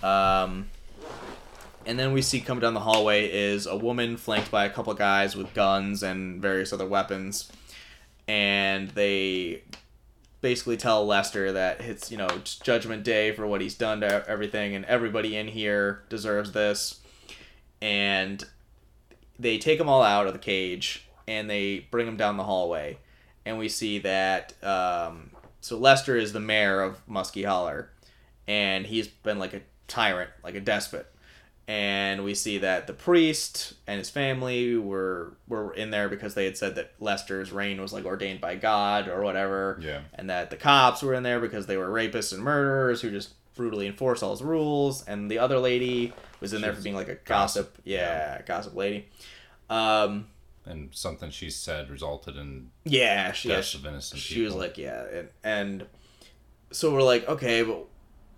Um, 0.02 0.70
and 1.86 1.98
then 2.00 2.12
we 2.12 2.22
see 2.22 2.40
coming 2.42 2.62
down 2.62 2.74
the 2.74 2.80
hallway 2.80 3.32
is 3.32 3.66
a 3.66 3.76
woman 3.76 4.18
flanked 4.18 4.52
by 4.52 4.66
a 4.66 4.70
couple 4.70 4.94
guys 4.94 5.36
with 5.36 5.54
guns 5.54 6.04
and 6.04 6.42
various 6.42 6.74
other 6.74 6.86
weapons, 6.86 7.52
and 8.28 8.90
they 8.90 9.62
basically 10.42 10.78
tell 10.78 11.06
Lester 11.06 11.52
that 11.52 11.82
it's 11.82 12.12
you 12.12 12.18
know 12.18 12.28
it's 12.28 12.56
Judgment 12.56 13.04
Day 13.04 13.32
for 13.32 13.46
what 13.48 13.62
he's 13.62 13.76
done 13.76 14.02
to 14.02 14.28
everything, 14.28 14.76
and 14.76 14.86
everybody 14.86 15.36
in 15.36 15.48
here 15.48 16.04
deserves 16.10 16.52
this, 16.52 17.00
and 17.82 18.44
they 19.38 19.58
take 19.58 19.78
them 19.78 19.90
all 19.90 20.04
out 20.04 20.28
of 20.28 20.34
the 20.34 20.40
cage 20.40 21.06
and 21.28 21.50
they 21.50 21.88
bring 21.92 22.06
them 22.06 22.18
down 22.18 22.38
the 22.38 22.44
hallway, 22.44 22.98
and 23.46 23.58
we 23.58 23.70
see 23.70 24.00
that 24.00 24.54
um, 24.64 25.30
so 25.62 25.78
Lester 25.78 26.18
is 26.18 26.34
the 26.34 26.40
mayor 26.40 26.82
of 26.82 27.08
Musky 27.08 27.44
Holler, 27.44 27.90
and 28.48 28.86
he's 28.86 29.08
been 29.08 29.38
like 29.38 29.54
a 29.54 29.62
tyrant, 29.88 30.32
like 30.44 30.56
a 30.56 30.60
despot. 30.62 31.12
And 31.70 32.24
we 32.24 32.34
see 32.34 32.58
that 32.58 32.88
the 32.88 32.94
priest 32.94 33.74
and 33.86 34.00
his 34.00 34.10
family 34.10 34.76
were 34.76 35.34
were 35.48 35.72
in 35.76 35.92
there 35.92 36.10
because 36.10 36.34
they 36.34 36.46
had 36.46 36.58
said 36.58 36.74
that 36.76 36.94
Lester's 37.00 37.52
reign 37.52 37.80
was 37.80 37.94
like 37.94 38.06
ordained 38.06 38.42
by 38.42 38.56
God 38.56 39.08
or 39.08 39.22
whatever. 39.22 39.78
Yeah. 39.80 40.02
And 40.16 40.32
that 40.32 40.50
the 40.50 40.56
cops 40.56 41.04
were 41.04 41.14
in 41.14 41.22
there 41.22 41.40
because 41.40 41.68
they 41.68 41.78
were 41.78 41.86
rapists 41.86 42.34
and 42.34 42.42
murderers 42.42 43.04
who 43.04 43.12
just 43.12 43.36
brutally 43.54 43.86
enforce 43.86 44.24
all 44.24 44.32
his 44.32 44.42
rules. 44.42 45.06
And 45.06 45.30
the 45.30 45.38
other 45.38 45.60
lady 45.60 46.12
was 46.40 46.54
in 46.54 46.62
there 46.62 46.74
for 46.74 46.82
being 46.82 46.96
like 46.96 47.08
a 47.08 47.20
gossip, 47.24 47.78
yeah, 47.84 48.42
gossip 48.48 48.76
lady. 48.76 49.08
Um, 49.70 50.26
and 50.66 50.90
something 50.92 51.30
she 51.30 51.52
said 51.52 51.92
resulted 51.92 52.36
in 52.36 52.72
yeah, 52.84 53.32
she, 53.32 53.50
yeah, 53.50 53.62
she, 53.62 53.78
of 53.78 53.86
innocent 53.86 54.20
she 54.20 54.42
was 54.42 54.56
like, 54.56 54.80
yeah, 54.80 55.04
and, 55.14 55.30
and 55.44 55.86
so 56.72 56.92
we're 56.92 57.04
like, 57.04 57.30
okay, 57.30 57.62
but 57.62 57.86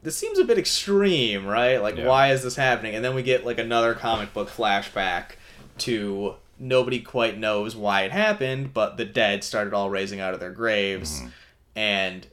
this 0.03 0.17
seems 0.17 0.39
a 0.39 0.43
bit 0.45 0.57
extreme, 0.57 1.45
right? 1.45 1.77
Like, 1.81 1.97
Yeah. 1.97 2.07
why 2.07 2.31
is 2.31 2.43
this 2.43 2.55
happening? 2.55 2.95
And 2.95 3.03
then 3.05 3.13
we 3.15 3.23
get 3.23 3.45
like 3.45 3.59
another 3.59 3.93
comic 3.93 4.33
book 4.33 4.49
flashback 4.49 5.31
to 5.79 6.35
nobody 6.59 6.99
quite 6.99 7.37
knows 7.37 7.75
why 7.75 8.01
it 8.03 8.11
happened, 8.11 8.73
but 8.73 8.97
the 8.97 9.05
dead 9.05 9.43
started 9.43 9.73
all 9.73 9.89
raising 9.89 10.19
out 10.19 10.33
of 10.33 10.39
their 10.39 10.51
graves, 10.51 11.19
Mm-hmm. 11.19 11.27
and 11.75 12.27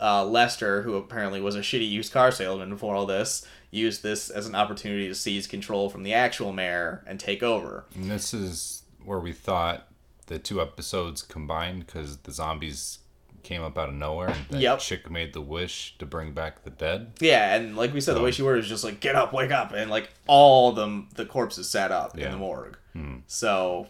uh, 0.00 0.24
Lester, 0.24 0.82
who 0.82 0.94
apparently 0.94 1.40
was 1.42 1.54
a 1.56 1.60
shitty 1.60 1.88
used 1.88 2.10
car 2.12 2.30
salesman 2.30 2.70
before 2.70 2.94
all 2.94 3.04
this, 3.06 3.46
used 3.70 4.02
this 4.02 4.30
as 4.30 4.46
an 4.46 4.54
opportunity 4.54 5.06
to 5.08 5.14
seize 5.14 5.46
control 5.46 5.90
from 5.90 6.02
the 6.04 6.14
actual 6.14 6.52
mayor 6.54 7.04
and 7.06 7.20
take 7.20 7.42
over. 7.42 7.84
And 7.94 8.10
this 8.10 8.32
is 8.32 8.82
where 9.04 9.20
we 9.20 9.32
thought 9.32 9.86
the 10.26 10.38
two 10.38 10.60
episodes 10.60 11.20
combined 11.22 11.84
because 11.84 12.16
the 12.18 12.32
zombies 12.32 12.99
came 13.42 13.62
up 13.62 13.76
out 13.78 13.88
of 13.88 13.94
nowhere 13.94 14.28
and 14.28 14.46
that 14.50 14.60
Yep. 14.60 14.78
chick 14.80 15.10
made 15.10 15.32
the 15.32 15.40
wish 15.40 15.94
to 15.98 16.06
bring 16.06 16.32
back 16.32 16.64
the 16.64 16.70
dead. 16.70 17.12
Yeah, 17.20 17.54
and 17.54 17.76
like 17.76 17.92
we 17.94 18.00
said, 18.00 18.14
the 18.16 18.20
way 18.20 18.28
Um, 18.28 18.32
she 18.32 18.42
worded 18.42 18.64
is 18.64 18.68
just 18.70 18.84
like 18.84 19.00
"get 19.00 19.14
up, 19.16 19.32
wake 19.32 19.50
up," 19.50 19.72
and 19.72 19.90
like 19.90 20.10
all 20.26 20.72
the 20.72 21.04
the 21.14 21.24
corpses 21.24 21.68
sat 21.68 21.90
up 21.92 22.16
in 22.18 22.30
the 22.30 22.36
morgue. 22.36 22.76
Hmm. 22.92 23.16
So, 23.26 23.86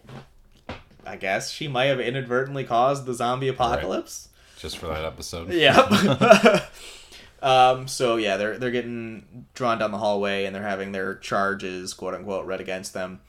I 1.07 1.17
guess 1.17 1.51
she 1.51 1.69
might 1.69 1.87
have 1.87 2.01
inadvertently 2.01 2.65
caused 2.65 3.07
the 3.07 3.15
zombie 3.15 3.49
apocalypse. 3.49 4.29
Just 4.59 4.79
for 4.79 4.87
that 4.89 5.05
episode. 5.05 5.49
Yep. 5.53 5.91
um. 7.43 7.89
So 7.89 8.17
yeah, 8.17 8.37
they're 8.37 8.59
they're 8.59 8.71
getting 8.71 9.47
drawn 9.55 9.79
down 9.79 9.91
the 9.91 9.99
hallway 9.99 10.45
and 10.45 10.55
they're 10.55 10.63
having 10.63 10.93
their 10.93 11.15
charges, 11.17 11.95
quote 11.95 12.15
unquote, 12.15 12.47
read 12.47 12.61
against 12.61 12.93
them, 12.95 13.21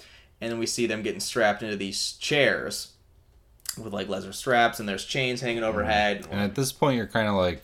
and 0.42 0.52
then 0.52 0.60
we 0.60 0.66
see 0.66 0.86
them 0.88 1.02
getting 1.02 1.20
strapped 1.22 1.64
into 1.64 1.76
these 1.78 2.14
chairs 2.14 2.91
with 3.78 3.94
like 3.94 4.10
leather 4.10 4.34
straps 4.34 4.80
and 4.80 4.88
there's 4.88 5.06
chains 5.06 5.42
hanging 5.42 5.64
overhead. 5.64 6.28
And 6.32 6.40
at 6.40 6.56
this 6.56 6.72
point, 6.72 6.98
you're 6.98 7.08
kind 7.08 7.28
of 7.28 7.36
like, 7.36 7.64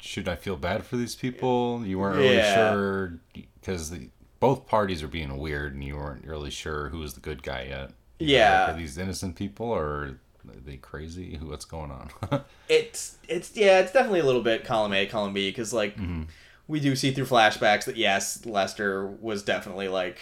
should 0.00 0.28
I 0.28 0.36
feel 0.36 0.56
bad 0.56 0.84
for 0.84 0.96
these 0.96 1.14
people? 1.14 1.82
You 1.84 1.98
weren't 1.98 2.16
really 2.16 2.36
Yeah. 2.36 2.72
sure 2.72 3.18
because 3.34 3.90
the 3.90 4.08
both 4.38 4.66
parties 4.66 5.02
are 5.02 5.08
being 5.08 5.36
weird, 5.36 5.74
and 5.74 5.84
you 5.84 5.96
weren't 5.96 6.24
really 6.24 6.50
sure 6.50 6.88
who 6.88 6.98
was 7.00 7.12
the 7.12 7.20
good 7.20 7.42
guy 7.42 7.66
yet. 7.68 7.90
You 8.18 8.36
Yeah. 8.36 8.64
like, 8.64 8.74
are 8.74 8.78
these 8.78 8.96
innocent 8.96 9.36
people 9.36 9.66
or 9.66 9.84
are 9.84 10.16
they 10.64 10.76
crazy? 10.78 11.36
Who? 11.36 11.46
What's 11.50 11.66
going 11.66 11.90
on? 11.90 12.10
it's 12.68 13.18
it's 13.28 13.54
yeah, 13.56 13.80
it's 13.80 13.92
definitely 13.92 14.20
a 14.20 14.24
little 14.24 14.42
bit 14.42 14.64
column 14.64 14.94
A, 14.94 15.06
column 15.06 15.34
B, 15.34 15.50
because 15.50 15.72
like 15.74 15.96
mm-hmm. 15.96 16.22
we 16.68 16.80
do 16.80 16.96
see 16.96 17.12
through 17.12 17.26
flashbacks 17.26 17.84
that 17.84 17.96
yes, 17.96 18.44
Lester 18.46 19.06
was 19.06 19.42
definitely 19.42 19.88
like 19.88 20.18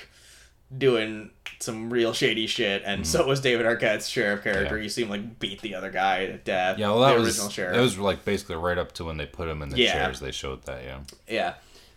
doing 0.77 1.31
some 1.61 1.91
real 1.91 2.13
shady 2.13 2.47
shit, 2.47 2.83
and 2.85 3.07
so 3.07 3.27
was 3.27 3.41
David 3.41 3.67
Arquette's 3.67 4.09
sheriff 4.09 4.45
character. 4.45 4.77
Yeah. 4.77 4.83
You 4.83 4.89
see 4.89 5.03
him 5.03 5.09
like 5.11 5.39
beat 5.39 5.61
the 5.63 5.75
other 5.75 5.91
guy 5.91 6.27
to 6.27 6.37
death. 6.39 6.79
yeah, 6.79 6.89
well, 6.89 7.01
that 7.01 7.15
the 7.15 7.21
was 7.21 7.29
original 7.29 7.51
sheriff. 7.51 7.75
that 7.77 7.83
was 7.83 7.99
like 7.99 8.25
basically 8.25 8.57
right 8.57 8.79
up 8.79 8.93
to 8.93 9.05
when 9.05 9.17
they 9.17 9.27
put 9.27 9.49
him 9.49 9.63
in 9.63 9.71
the 9.71 9.79
Yeah. 9.79 9.93
chairs. 9.93 10.21
They 10.21 10.31
showed 10.31 10.63
that. 10.65 10.83
Yeah. 10.85 10.99
Yeah. 11.29 11.55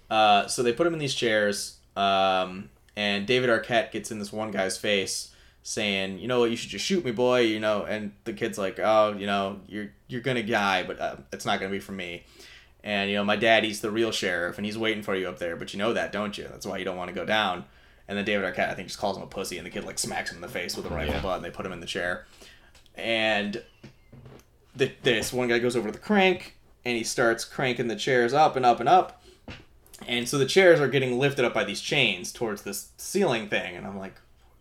Uh, 0.10 0.48
so 0.48 0.64
they 0.64 0.74
put 0.74 0.88
him 0.88 0.94
in 0.94 1.00
these 1.00 1.14
chairs, 1.16 1.78
um, 1.96 2.70
and 2.96 3.26
David 3.28 3.50
Arquette 3.50 3.92
gets 3.92 4.12
in 4.12 4.20
this 4.20 4.34
one 4.34 4.52
guy's 4.52 4.78
face, 4.78 5.32
saying, 5.64 6.20
"You 6.20 6.28
know 6.28 6.40
what? 6.42 6.50
You 6.50 6.58
should 6.58 6.70
just 6.70 6.86
shoot 6.86 7.06
me, 7.06 7.12
boy." 7.12 7.42
You 7.42 7.60
know, 7.60 7.84
and 7.84 8.12
the 8.26 8.34
kid's 8.34 8.58
like, 8.58 8.80
"Oh, 8.80 9.16
you 9.18 9.26
know, 9.28 9.60
you're 9.68 9.92
you're 10.08 10.22
gonna 10.22 10.44
die, 10.44 10.84
but 10.84 11.00
uh, 11.00 11.16
it's 11.32 11.46
not 11.46 11.60
gonna 11.60 11.72
be 11.72 11.80
for 11.80 11.92
me." 11.94 12.24
And 12.84 13.10
you 13.12 13.16
know, 13.16 13.24
my 13.24 13.36
daddy's 13.36 13.80
the 13.82 13.92
real 13.92 14.12
sheriff, 14.12 14.58
and 14.58 14.66
he's 14.66 14.78
waiting 14.78 15.04
for 15.04 15.16
you 15.16 15.30
up 15.30 15.38
there. 15.40 15.56
But 15.56 15.72
you 15.74 15.78
know 15.78 15.94
that, 15.94 16.12
don't 16.12 16.38
you? 16.38 16.48
That's 16.50 16.66
why 16.66 16.78
you 16.80 16.84
don't 16.86 16.98
want 16.98 17.10
to 17.10 17.14
go 17.16 17.26
down. 17.26 17.66
And 18.12 18.18
then 18.18 18.26
David 18.26 18.44
Arquette, 18.44 18.70
I 18.70 18.74
think, 18.74 18.90
just 18.90 19.00
calls 19.00 19.16
him 19.16 19.24
a 19.24 19.28
pussy, 19.28 19.58
and 19.58 19.66
the 19.66 19.70
kid 19.70 19.86
like 19.86 19.98
smacks 19.98 20.32
him 20.32 20.36
in 20.36 20.42
the 20.42 20.50
face 20.50 20.76
with 20.76 20.86
a 20.86 20.90
rifle 20.90 21.14
Yeah. 21.14 21.22
butt, 21.22 21.38
and 21.38 21.46
they 21.46 21.50
put 21.50 21.66
him 21.66 21.72
in 21.72 21.80
the 21.80 21.86
chair. 21.86 22.26
And 22.96 23.64
the, 24.76 24.92
this 25.04 25.32
one 25.32 25.48
guy 25.48 25.60
goes 25.60 25.78
over 25.78 25.88
to 25.88 25.94
the 25.94 25.98
crank, 25.98 26.58
and 26.84 26.98
he 26.98 27.06
starts 27.06 27.46
cranking 27.46 27.88
the 27.88 27.96
chairs 27.96 28.34
up 28.34 28.58
and 28.58 28.66
up 28.66 28.82
and 28.82 28.90
up. 28.90 29.24
And 30.10 30.28
so 30.28 30.38
the 30.38 30.46
chairs 30.46 30.82
are 30.82 30.90
getting 30.90 31.20
lifted 31.20 31.46
up 31.46 31.54
by 31.54 31.64
these 31.64 31.80
chains 31.80 32.34
towards 32.34 32.64
this 32.64 32.90
ceiling 32.98 33.48
thing, 33.48 33.78
and 33.78 33.88
I'm 33.88 33.98
like, 33.98 34.16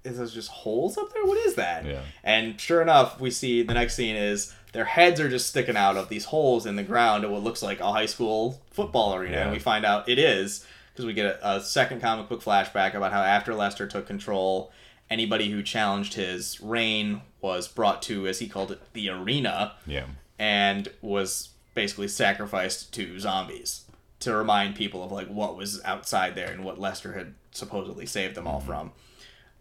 is 0.04 0.16
those 0.18 0.32
just 0.32 0.48
holes 0.50 0.96
up 0.96 1.12
there? 1.12 1.24
What 1.24 1.38
is 1.44 1.56
that? 1.56 1.84
Yeah. 1.84 2.02
And 2.22 2.58
sure 2.60 2.80
enough, 2.80 3.18
we 3.20 3.32
see 3.32 3.64
the 3.64 3.74
next 3.74 3.96
scene 3.96 4.14
is 4.14 4.54
their 4.72 4.84
heads 4.84 5.18
are 5.18 5.28
just 5.28 5.48
sticking 5.48 5.76
out 5.76 5.96
of 5.96 6.08
these 6.08 6.26
holes 6.26 6.66
in 6.66 6.76
the 6.76 6.84
ground 6.84 7.24
at 7.24 7.30
what 7.32 7.42
looks 7.42 7.64
like 7.64 7.80
a 7.80 7.90
high 7.90 8.06
school 8.06 8.62
football 8.70 9.12
arena, 9.16 9.38
and 9.38 9.50
we 9.50 9.58
find 9.58 9.84
out 9.84 10.08
it 10.08 10.20
is 10.20 10.64
because 11.00 11.06
we 11.06 11.14
get 11.14 11.40
a, 11.42 11.56
a 11.56 11.60
second 11.62 12.00
comic 12.02 12.28
book 12.28 12.42
flashback 12.42 12.94
about 12.94 13.12
how 13.12 13.22
after 13.22 13.54
Lester 13.54 13.86
took 13.86 14.06
control, 14.06 14.70
anybody 15.08 15.50
who 15.50 15.62
challenged 15.62 16.14
his 16.14 16.60
reign 16.60 17.22
was 17.40 17.68
brought 17.68 18.02
to, 18.02 18.26
as 18.26 18.38
he 18.38 18.48
called 18.48 18.70
it, 18.70 18.80
the 18.92 19.08
arena 19.08 19.72
Yeah. 19.86 20.04
and 20.38 20.88
was 21.00 21.50
basically 21.74 22.08
sacrificed 22.08 22.92
to 22.94 23.18
zombies 23.18 23.84
to 24.20 24.34
remind 24.36 24.74
people 24.74 25.02
of 25.02 25.10
like 25.10 25.28
what 25.28 25.56
was 25.56 25.82
outside 25.84 26.34
there 26.34 26.50
and 26.50 26.64
what 26.64 26.78
Lester 26.78 27.14
had 27.14 27.34
supposedly 27.52 28.04
saved 28.04 28.34
them 28.34 28.46
all 28.46 28.58
mm-hmm. 28.58 28.66
from. 28.66 28.92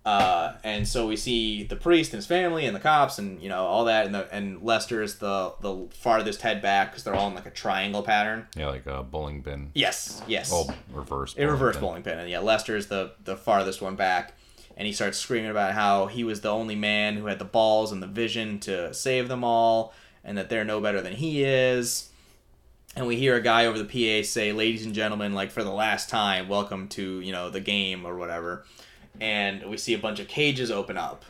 Uh, 0.06 0.54
and 0.64 0.88
so 0.88 1.06
we 1.08 1.16
see 1.16 1.64
the 1.64 1.76
priest 1.76 2.14
and 2.14 2.18
his 2.18 2.26
family 2.26 2.66
and 2.66 2.74
the 2.76 2.80
cops 2.80 3.20
and 3.20 3.42
you 3.42 3.50
know 3.50 3.66
all 3.66 3.86
that 3.86 4.06
and 4.06 4.16
the 4.16 4.34
and 4.34 4.64
Lester 4.64 5.04
is 5.04 5.16
the 5.18 5.54
the 5.60 5.88
farthest 5.92 6.42
head 6.42 6.62
back 6.62 6.92
because 6.92 7.04
they're 7.04 7.14
all 7.14 7.28
in 7.28 7.36
like 7.36 7.46
a 7.46 7.52
triangle 7.52 8.02
pattern. 8.02 8.48
Yeah, 8.56 8.68
like 8.70 8.86
a 8.86 9.04
bowling 9.04 9.44
pin. 9.44 9.72
Yes, 9.74 10.22
yes. 10.26 10.52
Oh, 10.54 10.74
reverse. 10.94 11.36
A 11.38 11.46
reverse 11.46 11.76
bin. 11.76 11.82
bowling 11.82 12.04
pin, 12.04 12.18
and 12.18 12.30
yeah, 12.30 12.40
Lester 12.40 12.78
is 12.78 12.88
the 12.88 13.12
the 13.26 13.36
farthest 13.36 13.82
one 13.82 13.96
back, 13.96 14.34
and 14.78 14.88
he 14.88 14.94
starts 14.94 15.18
screaming 15.18 15.52
about 15.52 15.74
how 15.74 16.08
he 16.08 16.24
was 16.24 16.42
the 16.42 16.50
only 16.50 16.76
man 16.76 17.18
who 17.18 17.26
had 17.26 17.38
the 17.38 17.46
balls 17.46 17.92
and 17.92 18.02
the 18.02 18.08
vision 18.08 18.60
to 18.62 18.94
save 18.94 19.28
them 19.28 19.44
all, 19.44 19.94
and 20.24 20.38
that 20.38 20.50
they're 20.50 20.64
no 20.64 20.80
better 20.80 21.02
than 21.02 21.14
he 21.14 21.44
is. 21.44 22.10
And 22.96 23.06
we 23.06 23.18
hear 23.18 23.36
a 23.36 23.42
guy 23.42 23.66
over 23.66 23.78
the 23.78 23.86
PA 23.86 24.26
say, 24.26 24.54
"Ladies 24.54 24.86
and 24.86 24.96
gentlemen, 24.96 25.34
like 25.36 25.52
for 25.52 25.64
the 25.64 25.72
last 25.72 26.10
time, 26.10 26.48
welcome 26.48 26.88
to 26.88 27.20
you 27.20 27.34
know 27.34 27.50
the 27.50 27.62
game 27.62 28.06
or 28.06 28.16
whatever." 28.16 28.66
And 29.22 29.70
we 29.70 29.78
see 29.78 29.94
a 29.94 30.00
bunch 30.00 30.20
of 30.20 30.28
cages 30.28 30.72
open 30.72 30.98
up, 30.98 31.26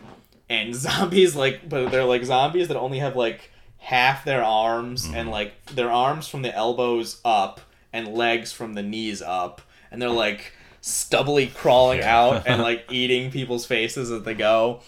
and 0.49 0.75
zombies 0.87 1.35
like, 1.35 1.67
but 1.67 1.89
they're 1.89 2.05
like 2.05 2.23
zombies 2.23 2.67
that 2.67 2.77
only 2.77 2.99
have 2.99 3.15
like 3.15 3.51
half 3.77 4.25
their 4.25 4.43
arms 4.43 5.05
and 5.11 5.31
like 5.31 5.65
their 5.67 5.89
arms 5.91 6.27
from 6.27 6.41
the 6.41 6.53
elbows 6.55 7.19
up 7.23 7.61
and 7.93 8.09
legs 8.13 8.51
from 8.51 8.73
the 8.73 8.83
knees 8.83 9.21
up, 9.21 9.61
and 9.91 10.01
they're 10.01 10.09
like 10.09 10.53
stubbly 10.81 11.47
crawling 11.47 11.99
Yeah. 11.99 12.17
out 12.19 12.47
and 12.47 12.61
like 12.61 12.85
eating 12.91 13.31
people's 13.31 13.65
faces 13.65 14.11
as 14.11 14.23
they 14.23 14.33
go. 14.35 14.81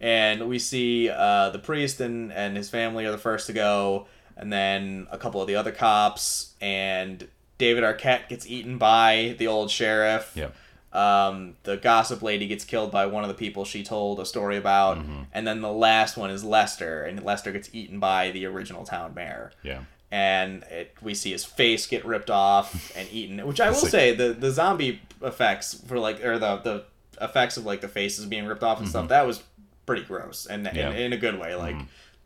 And 0.00 0.48
we 0.48 0.58
see 0.58 1.08
uh, 1.08 1.50
the 1.50 1.58
priest 1.58 2.00
and, 2.00 2.30
and 2.32 2.56
his 2.56 2.68
family 2.68 3.06
are 3.06 3.12
the 3.12 3.18
first 3.18 3.46
to 3.48 3.52
go, 3.52 4.06
and 4.36 4.52
then 4.52 5.06
a 5.10 5.18
couple 5.18 5.40
of 5.40 5.46
the 5.48 5.56
other 5.56 5.72
cops, 5.72 6.52
and 6.60 7.26
David 7.58 7.82
Arquette 7.84 8.28
gets 8.28 8.46
eaten 8.46 8.76
by 8.78 9.34
the 9.38 9.46
old 9.46 9.70
sheriff. 9.70 10.32
Yep. 10.34 10.54
Um, 10.92 11.56
the 11.64 11.76
gossip 11.76 12.22
lady 12.22 12.46
gets 12.46 12.64
killed 12.64 12.90
by 12.90 13.06
one 13.06 13.22
of 13.22 13.28
the 13.28 13.34
people 13.34 13.64
she 13.64 13.82
told 13.82 14.18
a 14.20 14.24
story 14.24 14.56
about, 14.56 14.98
Mm-hmm. 14.98 15.22
and 15.34 15.46
then 15.46 15.60
the 15.60 15.72
last 15.72 16.16
one 16.16 16.30
is 16.30 16.42
Lester, 16.42 17.02
and 17.04 17.22
Lester 17.22 17.52
gets 17.52 17.68
eaten 17.74 17.98
by 18.00 18.30
the 18.30 18.46
original 18.46 18.84
town 18.84 19.12
mayor. 19.14 19.52
Yeah. 19.62 19.80
and 20.10 20.62
it, 20.70 20.94
we 21.02 21.12
see 21.14 21.32
his 21.32 21.44
face 21.44 21.86
get 21.86 22.04
ripped 22.06 22.30
off 22.30 22.96
and 22.96 23.08
eaten. 23.12 23.44
Which 23.46 23.60
I 23.60 23.70
will 23.70 23.80
like- 23.82 23.90
say 23.90 24.14
the 24.14 24.32
the 24.32 24.50
zombie 24.52 25.00
effects 25.20 25.74
for 25.86 25.98
like 25.98 26.24
or 26.24 26.38
the 26.38 26.56
the 26.58 26.84
effects 27.20 27.56
of 27.56 27.66
like 27.66 27.80
the 27.80 27.88
faces 27.88 28.24
being 28.26 28.46
ripped 28.46 28.62
off 28.62 28.78
and 28.78 28.88
stuff 28.88 29.08
that 29.08 29.26
was 29.26 29.42
pretty 29.84 30.02
gross 30.02 30.46
and, 30.46 30.64
Mm-hmm. 30.66 30.76
Yeah. 30.76 30.88
Mm-hmm. 30.90 30.96
in, 30.98 31.02
in 31.06 31.12
a 31.12 31.16
good 31.16 31.38
way. 31.38 31.54
Like 31.56 31.76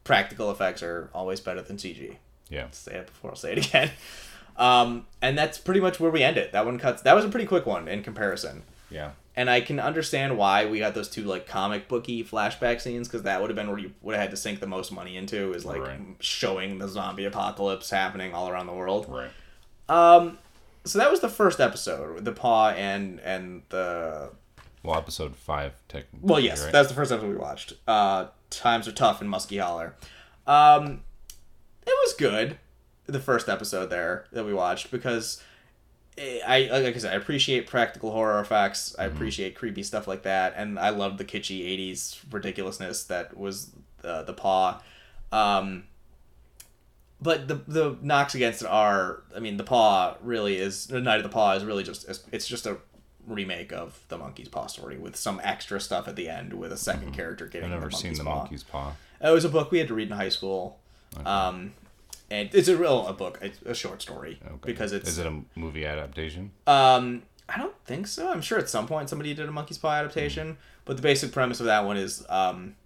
practical 0.04 0.50
effects 0.50 0.82
are 0.82 1.08
always 1.14 1.40
better 1.40 1.62
than 1.62 1.76
CG 1.78 2.16
Yeah. 2.50 2.66
say 2.72 2.96
it 2.96 3.06
before 3.06 3.30
I'll 3.30 3.36
say 3.36 3.52
it 3.52 3.66
again. 3.66 3.90
Um, 4.60 5.06
and 5.22 5.36
that's 5.38 5.58
pretty 5.58 5.80
much 5.80 5.98
where 5.98 6.10
we 6.10 6.22
end 6.22 6.36
it. 6.36 6.52
That 6.52 6.66
one 6.66 6.78
cuts. 6.78 7.02
That 7.02 7.14
was 7.16 7.24
a 7.24 7.28
pretty 7.28 7.46
quick 7.46 7.66
one 7.66 7.88
in 7.88 8.02
comparison. 8.02 8.62
Yeah. 8.90 9.12
And 9.36 9.48
I 9.48 9.60
can 9.62 9.80
understand 9.80 10.36
why 10.36 10.66
we 10.66 10.80
got 10.80 10.94
those 10.94 11.08
two 11.08 11.24
like 11.24 11.46
comic 11.46 11.88
booky 11.88 12.22
flashback 12.22 12.80
scenes 12.80 13.08
because 13.08 13.22
that 13.22 13.40
would 13.40 13.48
have 13.48 13.56
been 13.56 13.68
where 13.68 13.78
you 13.78 13.92
would 14.02 14.14
have 14.14 14.22
had 14.22 14.30
to 14.32 14.36
sink 14.36 14.60
the 14.60 14.66
most 14.66 14.92
money 14.92 15.16
into 15.16 15.52
is 15.54 15.64
like 15.64 15.80
Right. 15.80 15.98
showing 16.18 16.78
the 16.78 16.88
zombie 16.88 17.24
apocalypse 17.24 17.88
happening 17.90 18.34
all 18.34 18.48
around 18.50 18.66
the 18.66 18.72
world. 18.74 19.06
Right. 19.08 19.30
Um, 19.88 20.38
so 20.84 20.98
that 20.98 21.10
was 21.10 21.20
the 21.20 21.28
first 21.28 21.58
episode 21.60 22.14
with 22.14 22.24
the 22.24 22.32
paw 22.32 22.70
and 22.70 23.20
and 23.20 23.62
the 23.70 24.30
Well, 24.82 24.96
episode 24.98 25.36
five, 25.36 25.72
technically. 25.88 26.20
well, 26.28 26.40
yes, 26.40 26.62
right? 26.64 26.72
that's 26.72 26.88
the 26.88 26.94
first 26.94 27.10
episode 27.12 27.30
we 27.30 27.36
watched. 27.36 27.74
Uh, 27.88 28.26
Times 28.50 28.88
are 28.88 28.92
tough 28.92 29.22
in 29.22 29.28
Musky 29.28 29.58
Holler. 29.58 29.94
Um, 30.46 31.02
it 31.86 31.94
was 32.04 32.14
good. 32.14 32.58
The 33.10 33.20
first 33.20 33.48
episode 33.48 33.86
there 33.86 34.26
that 34.32 34.44
we 34.44 34.52
watched 34.54 34.90
because 34.90 35.42
eh, 36.18 36.40
I 36.46 36.68
like 36.80 36.94
I 36.94 36.98
said 36.98 37.12
I 37.12 37.16
appreciate 37.16 37.66
practical 37.66 38.10
horror 38.12 38.40
effects. 38.40 38.94
I 38.98 39.04
appreciate 39.04 39.54
creepy 39.54 39.82
stuff 39.82 40.06
like 40.06 40.22
that, 40.22 40.54
and 40.56 40.78
I 40.78 40.90
love 40.90 41.18
the 41.18 41.24
kitschy 41.24 41.62
'80s 41.66 42.20
ridiculousness 42.30 43.04
that 43.04 43.36
was 43.36 43.70
uh, 44.04 44.22
the 44.22 44.32
paw. 44.34 44.80
Um, 45.32 45.84
but 47.20 47.48
the 47.48 47.56
the 47.66 47.96
knocks 48.00 48.34
against 48.34 48.62
it 48.62 48.68
are, 48.68 49.22
I 49.36 49.40
mean, 49.40 49.56
the 49.56 49.64
paw 49.64 50.16
really 50.22 50.56
is 50.56 50.86
the 50.86 51.00
Night 51.00 51.18
of 51.18 51.22
the 51.22 51.28
Paw 51.28 51.52
is 51.54 51.64
really 51.64 51.82
just 51.82 52.06
it's 52.32 52.46
just 52.46 52.66
a 52.66 52.78
remake 53.26 53.72
of 53.72 54.02
the 54.08 54.16
monkey's 54.18 54.48
paw 54.48 54.66
story 54.66 54.96
with 54.96 55.14
some 55.14 55.40
extra 55.44 55.78
stuff 55.80 56.08
at 56.08 56.16
the 56.16 56.28
end 56.28 56.54
with 56.54 56.72
a 56.72 56.76
2nd 56.76 57.12
character 57.12 57.46
getting 57.46 57.66
I've 57.70 57.78
never 57.78 57.90
the 57.90 57.96
seen 57.96 58.14
the 58.14 58.24
paw. 58.24 58.38
monkey's 58.38 58.62
paw. 58.62 58.92
It 59.22 59.28
was 59.30 59.44
a 59.44 59.48
book 59.50 59.70
we 59.70 59.78
had 59.78 59.88
to 59.88 59.94
read 59.94 60.10
in 60.10 60.16
high 60.16 60.30
school. 60.30 60.78
Um, 61.26 61.74
and 62.30 62.48
it's 62.54 62.68
a 62.68 62.76
real 62.76 63.06
a 63.06 63.12
book, 63.12 63.38
it's 63.42 63.60
a 63.62 63.74
short 63.74 64.00
story 64.02 64.38
Okay. 64.46 64.56
because 64.72 64.92
it's 64.92 65.08
Is 65.08 65.18
it 65.18 65.26
a 65.26 65.40
movie 65.56 65.84
adaptation? 65.86 66.52
um, 66.66 67.22
I 67.48 67.58
don't 67.58 67.74
think 67.84 68.06
so. 68.06 68.30
I'm 68.30 68.40
sure 68.42 68.58
at 68.58 68.68
some 68.68 68.86
point 68.86 69.08
somebody 69.08 69.34
did 69.34 69.48
a 69.48 69.52
monkey's 69.52 69.78
paw 69.78 69.90
adaptation, 69.92 70.56
but 70.84 70.96
the 70.96 71.02
basic 71.02 71.32
premise 71.32 71.58
of 71.58 71.66
that 71.66 71.84
one 71.84 71.96
is 71.96 72.24
um, 72.28 72.76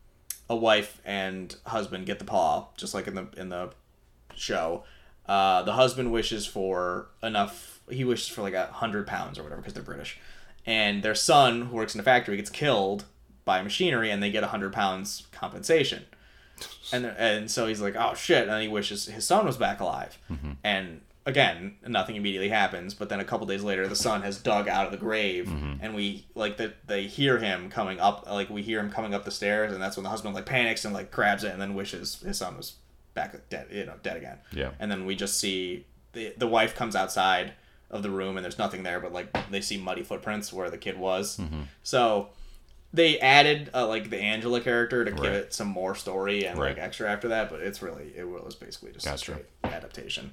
a 0.49 0.57
wife 0.57 1.01
and 1.05 1.55
husband 1.67 2.07
get 2.07 2.19
the 2.19 2.25
paw, 2.25 2.69
just 2.77 2.95
like 2.95 3.07
in 3.07 3.15
the 3.15 3.27
in 3.37 3.51
the 3.51 3.71
show. 4.35 4.85
Uh, 5.29 5.63
the 5.63 5.73
husband 5.75 6.13
wishes 6.13 6.47
for 6.47 7.09
enough. 7.23 7.81
He 7.91 8.05
wishes 8.05 8.29
for 8.29 8.41
like 8.43 8.55
a 8.55 8.67
hundred 8.67 9.07
pounds 9.07 9.39
or 9.39 9.43
whatever 9.43 9.61
because 9.61 9.75
they're 9.75 9.83
British, 9.83 10.19
and 10.65 11.03
their 11.03 11.15
son 11.15 11.67
who 11.67 11.77
works 11.77 11.95
in 11.95 12.01
a 12.01 12.05
factory 12.05 12.37
gets 12.37 12.49
killed 12.51 13.05
by 13.45 13.61
machinery, 13.63 14.11
and 14.11 14.23
they 14.23 14.31
get 14.31 14.43
a 14.45 14.49
hundred 14.49 14.73
pounds 14.73 15.27
compensation. 15.33 16.05
And 16.93 17.07
and 17.07 17.51
so 17.51 17.67
he's 17.67 17.81
like, 17.81 17.97
oh 17.97 18.15
shit, 18.15 18.43
and 18.43 18.51
then 18.51 18.63
he 18.63 18.69
wishes 18.69 19.07
his 19.07 19.27
son 19.27 19.47
was 19.47 19.57
back 19.57 19.81
alive, 19.81 20.19
mm-hmm. 20.31 20.53
and 20.63 21.01
again, 21.27 21.77
nothing 21.87 22.17
immediately 22.17 22.51
happens. 22.51 22.95
But 22.95 23.09
then 23.09 23.21
a 23.21 23.25
couple 23.25 23.47
days 23.47 23.63
later, 23.63 23.89
the 23.89 23.97
son 23.97 24.23
has 24.23 24.39
dug 24.39 24.69
out 24.69 24.87
of 24.87 24.93
the 24.93 24.99
grave, 24.99 25.47
mm-hmm. 25.47 25.75
and 25.81 25.95
we 25.95 26.27
like 26.35 26.59
that 26.59 26.87
they 26.87 27.05
hear 27.05 27.39
him 27.39 27.71
coming 27.71 27.99
up, 28.01 28.27
like 28.31 28.51
we 28.51 28.63
hear 28.63 28.79
him 28.81 28.91
coming 28.91 29.15
up 29.15 29.25
the 29.25 29.31
stairs, 29.31 29.73
and 29.73 29.83
that's 29.83 29.97
when 29.97 30.05
the 30.05 30.11
husband 30.11 30.35
like 30.35 30.47
panics 30.47 30.85
and 30.85 30.95
like 30.95 31.11
grabs 31.11 31.45
it, 31.45 31.53
and 31.53 31.61
then 31.61 31.75
wishes 31.75 32.21
his 32.21 32.39
son 32.39 32.57
was 32.57 32.75
back 33.15 33.37
dead, 33.49 33.69
you 33.71 33.87
know, 33.87 33.95
dead 34.03 34.17
again. 34.17 34.39
Yeah. 34.53 34.71
And 34.79 34.91
then 34.91 35.07
we 35.07 35.17
just 35.17 35.41
see 35.41 35.87
the 36.13 36.35
the 36.37 36.47
wife 36.47 36.75
comes 36.75 36.95
outside 36.95 37.55
of 37.91 38.03
the 38.03 38.11
room, 38.11 38.37
and 38.37 38.45
there's 38.45 38.59
nothing 38.59 38.83
there, 38.83 39.01
but 39.01 39.13
like 39.13 39.51
they 39.51 39.61
see 39.61 39.79
muddy 39.79 40.03
footprints 40.03 40.53
where 40.53 40.71
the 40.71 40.79
kid 40.79 40.99
was. 40.99 41.39
Mm-hmm. 41.39 41.63
So 41.83 42.29
they 42.95 43.19
added 43.19 43.71
uh, 43.75 43.87
like 43.89 44.09
the 44.09 44.19
Angela 44.21 44.61
character 44.61 45.05
to 45.05 45.11
give 45.11 45.21
Right. 45.21 45.33
it 45.33 45.53
some 45.53 45.67
more 45.69 45.95
story 45.97 46.47
and 46.47 46.59
like 46.59 46.79
extra 46.79 47.11
after 47.11 47.29
that, 47.29 47.51
but 47.51 47.61
it's 47.61 47.83
really 47.83 48.13
it 48.17 48.25
was 48.29 48.55
basically 48.55 48.93
just 48.93 49.07
a 49.07 49.19
straight 49.19 49.47
adaptation. 49.65 50.31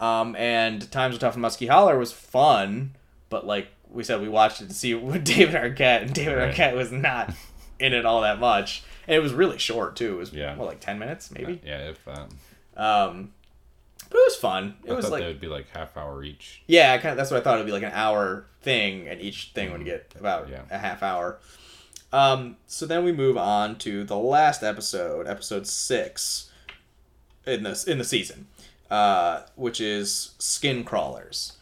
Um, 0.00 0.34
and 0.36 0.90
Times 0.90 1.14
Are 1.16 1.18
Tough 1.18 1.34
in 1.34 1.40
Musky 1.42 1.66
Holler 1.66 1.98
was 1.98 2.10
fun, 2.12 2.94
but 3.28 3.46
like 3.46 3.68
we 3.90 4.02
said, 4.04 4.20
we 4.22 4.28
watched 4.28 4.60
it 4.62 4.68
to 4.68 4.74
see 4.74 4.94
with 4.94 5.24
David 5.24 5.54
Arquette, 5.54 6.02
and 6.02 6.14
David 6.14 6.36
Right. 6.36 6.54
Arquette 6.54 6.74
was 6.74 6.90
not 6.90 7.34
in 7.78 7.92
it 7.92 8.06
all 8.06 8.22
that 8.22 8.38
much, 8.40 8.82
and 9.06 9.14
it 9.14 9.20
was 9.20 9.32
really 9.34 9.58
short 9.58 9.94
too. 9.96 10.14
It 10.14 10.18
was 10.18 10.32
Yeah. 10.32 10.56
what 10.56 10.66
like 10.66 10.80
ten 10.80 10.98
minutes 10.98 11.30
maybe. 11.30 11.60
Yeah, 11.64 11.90
if 11.90 12.08
um, 12.08 12.28
Um, 12.76 13.32
but 14.08 14.16
it 14.16 14.24
was 14.28 14.36
fun. 14.36 14.76
It 14.84 14.92
I 14.92 14.94
was 14.94 15.10
like 15.10 15.20
they 15.22 15.28
would 15.28 15.40
be 15.40 15.48
like 15.48 15.66
half 15.76 15.94
hour 15.96 16.22
each. 16.24 16.62
yeah, 16.66 16.96
kind 16.96 17.10
of. 17.10 17.16
That's 17.18 17.30
what 17.30 17.40
I 17.40 17.44
thought. 17.44 17.56
It'd 17.56 17.66
be 17.66 17.72
like 17.72 17.82
an 17.82 17.92
hour 17.92 18.46
thing, 18.62 19.06
and 19.08 19.20
each 19.20 19.50
thing 19.54 19.72
would 19.72 19.84
get 19.84 20.14
about. 20.18 20.48
Yeah. 20.48 20.62
a 20.70 20.78
half 20.78 21.02
hour. 21.02 21.38
Um, 22.12 22.56
so 22.66 22.86
then 22.86 23.04
we 23.04 23.12
move 23.12 23.36
on 23.36 23.76
to 23.78 24.02
the 24.04 24.16
last 24.16 24.62
episode, 24.62 25.26
episode 25.26 25.66
six, 25.66 26.50
in 27.46 27.62
this 27.64 27.84
in 27.84 27.98
the 27.98 28.04
season, 28.04 28.46
uh, 28.90 29.42
which 29.56 29.80
is 29.80 30.34
Skincrawlers. 30.38 31.52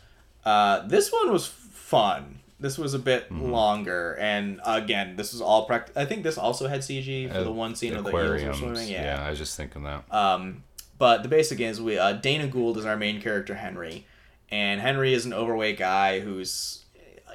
Uh, 0.45 0.87
this 0.87 1.11
one 1.13 1.33
was 1.33 1.47
fun. 1.47 2.39
This 2.59 2.79
was 2.79 2.95
a 2.95 2.99
bit 2.99 3.25
Mm-hmm. 3.31 3.51
longer, 3.51 4.17
and 4.21 4.61
again, 4.65 5.17
this 5.17 5.33
was 5.33 5.43
all 5.43 5.67
practical. 5.67 6.01
I 6.01 6.07
think 6.07 6.23
this 6.23 6.39
also 6.39 6.69
had 6.69 6.81
CG 6.81 7.29
for 7.31 7.39
Uh, 7.39 7.43
the 7.45 7.53
one 7.53 7.75
scene 7.75 7.95
of 7.95 8.05
the 8.05 8.11
eels 8.11 8.59
swimming. 8.59 8.89
Yeah. 8.89 9.23
I 9.27 9.31
was 9.31 9.39
just 9.39 9.57
thinking 9.57 9.83
that. 9.83 10.05
um, 10.15 10.63
but 10.99 11.23
the 11.23 11.29
basic 11.29 11.61
is 11.61 11.81
we 11.83 11.99
uh, 11.99 12.13
Dana 12.13 12.47
Gould 12.47 12.79
is 12.79 12.87
our 12.87 12.97
main 12.97 13.21
character 13.21 13.57
Henry, 13.57 14.07
and 14.51 14.81
Henry 14.81 15.13
is 15.13 15.27
an 15.27 15.35
overweight 15.35 15.77
guy 15.79 16.21
who's 16.21 16.85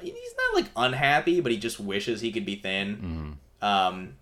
he's 0.02 0.34
not 0.36 0.54
like 0.62 0.70
unhappy, 0.76 1.40
but 1.40 1.52
he 1.52 1.58
just 1.58 1.78
wishes 1.80 2.20
he 2.20 2.32
could 2.32 2.44
be 2.46 2.56
thin. 2.56 3.36
Um, 3.60 4.14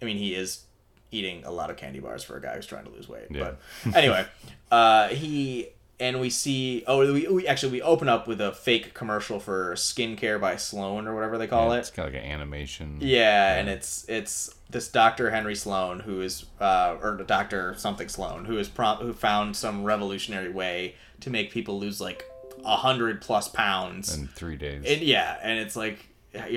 I 0.00 0.04
mean, 0.04 0.16
he 0.18 0.34
is 0.34 0.64
eating 1.10 1.44
a 1.44 1.50
lot 1.50 1.70
of 1.70 1.76
candy 1.76 2.00
bars 2.00 2.22
for 2.24 2.36
a 2.36 2.42
guy 2.42 2.54
who's 2.56 2.66
trying 2.66 2.84
to 2.84 2.90
lose 2.90 3.08
weight. 3.08 3.26
Yeah. 3.30 3.52
But 3.84 3.96
anyway, 3.96 4.26
uh, 4.70 5.08
he 5.08 5.68
and 6.00 6.20
we 6.20 6.30
see 6.30 6.82
oh 6.88 7.12
we, 7.12 7.28
we 7.28 7.46
actually 7.46 7.72
we 7.72 7.82
open 7.82 8.08
up 8.08 8.26
with 8.26 8.40
a 8.40 8.50
fake 8.52 8.92
commercial 8.94 9.38
for 9.38 9.74
skincare 9.74 10.40
by 10.40 10.56
Sloan 10.56 11.06
or 11.06 11.14
whatever 11.14 11.38
they 11.38 11.46
call 11.46 11.68
Yeah, 11.70 11.76
it. 11.76 11.80
It's 11.80 11.90
kind 11.90 12.08
of 12.08 12.14
like 12.14 12.22
an 12.24 12.28
animation. 12.30 12.98
Yeah, 13.00 13.54
and 13.56 13.68
it's 13.68 14.04
it's 14.08 14.52
this 14.70 14.88
Dr. 14.88 15.30
Henry 15.30 15.54
Sloan 15.54 16.00
who 16.00 16.20
is 16.22 16.46
uh, 16.60 16.96
or 17.00 17.16
Dr. 17.18 17.74
something 17.76 18.08
Sloan 18.08 18.46
who 18.46 18.58
is 18.58 18.68
prom- 18.68 18.98
who 18.98 19.12
found 19.12 19.54
some 19.56 19.84
revolutionary 19.84 20.50
way 20.50 20.96
to 21.20 21.30
make 21.30 21.52
people 21.52 21.78
lose 21.78 22.00
like 22.00 22.24
a 22.64 22.76
hundred 22.76 23.20
plus 23.20 23.48
pounds. 23.48 24.14
In 24.16 24.28
three 24.28 24.56
days. 24.56 24.84
And 24.86 25.00
yeah, 25.02 25.38
and 25.42 25.58
it's 25.58 25.76
like, 25.76 26.08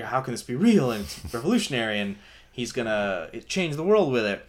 how 0.03 0.21
can 0.21 0.33
this 0.33 0.43
be 0.43 0.55
real? 0.55 0.91
And 0.91 1.05
revolutionary, 1.33 1.99
and 1.99 2.17
he's 2.51 2.71
gonna 2.71 3.29
change 3.47 3.75
the 3.75 3.83
world 3.83 4.11
with 4.11 4.25
it. 4.25 4.45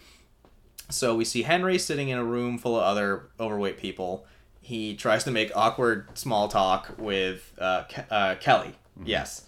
So 0.90 1.14
we 1.16 1.24
see 1.24 1.42
Henry 1.42 1.78
sitting 1.78 2.08
in 2.10 2.18
a 2.18 2.24
room 2.24 2.58
full 2.58 2.76
of 2.76 2.82
other 2.82 3.28
overweight 3.40 3.78
people. 3.78 4.26
He 4.60 4.94
tries 4.96 5.24
to 5.24 5.30
make 5.30 5.50
awkward 5.56 6.08
small 6.16 6.48
talk 6.48 6.94
with 6.98 7.52
uh, 7.58 7.84
Ke- 7.84 8.06
uh, 8.10 8.34
Kelly. 8.36 8.74
Yes, 9.04 9.44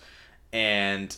and 0.52 1.16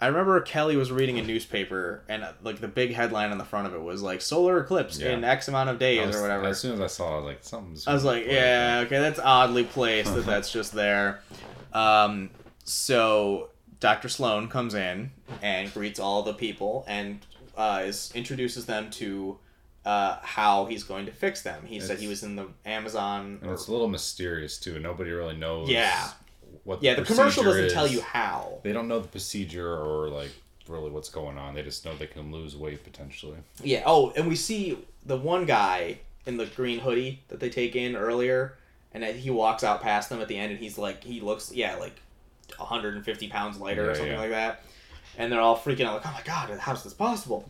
I 0.00 0.06
remember 0.06 0.40
Kelly 0.40 0.76
was 0.76 0.92
reading 0.92 1.18
a 1.18 1.22
newspaper, 1.22 2.02
and 2.08 2.22
uh, 2.22 2.32
like 2.42 2.60
the 2.60 2.68
big 2.68 2.94
headline 2.94 3.32
on 3.32 3.38
the 3.38 3.44
front 3.44 3.66
of 3.66 3.74
it 3.74 3.82
was 3.82 4.00
like 4.02 4.20
"solar 4.20 4.58
eclipse 4.60 4.98
Yeah. 4.98 5.10
in 5.10 5.24
X 5.24 5.48
amount 5.48 5.70
of 5.70 5.78
days" 5.78 6.06
was- 6.06 6.16
or 6.16 6.22
whatever. 6.22 6.44
As 6.44 6.60
soon 6.60 6.74
as 6.74 6.80
I 6.80 6.86
saw 6.86 7.08
it, 7.10 7.12
I 7.12 7.16
was 7.16 7.24
like, 7.24 7.38
something's. 7.42 7.86
I 7.88 7.94
was 7.94 8.04
like, 8.04 8.24
yeah, 8.26 8.82
okay, 8.86 8.98
that's 9.00 9.18
oddly 9.18 9.64
placed 9.64 10.14
that 10.14 10.24
that's 10.26 10.52
just 10.52 10.72
there. 10.72 11.20
Um, 11.72 12.30
so 12.64 13.50
Dr. 13.80 14.08
Sloan 14.08 14.48
comes 14.48 14.74
in 14.74 15.10
and 15.42 15.72
greets 15.74 15.98
all 16.00 16.22
the 16.22 16.34
people 16.34 16.84
and 16.86 17.24
uh, 17.56 17.82
is 17.84 18.12
introduces 18.14 18.66
them 18.66 18.90
to 18.90 19.38
uh, 19.84 20.18
how 20.22 20.66
he's 20.66 20.84
going 20.84 21.06
to 21.06 21.12
fix 21.12 21.42
them. 21.42 21.64
He 21.66 21.80
said 21.80 21.98
he 21.98 22.06
was 22.08 22.22
in 22.22 22.36
the 22.36 22.46
Amazon. 22.66 23.38
And 23.40 23.50
or- 23.50 23.54
it's 23.54 23.66
a 23.68 23.72
little 23.72 23.88
mysterious 23.88 24.58
too. 24.58 24.78
Nobody 24.78 25.10
really 25.10 25.36
knows. 25.36 25.68
Yeah. 25.68 26.10
What 26.68 26.82
yeah, 26.82 26.96
the 26.96 27.02
commercial 27.02 27.44
doesn't 27.44 27.70
tell 27.70 27.86
you 27.86 28.02
how. 28.02 28.58
They 28.62 28.74
don't 28.74 28.88
know 28.88 29.00
the 29.00 29.08
procedure 29.08 29.74
or 29.74 30.10
like 30.10 30.30
really 30.68 30.90
what's 30.90 31.08
going 31.08 31.38
on. 31.38 31.54
They 31.54 31.62
just 31.62 31.82
know 31.86 31.96
they 31.96 32.06
can 32.06 32.30
lose 32.30 32.54
weight 32.58 32.84
potentially. 32.84 33.38
Yeah. 33.62 33.84
Oh, 33.86 34.10
and 34.10 34.28
we 34.28 34.36
see 34.36 34.76
the 35.06 35.16
one 35.16 35.46
guy 35.46 36.00
in 36.26 36.36
the 36.36 36.44
green 36.44 36.80
hoodie 36.80 37.22
that 37.28 37.40
they 37.40 37.48
take 37.48 37.74
in 37.74 37.96
earlier, 37.96 38.58
and 38.92 39.02
he 39.02 39.30
walks 39.30 39.64
out 39.64 39.80
past 39.80 40.10
them 40.10 40.20
at 40.20 40.28
the 40.28 40.36
end, 40.36 40.52
and 40.52 40.60
he's 40.60 40.76
like, 40.76 41.02
he 41.02 41.22
looks, 41.22 41.50
yeah, 41.54 41.76
like 41.76 41.98
150 42.58 43.28
pounds 43.28 43.58
lighter 43.58 43.90
or 43.90 43.94
something 43.94 44.12
yeah. 44.12 44.20
like 44.20 44.30
that, 44.30 44.62
and 45.16 45.32
they're 45.32 45.40
all 45.40 45.56
freaking 45.56 45.86
out, 45.86 45.94
like, 45.94 46.06
oh 46.06 46.12
my 46.12 46.22
god, 46.22 46.50
how's 46.58 46.84
this 46.84 46.92
possible? 46.92 47.48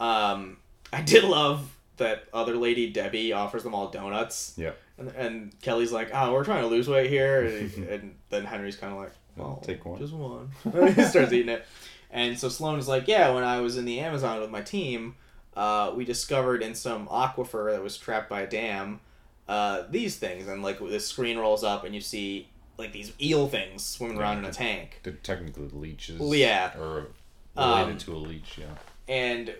Um, 0.00 0.56
I 0.90 1.02
did 1.02 1.22
love 1.22 1.76
that 1.98 2.24
other 2.32 2.56
lady, 2.56 2.88
Debbie, 2.88 3.34
offers 3.34 3.62
them 3.62 3.74
all 3.74 3.88
donuts, 3.90 4.54
Yeah. 4.56 4.70
And, 4.98 5.08
and 5.16 5.60
Kelly's 5.60 5.92
like, 5.92 6.10
oh, 6.12 6.32
we're 6.32 6.44
trying 6.44 6.62
to 6.62 6.68
lose 6.68 6.88
weight 6.88 7.10
here, 7.10 7.44
and, 7.44 7.88
and 7.88 8.14
then 8.30 8.44
Henry's 8.44 8.76
kind 8.76 8.92
of 8.92 8.98
like, 8.98 9.12
well, 9.36 9.62
take 9.64 9.84
one." 9.84 9.98
just 9.98 10.12
one. 10.12 10.50
he 10.94 11.02
starts 11.04 11.32
eating 11.32 11.48
it. 11.50 11.64
And 12.10 12.38
so 12.38 12.48
Sloan 12.48 12.78
is 12.78 12.88
like, 12.88 13.06
yeah, 13.06 13.30
when 13.34 13.44
I 13.44 13.60
was 13.60 13.76
in 13.76 13.84
the 13.84 14.00
Amazon 14.00 14.40
with 14.40 14.50
my 14.50 14.62
team, 14.62 15.14
uh, 15.56 15.92
we 15.94 16.04
discovered 16.04 16.62
in 16.62 16.74
some 16.74 17.06
aquifer 17.08 17.72
that 17.72 17.82
was 17.82 17.96
trapped 17.96 18.30
by 18.30 18.42
a 18.42 18.46
dam 18.46 19.00
uh, 19.48 19.84
these 19.90 20.16
things, 20.16 20.46
and 20.46 20.62
like 20.62 20.78
the 20.78 21.00
screen 21.00 21.38
rolls 21.38 21.64
up, 21.64 21.84
and 21.84 21.94
you 21.94 22.00
see 22.00 22.48
like 22.76 22.92
these 22.92 23.12
eel 23.20 23.48
things 23.48 23.84
swimming 23.84 24.18
around 24.18 24.38
in 24.38 24.44
a 24.44 24.52
tank, 24.52 25.00
They're 25.02 25.14
technically 25.14 25.68
leeches. 25.72 26.20
Well, 26.20 26.34
yeah. 26.34 26.76
Or 26.78 27.08
related 27.56 27.92
Um, 27.92 27.98
to 27.98 28.14
a 28.14 28.18
leech, 28.18 28.58
yeah. 28.58 28.66
and 29.08 29.54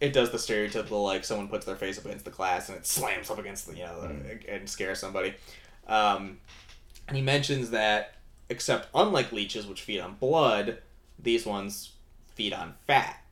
it 0.00 0.12
does 0.12 0.30
the 0.30 0.38
stereotypical 0.38 1.04
like 1.04 1.24
someone 1.24 1.48
puts 1.48 1.66
their 1.66 1.76
face 1.76 1.98
up 1.98 2.04
against 2.04 2.24
the 2.24 2.30
glass 2.30 2.68
and 2.68 2.78
it 2.78 2.86
slams 2.86 3.30
up 3.30 3.38
against 3.38 3.66
the 3.66 3.76
you 3.76 3.84
know 3.84 4.00
the, 4.00 4.52
and 4.52 4.68
scares 4.68 4.98
somebody. 4.98 5.34
Um, 5.86 6.38
and 7.08 7.16
he 7.16 7.22
mentions 7.22 7.70
that 7.70 8.14
except 8.48 8.88
unlike 8.94 9.32
leeches 9.32 9.66
which 9.66 9.82
feed 9.82 10.00
on 10.00 10.14
blood, 10.14 10.78
these 11.18 11.44
ones 11.44 11.92
feed 12.34 12.52
on 12.52 12.74
fat. 12.86 13.22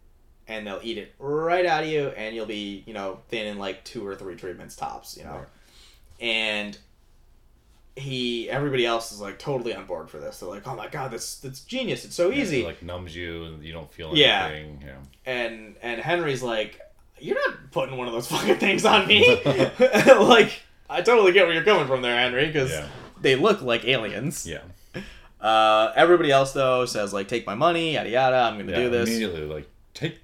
And 0.48 0.66
they'll 0.66 0.80
eat 0.82 0.96
it 0.96 1.12
right 1.18 1.66
out 1.66 1.82
of 1.82 1.88
you, 1.88 2.08
and 2.10 2.34
you'll 2.34 2.46
be, 2.46 2.84
you 2.86 2.94
know, 2.94 3.18
thin 3.28 3.48
in 3.48 3.58
like 3.58 3.84
two 3.84 4.06
or 4.06 4.14
three 4.14 4.36
treatments 4.36 4.76
tops, 4.76 5.16
you 5.16 5.24
know. 5.24 5.38
Right. 5.38 5.48
And 6.20 6.78
he, 7.96 8.48
everybody 8.50 8.84
else 8.84 9.10
is 9.10 9.20
like 9.20 9.38
totally 9.38 9.74
on 9.74 9.86
board 9.86 10.10
for 10.10 10.18
this. 10.18 10.40
They're 10.40 10.48
like, 10.48 10.66
"Oh 10.66 10.76
my 10.76 10.86
god, 10.88 11.12
that's 11.12 11.36
that's 11.38 11.60
genius! 11.60 12.04
It's 12.04 12.14
so 12.14 12.30
easy." 12.30 12.62
it, 12.62 12.66
like 12.66 12.82
numbs 12.82 13.16
you 13.16 13.44
and 13.44 13.64
you 13.64 13.72
don't 13.72 13.90
feel 13.90 14.08
anything. 14.08 14.82
Yeah. 14.84 14.96
and 15.24 15.76
and 15.80 16.00
Henry's 16.00 16.42
like, 16.42 16.78
"You're 17.18 17.36
not 17.36 17.70
putting 17.72 17.96
one 17.96 18.06
of 18.06 18.12
those 18.12 18.26
fucking 18.30 18.56
things 18.56 18.84
on 18.84 19.06
me." 19.06 19.40
like, 20.18 20.60
I 20.90 21.00
totally 21.00 21.32
get 21.32 21.46
where 21.46 21.54
you're 21.54 21.64
coming 21.64 21.86
from 21.86 22.02
there, 22.02 22.18
Henry, 22.18 22.46
because 22.46 22.70
Yeah. 22.70 22.86
they 23.22 23.34
look 23.34 23.62
like 23.62 23.84
aliens. 23.86 24.46
Yeah. 24.46 24.60
Uh, 25.40 25.92
everybody 25.96 26.30
else 26.30 26.52
though 26.52 26.84
says 26.84 27.14
like, 27.14 27.28
"Take 27.28 27.46
my 27.46 27.54
money, 27.54 27.94
yada 27.94 28.10
yada. 28.10 28.36
I'm 28.36 28.58
gonna 28.58 28.72
yeah. 28.72 28.78
do 28.78 28.90
this." 28.90 29.08
Immediately, 29.08 29.46
like, 29.46 29.68
take 29.94 30.18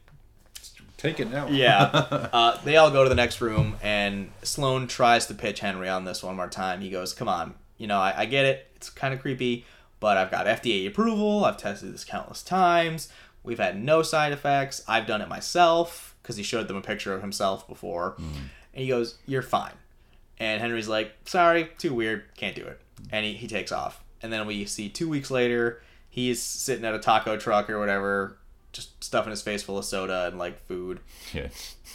take 0.99 1.21
it 1.21 1.31
now. 1.31 1.49
Yeah. 1.49 1.85
Uh, 2.33 2.59
they 2.65 2.77
all 2.77 2.91
go 2.91 3.03
to 3.03 3.09
the 3.09 3.15
next 3.15 3.41
room, 3.41 3.77
and 3.83 4.31
Sloane 4.43 4.87
tries 4.87 5.27
to 5.27 5.35
pitch 5.35 5.61
Henry 5.61 5.89
on 5.89 6.05
this 6.05 6.23
one 6.23 6.37
more 6.37 6.49
time. 6.49 6.81
He 6.81 6.91
goes, 6.91 7.13
"Come 7.13 7.29
on, 7.29 7.55
you 7.83 7.89
know, 7.89 7.99
I, 7.99 8.15
I 8.19 8.27
get 8.27 8.45
it. 8.45 8.69
It's 8.77 8.89
kind 8.89 9.13
of 9.13 9.21
creepy, 9.21 9.67
but 9.99 10.17
I've 10.17 10.31
got 10.31 10.47
FDA 10.47 10.87
approval. 10.87 11.45
I've 11.45 11.57
tested 11.57 11.93
this 11.93 12.05
countless 12.05 12.45
times. 12.45 13.09
We've 13.43 13.59
had 13.59 13.83
no 13.83 14.03
side 14.03 14.31
effects. 14.31 14.85
I've 14.87 15.05
done 15.05 15.21
it 15.21 15.29
myself 15.29 16.15
because 16.23 16.37
he 16.37 16.45
showed 16.45 16.69
them 16.69 16.77
a 16.77 16.81
picture 16.81 17.13
of 17.13 17.23
himself 17.23 17.67
before. 17.67 18.13
Hmm. 18.13 18.25
And 18.73 18.83
he 18.85 18.87
goes, 18.87 19.19
"You're 19.27 19.43
fine." 19.43 19.75
And 20.39 20.61
Henry's 20.61 20.87
like, 20.87 21.13
"Sorry, 21.25 21.71
too 21.77 21.93
weird. 21.93 22.23
Can't 22.37 22.55
do 22.55 22.63
it." 22.63 22.81
And 23.11 23.27
he, 23.27 23.33
he 23.33 23.49
takes 23.49 23.73
off. 23.73 24.01
And 24.23 24.33
then 24.33 24.47
we 24.47 24.65
see 24.65 24.89
two 24.89 25.09
weeks 25.09 25.29
later, 25.29 25.83
he's 26.09 26.41
sitting 26.41 26.85
at 26.85 26.95
a 26.95 27.01
taco 27.01 27.37
truck 27.37 27.69
or 27.69 27.81
whatever, 27.81 28.37
just 28.71 29.03
stuffing 29.03 29.31
his 29.33 29.43
face 29.43 29.65
full 29.65 29.77
of 29.77 29.85
soda 29.85 30.29
and 30.29 30.39
like 30.39 30.65
food 30.67 31.01
yeah. 31.35 31.49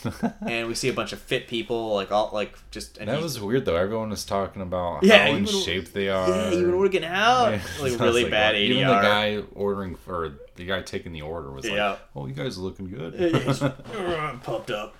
and 0.46 0.68
we 0.68 0.74
see 0.74 0.88
a 0.88 0.92
bunch 0.92 1.12
of 1.12 1.20
fit 1.20 1.48
people, 1.48 1.94
like 1.94 2.10
all 2.12 2.30
like 2.32 2.56
just. 2.70 2.98
And 2.98 3.08
that 3.08 3.20
was 3.22 3.40
weird 3.40 3.64
though. 3.64 3.76
Everyone 3.76 4.10
was 4.10 4.24
talking 4.24 4.62
about 4.62 5.02
Yeah, 5.02 5.26
how 5.28 5.32
in 5.34 5.46
shape 5.46 5.92
they 5.92 6.08
are. 6.08 6.28
yeah, 6.28 6.50
even 6.52 6.78
working 6.78 7.04
out, 7.04 7.50
Yeah. 7.52 7.60
like 7.80 7.98
really 8.00 8.22
like, 8.24 8.30
bad? 8.30 8.54
ADR. 8.54 8.58
Even 8.58 8.86
the 8.88 8.94
guy 8.94 9.42
ordering 9.54 9.94
for 9.96 10.34
the 10.56 10.64
guy 10.66 10.82
taking 10.82 11.12
the 11.12 11.22
order 11.22 11.50
was 11.50 11.66
Yeah. 11.66 11.90
like, 11.90 11.98
"Oh, 12.16 12.26
you 12.26 12.34
guys 12.34 12.58
are 12.58 12.62
looking 12.62 12.88
good." 12.90 13.14
Pumped 14.42 14.70
up, 14.70 14.94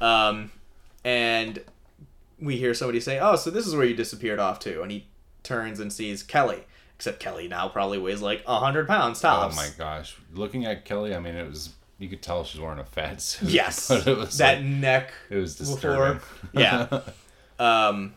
um, 0.00 0.50
and 1.04 1.62
we 2.40 2.56
hear 2.56 2.74
somebody 2.74 3.00
say, 3.00 3.18
"Oh, 3.18 3.36
so 3.36 3.50
this 3.50 3.66
is 3.66 3.74
where 3.74 3.84
you 3.86 3.94
disappeared 3.94 4.38
off 4.38 4.58
to," 4.60 4.82
and 4.82 4.90
he 4.90 5.06
turns 5.42 5.80
and 5.80 5.92
sees 5.92 6.22
Kelly. 6.22 6.64
Except 6.96 7.18
Kelly 7.18 7.48
now 7.48 7.66
probably 7.68 7.96
weighs 7.98 8.20
like 8.20 8.44
hundred 8.44 8.86
pounds 8.86 9.20
tops. 9.20 9.54
oh 9.54 9.56
my 9.56 9.68
gosh! 9.78 10.16
Looking 10.34 10.66
at 10.66 10.84
Kelly, 10.84 11.14
I 11.14 11.18
mean, 11.18 11.34
it 11.34 11.48
was 11.48 11.70
you 12.00 12.08
could 12.08 12.22
tell 12.22 12.42
she's 12.44 12.60
wearing 12.60 12.80
a 12.80 12.84
fat 12.84 13.20
suit. 13.22 13.48
Yes, 13.50 13.88
but 13.88 14.06
it 14.06 14.16
was 14.16 14.36
that 14.38 14.56
like, 14.58 14.66
neck 14.66 15.12
it 15.30 15.36
was 15.36 15.54
disturbing. 15.56 16.20
Yeah. 16.52 17.02
Um, 17.58 18.14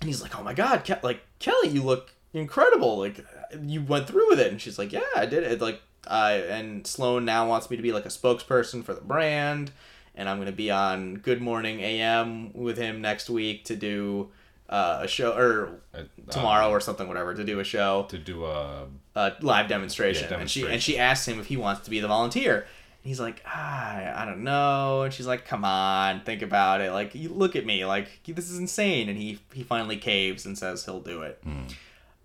and 0.00 0.08
he's 0.08 0.22
like, 0.22 0.38
"Oh 0.38 0.42
my 0.42 0.54
god, 0.54 0.84
Ke- 0.84 1.02
like 1.04 1.20
Kelly, 1.38 1.68
you 1.68 1.82
look 1.82 2.10
incredible. 2.32 2.98
Like 2.98 3.24
you 3.62 3.82
went 3.82 4.06
through 4.08 4.28
with 4.30 4.40
it." 4.40 4.50
And 4.50 4.60
she's 4.60 4.78
like, 4.78 4.92
"Yeah, 4.92 5.02
I 5.14 5.26
did 5.26 5.42
it." 5.44 5.60
Like, 5.60 5.80
I 6.08 6.32
and 6.34 6.86
Sloane 6.86 7.24
now 7.24 7.46
wants 7.48 7.68
me 7.70 7.76
to 7.76 7.82
be 7.82 7.92
like 7.92 8.06
a 8.06 8.10
spokesperson 8.10 8.82
for 8.82 8.94
the 8.94 9.02
brand, 9.02 9.70
and 10.14 10.28
I'm 10.28 10.38
gonna 10.38 10.52
be 10.52 10.70
on 10.70 11.16
Good 11.16 11.42
Morning 11.42 11.80
AM 11.80 12.52
with 12.54 12.78
him 12.78 13.02
next 13.02 13.28
week 13.28 13.64
to 13.66 13.76
do 13.76 14.30
uh, 14.70 15.00
a 15.02 15.08
show 15.08 15.32
or 15.32 15.80
Uh, 15.94 16.04
tomorrow 16.30 16.66
um, 16.66 16.72
or 16.72 16.80
something, 16.80 17.06
whatever, 17.06 17.34
to 17.34 17.44
do 17.44 17.60
a 17.60 17.64
show, 17.64 18.06
to 18.08 18.16
do 18.16 18.46
a 18.46 18.86
a 19.14 19.32
live 19.42 19.68
demonstration. 19.68 20.28
Yeah, 20.30 20.38
And 20.38 20.48
she 20.48 20.60
demonstration. 20.62 20.72
and 20.72 20.82
she 20.82 20.98
asks 20.98 21.28
him 21.28 21.38
if 21.40 21.46
he 21.48 21.58
wants 21.58 21.82
to 21.82 21.90
be 21.90 22.00
the 22.00 22.08
volunteer. 22.08 22.66
And 23.02 23.08
he's 23.08 23.20
like, 23.20 23.42
ah, 23.46 24.22
I 24.22 24.24
don't 24.26 24.44
know. 24.44 25.02
And 25.02 25.14
she's 25.14 25.26
like, 25.26 25.46
come 25.46 25.64
on, 25.64 26.20
think 26.20 26.42
about 26.42 26.80
it. 26.82 26.92
Like, 26.92 27.14
you 27.14 27.30
look 27.30 27.56
at 27.56 27.64
me. 27.64 27.86
Like, 27.86 28.08
this 28.26 28.50
is 28.50 28.58
insane. 28.58 29.08
And 29.08 29.16
he 29.16 29.38
he 29.52 29.62
finally 29.62 29.96
caves 29.96 30.44
and 30.44 30.58
says 30.58 30.84
he'll 30.84 31.00
do 31.00 31.22
it. 31.22 31.38
Hmm. 31.42 31.62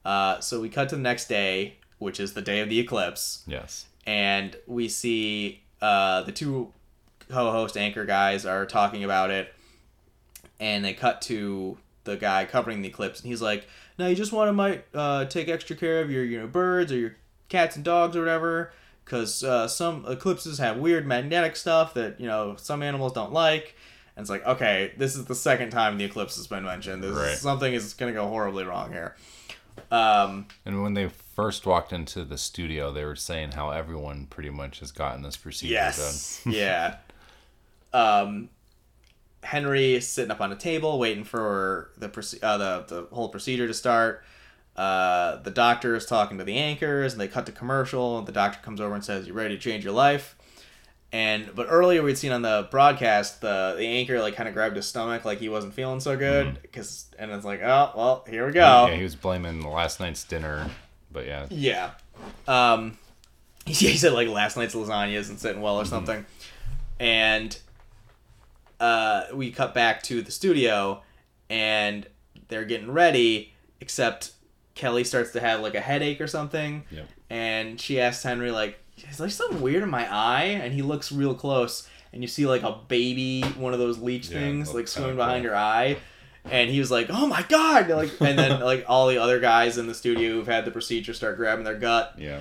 Uh, 0.06 0.40
so 0.40 0.62
we 0.62 0.70
cut 0.70 0.90
to 0.90 0.96
the 0.96 1.02
next 1.02 1.28
day, 1.28 1.76
which 1.98 2.20
is 2.20 2.34
the 2.34 2.42
day 2.42 2.60
of 2.60 2.70
the 2.70 2.80
eclipse, 2.80 3.44
yes. 3.48 3.88
and 4.06 4.56
we 4.68 4.88
see 4.88 5.64
uh, 5.82 6.22
the 6.22 6.32
two 6.32 6.72
co-host 7.28 7.76
anchor 7.76 8.06
guys 8.06 8.46
are 8.46 8.68
talking 8.68 9.04
about 9.04 9.32
it, 9.32 9.52
and 10.60 10.86
they 10.86 10.94
cut 10.94 11.24
to 11.24 11.80
the 12.04 12.16
guy 12.16 12.46
covering 12.46 12.84
the 12.84 12.88
eclipse, 12.88 13.20
and 13.22 13.30
he's 13.30 13.42
like, 13.42 13.68
"Now 13.98 14.06
you 14.06 14.16
just 14.16 14.32
want 14.32 14.50
to 14.50 14.54
might 14.54 14.86
uh, 14.94 15.26
take 15.26 15.50
extra 15.50 15.76
care 15.76 16.02
of 16.02 16.12
your 16.12 16.24
you 16.24 16.40
know 16.40 16.48
birds 16.48 16.92
or 16.92 16.98
your 16.98 17.16
cats 17.50 17.76
and 17.76 17.84
dogs 17.84 18.16
or 18.16 18.20
whatever." 18.20 18.72
Because 19.06 19.44
uh, 19.44 19.68
some 19.68 20.04
eclipses 20.08 20.58
have 20.58 20.78
weird 20.78 21.06
magnetic 21.06 21.56
stuff 21.56 21.94
that 21.94 22.20
you 22.20 22.26
know 22.28 22.56
some 22.58 22.82
animals 22.82 23.14
don't 23.14 23.32
like, 23.32 23.76
and 24.16 24.24
it's 24.24 24.30
like, 24.32 24.46
okay, 24.46 24.92
this 24.98 25.16
is 25.16 25.26
the 25.26 25.36
second 25.36 25.70
time 25.70 25.98
the 25.98 26.06
eclipse 26.06 26.36
has 26.38 26.48
been 26.48 26.64
mentioned. 26.64 27.04
This 27.04 27.16
Right. 27.16 27.38
something 27.38 27.72
is 27.74 27.94
gonna 27.94 28.14
go 28.14 28.28
horribly 28.28 28.64
wrong 28.64 28.92
here. 28.92 29.16
Um, 29.92 30.48
And 30.66 30.82
when 30.82 30.94
they 30.96 31.10
first 31.10 31.66
walked 31.66 31.92
into 31.94 32.24
the 32.24 32.38
studio, 32.38 32.92
they 32.92 33.06
were 33.06 33.16
saying 33.16 33.52
how 33.52 33.70
everyone 33.72 34.26
pretty 34.26 34.50
much 34.50 34.80
has 34.80 34.92
gotten 34.92 35.22
this 35.22 35.38
procedure 35.38 35.76
done. 35.76 35.84
Yes. 35.84 36.42
yeah. 36.46 36.96
Um, 37.94 38.50
Henry 39.44 39.94
is 39.96 40.08
sitting 40.08 40.32
up 40.32 40.42
on 40.42 40.52
a 40.52 40.56
table 40.56 40.98
waiting 40.98 41.24
for 41.24 41.92
the 41.98 42.08
uh, 42.42 42.58
the 42.58 42.86
the 42.88 43.16
whole 43.16 43.30
procedure 43.30 43.68
to 43.68 43.74
start. 43.74 44.24
Uh, 44.76 45.38
the 45.38 45.52
doctor 45.52 45.96
is 45.96 46.06
talking 46.06 46.38
to 46.38 46.44
the 46.44 46.58
anchors, 46.58 47.14
and 47.14 47.22
they 47.22 47.28
cut 47.28 47.46
to 47.46 47.52
commercial. 47.52 48.18
And 48.18 48.28
the 48.28 48.32
doctor 48.32 48.60
comes 48.62 48.82
over 48.82 48.94
and 48.94 49.04
says, 49.04 49.28
"You 49.28 49.34
ready 49.34 49.56
to 49.56 49.62
change 49.62 49.84
your 49.84 49.94
life?" 49.94 50.36
And 51.12 51.56
but 51.56 51.68
earlier 51.70 52.04
we'd 52.04 52.18
seen 52.18 52.34
on 52.34 52.42
the 52.42 52.68
broadcast 52.72 53.40
the 53.40 53.76
the 53.78 53.88
anchor 53.88 54.20
like 54.20 54.36
kind 54.36 54.50
of 54.50 54.56
grabbed 54.56 54.76
his 54.76 54.86
stomach 54.86 55.24
like 55.24 55.40
he 55.40 55.48
wasn't 55.48 55.74
feeling 55.74 56.02
so 56.02 56.18
good 56.18 56.62
because 56.62 57.06
and 57.18 57.32
it's 57.32 57.46
like 57.46 57.62
oh 57.64 57.92
well 57.96 58.26
here 58.28 58.46
we 58.46 58.52
go. 58.52 58.88
Yeah, 58.88 58.96
he 58.96 59.04
was 59.04 59.16
blaming 59.16 59.62
last 59.62 60.02
night's 60.02 60.26
dinner, 60.26 60.70
but 61.12 61.26
yeah, 61.26 61.46
Yeah. 61.50 61.92
Um, 62.48 62.98
he 63.66 63.96
said 63.96 64.14
like 64.14 64.28
last 64.28 64.58
night's 64.58 64.76
lasagna 64.76 65.14
isn't 65.14 65.38
sitting 65.38 65.62
well 65.62 65.78
or 65.78 65.86
something. 65.86 66.26
And 67.00 67.58
uh, 68.80 69.24
we 69.34 69.52
cut 69.52 69.74
back 69.74 70.04
to 70.04 70.22
the 70.22 70.32
studio 70.32 71.02
and 71.50 72.06
they're 72.48 72.66
getting 72.66 72.92
ready, 72.92 73.54
except 73.80 74.32
Kelly 74.76 75.04
starts 75.04 75.32
to 75.32 75.40
have 75.40 75.62
like 75.62 75.74
a 75.76 75.82
headache 75.82 76.22
or 76.22 76.28
something. 76.28 76.84
And 77.30 77.80
she 77.82 78.00
asks 78.00 78.24
Henry, 78.24 78.52
like, 78.52 78.78
is 79.10 79.18
there 79.18 79.30
something 79.30 79.62
weird 79.62 79.84
in 79.84 79.90
my 79.90 80.08
eye? 80.14 80.44
And 80.62 80.74
he 80.74 80.82
looks 80.82 81.12
real 81.12 81.34
close 81.34 81.88
and 82.14 82.22
you 82.24 82.28
see 82.28 82.46
like 82.46 82.64
a 82.64 82.78
baby, 82.88 83.42
one 83.58 83.74
of 83.74 83.80
those 83.80 84.00
leech 84.00 84.30
Yeah, 84.30 84.40
things, 84.40 84.74
like 84.74 84.88
swimming 84.88 85.18
behind 85.18 85.44
cool. 85.44 85.52
her 85.52 85.58
eye. 85.58 85.98
And 86.46 86.70
he 86.70 86.78
was 86.80 86.92
like, 86.92 87.08
"Oh 87.10 87.26
my 87.26 87.44
god!" 87.50 87.90
Like, 87.90 88.12
and 88.22 88.38
then 88.38 88.62
like 88.62 88.86
all 88.88 89.08
the 89.08 89.18
other 89.18 89.40
guys 89.40 89.80
in 89.80 89.88
the 89.88 89.96
studio 89.96 90.34
who've 90.34 90.46
had 90.48 90.64
the 90.64 90.70
procedure 90.72 91.12
start 91.14 91.38
grabbing 91.38 91.66
their 91.66 91.74
gut, 91.80 92.14
yeah, 92.20 92.40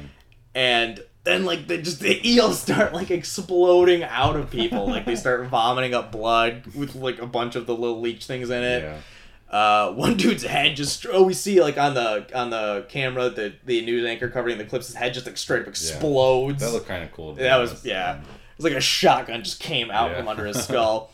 and 0.55 1.03
then 1.25 1.47
like 1.47 1.67
they 1.67 1.81
just 1.81 2.01
the 2.01 2.21
eels 2.29 2.61
start 2.61 2.93
like 2.93 3.11
exploding 3.11 4.03
out 4.05 4.37
of 4.37 4.51
people 4.51 4.87
like 4.87 5.07
they 5.07 5.17
start 5.17 5.47
vomiting 5.47 5.95
up 5.95 6.13
blood 6.13 6.67
with 6.75 6.95
like 6.95 7.19
a 7.19 7.27
bunch 7.27 7.57
of 7.57 7.65
the 7.67 7.75
little 7.75 8.01
leech 8.01 8.27
things 8.27 8.51
in 8.51 8.63
it 8.63 8.83
yeah. 8.83 8.99
Uh 9.55 9.93
one 9.95 10.17
dude's 10.17 10.43
head 10.43 10.75
just 10.77 11.07
oh 11.11 11.23
we 11.23 11.33
see 11.33 11.61
like 11.63 11.79
on 11.79 11.95
the 11.95 12.27
on 12.35 12.51
the 12.51 12.85
camera 12.89 13.31
the 13.31 13.55
the 13.65 13.81
news 13.87 14.05
anchor 14.05 14.29
covering 14.29 14.59
the 14.59 14.65
clips 14.65 14.89
his 14.89 14.97
head 14.97 15.15
just 15.15 15.25
like 15.27 15.37
straight 15.37 15.63
up 15.63 15.69
explodes 15.69 16.61
That 16.61 16.73
looked 16.73 16.89
kind 16.89 17.05
of 17.05 17.13
cool. 17.13 17.35
that 17.35 17.57
was 17.59 17.85
yeah 17.85 18.17
it 18.19 18.23
was 18.59 18.65
like 18.65 18.75
a 18.75 18.81
shotgun 18.81 19.43
just 19.45 19.61
came 19.61 19.91
out 19.91 20.11
Yeah. 20.11 20.19
from 20.19 20.29
under 20.29 20.45
his 20.47 20.63
skull 20.65 21.13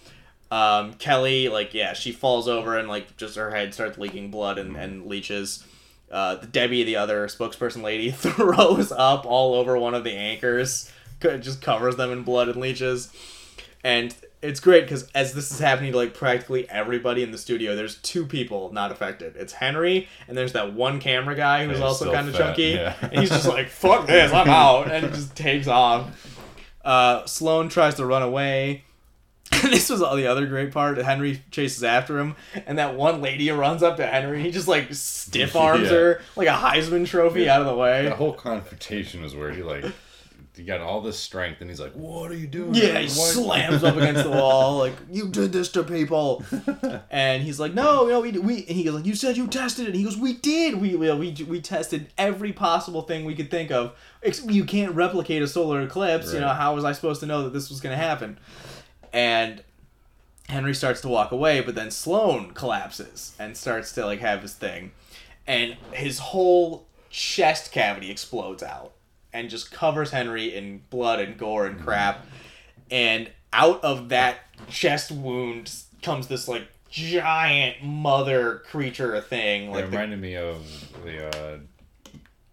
um 0.50 0.94
kelly 0.94 1.48
like 1.48 1.74
yeah 1.74 1.92
she 1.92 2.12
falls 2.12 2.48
over 2.48 2.78
and 2.78 2.88
like 2.88 3.16
just 3.18 3.36
her 3.36 3.50
head 3.50 3.74
starts 3.74 3.98
leaking 3.98 4.30
blood 4.30 4.58
and, 4.58 4.74
and 4.76 5.06
leeches 5.06 5.64
uh, 6.12 6.34
the 6.34 6.46
Debbie, 6.48 6.82
the 6.82 6.96
other 6.96 7.28
spokesperson 7.28 7.82
lady, 7.84 8.10
throws 8.10 8.90
up 8.90 9.24
all 9.24 9.54
over 9.54 9.78
one 9.78 9.94
of 9.94 10.02
the 10.02 10.10
anchors. 10.10 10.90
Just 11.20 11.62
covers 11.62 11.94
them 11.94 12.10
in 12.10 12.24
blood 12.24 12.48
and 12.48 12.60
leeches, 12.60 13.12
and 13.84 14.12
it's 14.42 14.60
great 14.60 14.82
because 14.84 15.08
as 15.14 15.34
this 15.34 15.50
is 15.50 15.58
happening 15.58 15.92
to 15.92 15.98
like 15.98 16.14
practically 16.14 16.68
everybody 16.70 17.22
in 17.22 17.30
the 17.30 17.38
studio, 17.38 17.76
there's 17.76 17.96
two 17.96 18.24
people 18.24 18.72
not 18.72 18.90
affected. 18.90 19.36
It's 19.36 19.52
Henry, 19.52 20.08
and 20.28 20.36
there's 20.36 20.54
that 20.54 20.72
one 20.72 20.98
camera 20.98 21.34
guy 21.36 21.66
who's 21.66 21.80
also 21.80 22.12
kind 22.12 22.28
of 22.28 22.34
chunky, 22.34 22.70
yeah. 22.70 22.94
and 23.02 23.18
he's 23.20 23.28
just 23.28 23.46
like, 23.46 23.68
"Fuck 23.68 24.06
this, 24.06 24.32
I'm 24.32 24.48
out," 24.48 24.90
and 24.90 25.12
just 25.12 25.36
takes 25.36 25.66
off. 25.66 26.38
Uh, 26.84 27.26
Sloane 27.26 27.68
tries 27.68 27.96
to 27.96 28.06
run 28.06 28.22
away. 28.22 28.84
This 29.62 29.90
was 29.90 30.00
all 30.00 30.16
the 30.16 30.26
other 30.26 30.46
great 30.46 30.72
part. 30.72 30.96
Henry 30.96 31.42
chases 31.50 31.84
after 31.84 32.18
him, 32.18 32.34
and 32.66 32.78
that 32.78 32.94
one 32.94 33.20
lady 33.20 33.50
runs 33.50 33.82
up 33.82 33.96
to 33.98 34.06
Henry. 34.06 34.42
He 34.42 34.50
just 34.52 34.68
like 34.68 34.94
stiff 34.94 35.54
arms 35.54 35.82
Yeah. 35.90 35.90
her 35.90 36.20
like 36.36 36.48
a 36.48 36.52
Heisman 36.52 37.06
trophy 37.06 37.48
out 37.48 37.60
of 37.60 37.66
the 37.66 37.74
way. 37.74 38.04
The 38.04 38.14
whole 38.14 38.32
confrontation 38.32 39.22
was 39.22 39.34
where 39.34 39.50
he 39.52 39.62
like 39.62 39.84
he 40.60 40.66
got 40.66 40.82
all 40.82 41.00
this 41.00 41.18
strength 41.18 41.62
and 41.62 41.70
he's 41.70 41.80
like, 41.80 41.92
"What 41.94 42.30
are 42.30 42.34
you 42.34 42.46
doing?" 42.46 42.74
Yeah, 42.74 42.98
he 42.98 43.06
Why-" 43.06 43.08
slams 43.08 43.82
up 43.82 43.96
against 43.96 44.24
the 44.24 44.30
wall 44.30 44.76
like 44.76 44.92
you 45.10 45.28
did 45.28 45.52
this 45.52 45.72
to 45.72 45.82
people, 45.82 46.44
and 47.10 47.42
he's 47.42 47.58
like, 47.58 47.72
no, 47.72 48.06
no, 48.06 48.20
we 48.20 48.32
we. 48.32 48.58
And 48.66 48.76
he 48.76 48.84
goes 48.84 48.94
like, 48.94 49.06
you 49.06 49.14
said 49.14 49.38
you 49.38 49.46
tested 49.46 49.86
it. 49.86 49.88
And 49.88 49.96
he 49.96 50.04
goes, 50.04 50.18
we 50.18 50.34
did. 50.34 50.78
We 50.78 50.96
we 50.96 51.10
we, 51.12 51.32
we 51.48 51.60
tested 51.62 52.08
every 52.18 52.52
possible 52.52 53.00
thing 53.00 53.24
we 53.24 53.34
could 53.34 53.50
think 53.50 53.70
of. 53.70 53.96
You 54.46 54.66
can't 54.66 54.94
replicate 54.94 55.40
a 55.40 55.48
solar 55.48 55.80
eclipse. 55.80 56.34
You 56.34 56.40
know 56.40 56.48
how 56.48 56.74
was 56.74 56.84
I 56.84 56.92
supposed 56.92 57.20
to 57.20 57.26
know 57.26 57.44
that 57.44 57.54
this 57.54 57.70
was 57.70 57.80
going 57.80 57.96
to 57.96 58.02
happen? 58.04 58.38
And 59.14 59.64
Henry 60.50 60.74
starts 60.74 61.00
to 61.00 61.08
walk 61.08 61.32
away, 61.32 61.62
but 61.62 61.74
then 61.74 61.90
Sloane 61.90 62.50
collapses 62.50 63.34
and 63.38 63.56
starts 63.56 63.92
to 63.92 64.04
like 64.04 64.20
have 64.20 64.42
his 64.42 64.52
thing, 64.52 64.92
and 65.46 65.78
his 65.92 66.18
whole 66.18 66.86
chest 67.08 67.72
cavity 67.72 68.10
explodes 68.10 68.62
out 68.62 68.92
and 69.32 69.48
just 69.50 69.70
covers 69.70 70.10
Henry 70.10 70.54
in 70.54 70.82
blood 70.90 71.20
and 71.20 71.36
gore 71.38 71.66
and 71.66 71.80
crap. 71.80 72.26
And 72.90 73.30
out 73.52 73.82
of 73.84 74.08
that 74.10 74.38
chest 74.68 75.10
wound 75.10 75.72
comes 76.02 76.26
this 76.28 76.48
like 76.48 76.66
giant 76.90 77.82
mother 77.84 78.62
creature 78.70 79.20
thing, 79.20 79.68
It 79.68 79.70
like 79.70 79.84
the- 79.84 79.90
reminded 79.92 80.20
me 80.20 80.36
of 80.36 80.66
the 81.04 81.26
uh, 81.54 81.58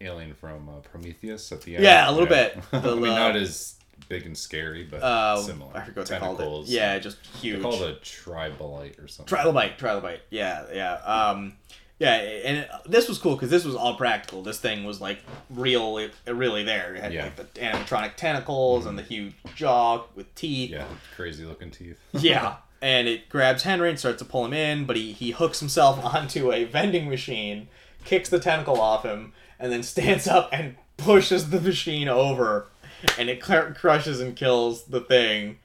alien 0.02 0.34
from 0.36 0.70
uh, 0.70 0.74
Prometheus 0.82 1.52
at 1.52 1.62
the 1.62 1.76
end. 1.76 1.84
Yeah, 1.84 2.10
a 2.10 2.12
little 2.12 2.28
bit. 2.28 2.58
I 2.72 2.80
mean, 2.82 3.06
uh, 3.06 3.16
not 3.18 3.36
as 3.36 3.76
big 4.10 4.26
and 4.28 4.38
scary, 4.38 4.84
but 4.84 5.02
uh, 5.02 5.38
similar. 5.42 5.72
I 5.76 5.84
forgot 5.86 5.98
what 6.02 6.08
they 6.08 6.18
called 6.20 6.36
it. 6.36 6.44
Tentacles. 6.44 6.70
Yeah, 6.70 7.00
just 7.00 7.18
huge. 7.42 7.58
They 7.58 7.62
called 7.64 7.82
it 7.82 7.98
a 7.98 8.00
tribolite 8.02 9.04
or 9.04 9.08
something. 9.08 9.36
Trilobite, 9.38 9.78
trilobite. 9.80 10.20
Yeah, 10.30 10.66
yeah. 10.74 10.94
Um, 10.98 11.54
yeah, 12.00 12.14
and 12.14 12.58
it, 12.58 12.70
this 12.86 13.10
was 13.10 13.18
cool 13.18 13.34
because 13.34 13.50
this 13.50 13.66
was 13.66 13.76
all 13.76 13.96
practical. 13.96 14.44
This 14.44 14.60
thing 14.60 14.84
was 14.84 15.02
like 15.02 15.20
real, 15.50 15.98
it, 15.98 16.14
really 16.28 16.64
there. 16.64 16.96
It 16.96 17.02
had 17.02 17.14
Yeah. 17.14 17.24
like 17.26 17.36
the 17.36 17.60
animatronic 17.60 18.16
tentacles 18.16 18.86
and 18.86 18.98
the 18.98 19.02
mm-hmm. 19.02 19.14
huge 19.14 19.34
jaw 19.56 20.04
with 20.16 20.34
teeth. 20.36 20.72
Yeah, 20.72 20.86
crazy 21.16 21.46
looking 21.46 21.72
teeth. 21.72 22.00
Yeah. 22.14 22.58
And 22.80 23.08
it 23.08 23.28
grabs 23.28 23.64
Henry 23.64 23.90
and 23.90 23.98
starts 23.98 24.20
to 24.20 24.26
pull 24.26 24.46
him 24.46 24.54
in, 24.54 24.86
but 24.86 24.96
he, 24.96 25.12
he 25.12 25.32
hooks 25.32 25.60
himself 25.60 25.98
onto 26.14 26.52
a 26.52 26.64
vending 26.66 27.10
machine, 27.10 27.70
kicks 28.06 28.30
the 28.30 28.38
tentacle 28.38 28.80
off 28.80 29.02
him, 29.04 29.34
and 29.60 29.72
then 29.72 29.82
stands 29.82 30.28
up 30.28 30.50
and 30.52 30.76
pushes 30.96 31.50
the 31.50 31.60
machine 31.60 32.08
over. 32.08 32.68
And 33.18 33.32
it 33.32 33.42
cr- 33.42 33.72
crushes 33.74 34.22
and 34.22 34.36
kills 34.36 34.84
the 34.84 35.02
thing. 35.02 35.58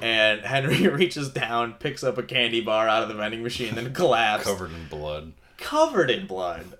And 0.00 0.40
Henry 0.40 0.88
reaches 0.88 1.28
down, 1.28 1.74
picks 1.74 2.02
up 2.02 2.16
a 2.16 2.22
candy 2.22 2.62
bar 2.62 2.88
out 2.88 3.02
of 3.02 3.10
the 3.10 3.14
vending 3.14 3.42
machine, 3.42 3.74
then 3.74 3.92
collapses. 3.92 4.50
Covered 4.50 4.72
in 4.72 4.88
blood. 4.88 5.34
Covered 5.62 6.10
in 6.10 6.26
blood. 6.26 6.78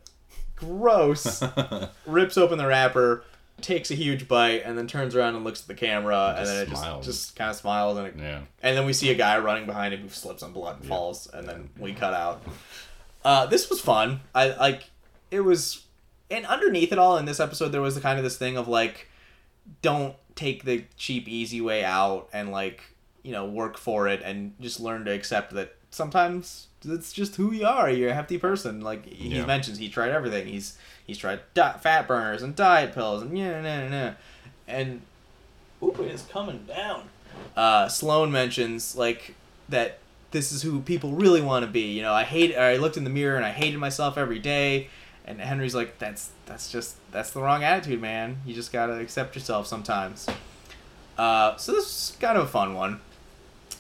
Gross. 0.57 1.43
Rips 2.07 2.37
open 2.37 2.59
the 2.59 2.67
wrapper, 2.67 3.25
takes 3.61 3.91
a 3.91 3.95
huge 3.95 4.29
bite, 4.29 4.63
and 4.65 4.77
then 4.77 4.87
turns 4.87 5.15
around 5.15 5.35
and 5.35 5.45
looks 5.45 5.63
at 5.63 5.69
the 5.69 5.75
camera, 5.75 6.35
and 6.37 6.47
Just 6.47 6.53
then 6.53 6.63
it 6.67 6.69
smiles. 6.69 7.07
just, 7.07 7.21
just 7.27 7.37
kind 7.37 7.51
of 7.51 7.57
smiles, 7.57 7.99
and 7.99 8.07
it 8.09 8.15
yeah. 8.19 8.41
and 8.63 8.77
then 8.77 8.85
we 8.87 8.93
see 8.93 9.11
a 9.11 9.15
guy 9.15 9.39
running 9.39 9.67
behind 9.67 9.95
him 9.95 10.01
who 10.01 10.09
slips 10.09 10.43
on 10.43 10.53
blood 10.53 10.81
and 10.81 10.89
falls, 10.89 11.29
and 11.33 11.49
then 11.49 11.71
we 11.79 11.93
cut 11.95 12.15
out. 12.15 12.43
Uh, 13.25 13.47
this 13.47 13.71
was 13.71 13.81
fun. 13.81 14.21
I 14.35 14.49
like 14.57 14.91
it 15.31 15.41
was, 15.41 15.85
and 16.31 16.45
underneath 16.47 16.93
it 16.93 16.99
all 16.99 17.17
in 17.17 17.25
this 17.25 17.41
episode, 17.41 17.69
there 17.69 17.81
was 17.81 17.95
the 17.95 18.01
kind 18.01 18.19
of 18.19 18.25
this 18.25 18.37
thing 18.37 18.57
of 18.57 18.69
like, 18.69 19.09
don't 19.81 20.17
take 20.35 20.65
the 20.65 20.85
cheap, 20.97 21.29
easy 21.29 21.61
way 21.61 21.85
out, 21.85 22.29
and 22.33 22.51
like 22.51 22.83
you 23.23 23.33
know 23.33 23.47
work 23.47 23.79
for 23.79 24.07
it, 24.09 24.23
and 24.25 24.55
just 24.61 24.81
learn 24.81 25.05
to 25.07 25.13
accept 25.13 25.55
that 25.55 25.77
sometimes 25.91 26.69
it's 26.85 27.13
just 27.13 27.37
who 27.37 27.53
you 27.53 27.67
are. 27.67 27.91
You're 27.91 28.11
a 28.11 28.15
hefty 28.15 28.39
person. 28.39 28.81
Like 28.81 29.07
he 29.07 29.29
Yeah. 29.37 29.47
mentions, 29.47 29.79
he 29.79 29.89
tried 29.89 30.11
everything. 30.11 30.47
He's 30.47 30.77
he's 31.07 31.19
tried 31.19 31.41
di- 31.55 31.79
fat 31.79 32.07
burners 32.09 32.43
and 32.43 32.55
diet 32.57 32.93
pills 32.95 33.23
and 33.23 33.37
yeah, 33.39 33.61
nah, 33.61 33.89
nah, 33.89 34.05
nah. 34.07 34.13
and 34.69 35.03
Ooh, 35.83 35.91
it 36.01 36.13
is 36.13 36.23
coming 36.31 36.65
down. 36.67 37.09
Uh, 37.57 37.89
Sloane 37.89 38.31
mentions 38.31 38.95
like 38.97 39.35
that 39.69 39.99
this 40.31 40.53
is 40.53 40.63
who 40.63 40.81
people 40.81 41.13
really 41.13 41.43
want 41.43 41.65
to 41.65 41.71
be. 41.71 41.93
You 41.93 42.03
know, 42.03 42.13
I 42.13 42.25
hate. 42.25 42.57
I 42.57 42.77
looked 42.77 42.97
in 42.97 43.05
the 43.05 43.11
mirror 43.11 43.37
and 43.37 43.45
I 43.45 43.51
hated 43.51 43.79
myself 43.79 44.17
every 44.17 44.39
day. 44.39 44.89
And 45.25 45.41
Henry's 45.41 45.75
like, 45.75 45.99
that's 45.99 46.31
that's 46.47 46.71
just 46.71 46.97
that's 47.13 47.31
the 47.31 47.41
wrong 47.41 47.63
attitude, 47.65 48.01
man. 48.01 48.39
You 48.47 48.55
just 48.55 48.73
gotta 48.73 48.95
accept 48.99 49.35
yourself 49.35 49.67
sometimes. 49.67 50.27
Uh, 51.19 51.57
so 51.57 51.73
this 51.73 51.85
is 52.11 52.17
kind 52.21 52.39
of 52.39 52.45
a 52.45 52.49
fun 52.49 52.75
one. 52.75 53.01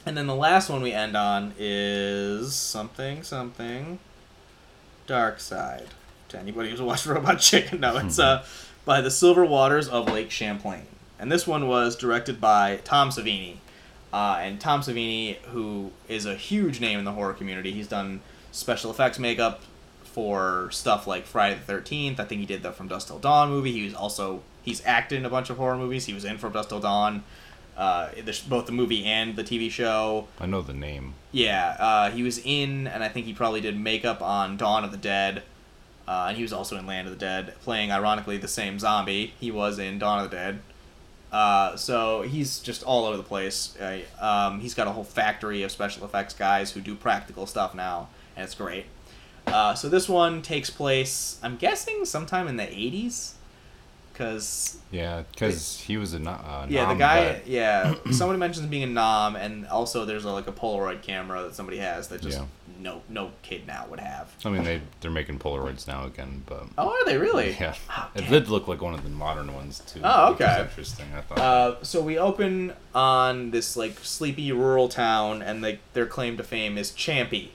And 0.04 0.16
then 0.16 0.26
the 0.26 0.34
last 0.34 0.68
one 0.68 0.82
we 0.82 0.92
end 0.92 1.16
on 1.16 1.54
is 1.58 2.54
something 2.54 3.22
something. 3.22 3.98
Dark 5.06 5.40
Side. 5.40 5.88
To 6.28 6.38
anybody 6.38 6.70
who's 6.70 6.80
watched 6.80 7.06
Robot 7.06 7.38
Chicken, 7.38 7.80
no, 7.80 7.96
it's 7.98 8.18
uh 8.18 8.44
by 8.84 9.00
the 9.00 9.10
Silver 9.10 9.44
Waters 9.44 9.88
of 9.88 10.10
Lake 10.10 10.30
Champlain. 10.30 10.86
And 11.18 11.30
this 11.30 11.46
one 11.46 11.68
was 11.68 11.94
directed 11.94 12.40
by 12.40 12.80
Tom 12.84 13.10
Savini. 13.10 13.56
Uh, 14.12 14.38
and 14.40 14.60
Tom 14.60 14.80
Savini, 14.80 15.36
who 15.52 15.92
is 16.08 16.26
a 16.26 16.34
huge 16.34 16.80
name 16.80 16.98
in 16.98 17.04
the 17.04 17.12
horror 17.12 17.32
community, 17.32 17.70
he's 17.72 17.88
done 17.88 18.20
special 18.50 18.90
effects 18.90 19.18
makeup 19.18 19.62
for 20.02 20.68
stuff 20.70 21.06
like 21.06 21.24
Friday 21.24 21.54
the 21.54 21.60
Thirteenth. 21.60 22.20
I 22.20 22.24
think 22.24 22.40
he 22.40 22.46
did 22.46 22.62
the 22.62 22.72
From 22.72 22.88
Dusk 22.88 23.06
Till 23.06 23.18
Dawn 23.18 23.48
movie. 23.48 23.72
He 23.72 23.84
was 23.84 23.94
also 23.94 24.42
he's 24.62 24.84
acted 24.84 25.18
in 25.18 25.24
a 25.24 25.30
bunch 25.30 25.48
of 25.48 25.56
horror 25.56 25.76
movies. 25.76 26.06
He 26.06 26.12
was 26.12 26.24
in 26.24 26.38
From 26.38 26.52
Dusk 26.52 26.68
Till 26.68 26.80
Dawn, 26.80 27.24
uh, 27.76 28.10
the, 28.24 28.38
both 28.48 28.66
the 28.66 28.72
movie 28.72 29.04
and 29.04 29.36
the 29.36 29.44
TV 29.44 29.70
show. 29.70 30.28
I 30.38 30.46
know 30.46 30.62
the 30.62 30.72
name. 30.72 31.14
Yeah, 31.30 31.76
uh, 31.78 32.10
he 32.10 32.22
was 32.22 32.38
in, 32.44 32.86
and 32.86 33.02
I 33.02 33.08
think 33.08 33.26
he 33.26 33.32
probably 33.32 33.60
did 33.60 33.78
makeup 33.78 34.20
on 34.20 34.56
Dawn 34.56 34.84
of 34.84 34.90
the 34.90 34.96
Dead. 34.96 35.42
Uh, 36.06 36.26
and 36.28 36.36
he 36.36 36.42
was 36.42 36.52
also 36.52 36.76
in 36.76 36.86
Land 36.86 37.06
of 37.06 37.14
the 37.14 37.18
Dead, 37.18 37.54
playing 37.62 37.92
ironically 37.92 38.36
the 38.36 38.48
same 38.48 38.78
zombie 38.78 39.34
he 39.38 39.50
was 39.50 39.78
in 39.78 39.98
Dawn 39.98 40.22
of 40.22 40.30
the 40.30 40.36
Dead. 40.36 40.58
Uh, 41.32 41.74
so 41.76 42.22
he's 42.22 42.58
just 42.58 42.82
all 42.82 43.06
over 43.06 43.16
the 43.16 43.22
place. 43.22 43.74
Uh, 43.80 44.00
um, 44.20 44.60
he's 44.60 44.74
got 44.74 44.86
a 44.86 44.90
whole 44.90 45.04
factory 45.04 45.62
of 45.62 45.70
special 45.70 46.04
effects 46.04 46.34
guys 46.34 46.72
who 46.72 46.80
do 46.80 46.94
practical 46.94 47.46
stuff 47.46 47.74
now, 47.74 48.08
and 48.36 48.44
it's 48.44 48.54
great. 48.54 48.84
Uh, 49.46 49.74
so 49.74 49.88
this 49.88 50.08
one 50.08 50.42
takes 50.42 50.70
place, 50.70 51.38
I'm 51.42 51.56
guessing, 51.56 52.04
sometime 52.04 52.46
in 52.48 52.56
the 52.56 52.64
80s, 52.64 53.32
because 54.12 54.78
Yeah, 54.90 55.22
because 55.32 55.78
he 55.80 55.96
was 55.96 56.12
a 56.14 56.18
no- 56.18 56.30
uh, 56.32 56.66
yeah, 56.68 56.86
the 56.92 56.94
guy. 56.98 57.24
vet. 57.24 57.46
Yeah, 57.46 57.94
somebody 58.10 58.38
mentions 58.38 58.66
being 58.66 58.82
a 58.82 58.86
Nam, 58.86 59.36
and 59.36 59.66
also 59.66 60.04
there's 60.04 60.24
a, 60.24 60.30
like 60.30 60.46
a 60.48 60.52
Polaroid 60.52 61.02
camera 61.02 61.42
that 61.42 61.54
somebody 61.54 61.78
has 61.78 62.08
that 62.08 62.20
just 62.22 62.38
Yeah. 62.38 62.44
no 62.80 63.02
no 63.08 63.30
kid 63.42 63.66
now 63.66 63.86
would 63.90 64.00
have. 64.00 64.30
I 64.44 64.48
mean, 64.50 64.64
they 64.64 64.80
they're 65.00 65.10
making 65.10 65.38
Polaroids 65.38 65.86
now 65.88 66.04
again, 66.04 66.42
but 66.46 66.66
Oh, 66.78 66.88
are 66.90 67.04
they 67.04 67.16
really? 67.18 67.56
yeah, 67.58 67.74
Oh, 67.96 68.10
it 68.14 68.28
did 68.28 68.48
look 68.48 68.68
like 68.68 68.80
one 68.82 68.94
of 68.94 69.02
the 69.02 69.10
modern 69.10 69.54
ones 69.54 69.80
too. 69.86 70.00
Oh, 70.04 70.32
okay. 70.32 70.60
interesting. 70.62 71.06
I 71.16 71.20
thought. 71.22 71.38
Uh, 71.38 71.82
so 71.84 72.00
we 72.02 72.18
open 72.18 72.74
on 72.94 73.50
this 73.50 73.76
like 73.76 73.98
sleepy 74.02 74.52
rural 74.52 74.88
town, 74.88 75.42
and 75.42 75.62
like 75.62 75.80
their 75.94 76.06
claim 76.06 76.36
to 76.36 76.42
fame 76.44 76.76
is 76.78 76.90
Champy, 76.90 77.48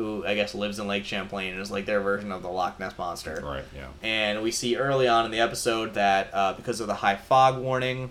who 0.00 0.24
I 0.26 0.34
guess 0.34 0.54
lives 0.54 0.78
in 0.78 0.86
Lake 0.86 1.04
Champlain 1.04 1.52
and 1.52 1.60
is 1.60 1.70
like 1.70 1.84
their 1.84 2.00
version 2.00 2.32
of 2.32 2.42
the 2.42 2.48
Loch 2.48 2.80
Ness 2.80 2.96
monster. 2.96 3.42
right. 3.44 3.64
Yeah. 3.76 3.88
And 4.02 4.42
we 4.42 4.50
see 4.50 4.76
early 4.76 5.06
on 5.06 5.26
in 5.26 5.30
the 5.30 5.40
episode 5.40 5.92
that 5.92 6.30
uh, 6.32 6.54
because 6.54 6.80
of 6.80 6.86
the 6.86 6.94
high 6.94 7.16
fog 7.16 7.58
warning, 7.58 8.10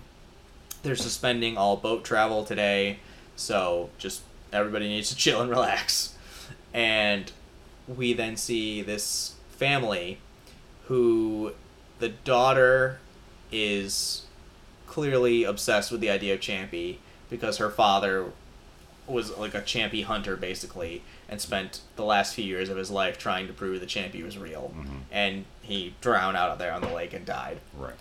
they're 0.84 0.94
suspending 0.94 1.58
all 1.58 1.76
boat 1.76 2.04
travel 2.04 2.44
today. 2.44 3.00
So 3.34 3.90
just 3.98 4.22
everybody 4.52 4.86
needs 4.86 5.08
to 5.10 5.16
chill 5.24 5.40
and 5.40 5.50
relax. 5.50 6.14
And 6.72 7.32
we 7.88 8.12
then 8.12 8.36
see 8.36 8.82
this 8.82 9.34
family 9.50 10.18
who 10.86 11.54
the 11.98 12.10
daughter 12.10 13.00
is 13.50 14.26
clearly 14.86 15.42
obsessed 15.42 15.90
with 15.90 16.00
the 16.00 16.10
idea 16.10 16.34
of 16.34 16.40
Champy 16.40 16.98
because 17.28 17.56
her 17.56 17.68
father 17.68 18.26
was 19.08 19.36
like 19.36 19.54
a 19.54 19.60
Champy 19.60 20.04
hunter 20.04 20.36
basically 20.36 21.02
and 21.30 21.40
spent 21.40 21.80
the 21.96 22.04
last 22.04 22.34
few 22.34 22.44
years 22.44 22.68
of 22.68 22.76
his 22.76 22.90
life 22.90 23.16
trying 23.16 23.46
to 23.46 23.52
prove 23.52 23.80
the 23.80 23.86
Champy 23.86 24.22
was 24.22 24.36
real. 24.36 24.74
And 25.10 25.44
he 25.62 25.94
drowned 26.02 26.36
out 26.36 26.58
there 26.58 26.72
on 26.72 26.82
the 26.82 26.92
lake 26.92 27.14
and 27.14 27.24
died. 27.24 27.60
Right. 27.78 27.94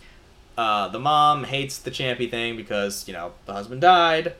Uh, 0.57 0.89
the 0.89 0.99
mom 0.99 1.45
hates 1.45 1.77
the 1.77 1.91
Champy 1.91 2.29
thing 2.29 2.57
because, 2.57 3.07
you 3.07 3.13
know, 3.13 3.33
the 3.45 3.53
husband 3.53 3.81
died. 3.81 4.33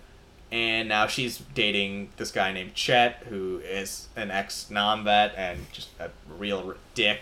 And 0.51 0.89
now 0.89 1.05
she's 1.05 1.37
dating 1.53 2.09
this 2.17 2.31
guy 2.31 2.51
named 2.51 2.73
Chet, 2.73 3.25
who 3.29 3.59
is 3.63 4.07
an 4.15 4.31
ex 4.31 4.71
Nam 4.71 5.03
vet 5.03 5.33
and 5.37 5.71
just 5.71 5.89
a 5.99 6.09
real 6.27 6.73
dick. 6.95 7.21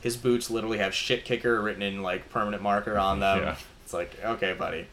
His 0.00 0.16
boots 0.16 0.48
literally 0.48 0.78
have 0.78 0.94
shit 0.94 1.24
kicker 1.24 1.60
written 1.60 1.82
in 1.82 2.02
like 2.02 2.30
permanent 2.30 2.62
marker 2.62 2.96
on 2.96 3.18
them. 3.26 3.40
Yeah. 3.40 3.56
It's 3.84 3.92
like, 3.92 4.16
okay, 4.24 4.52
buddy. 4.52 4.86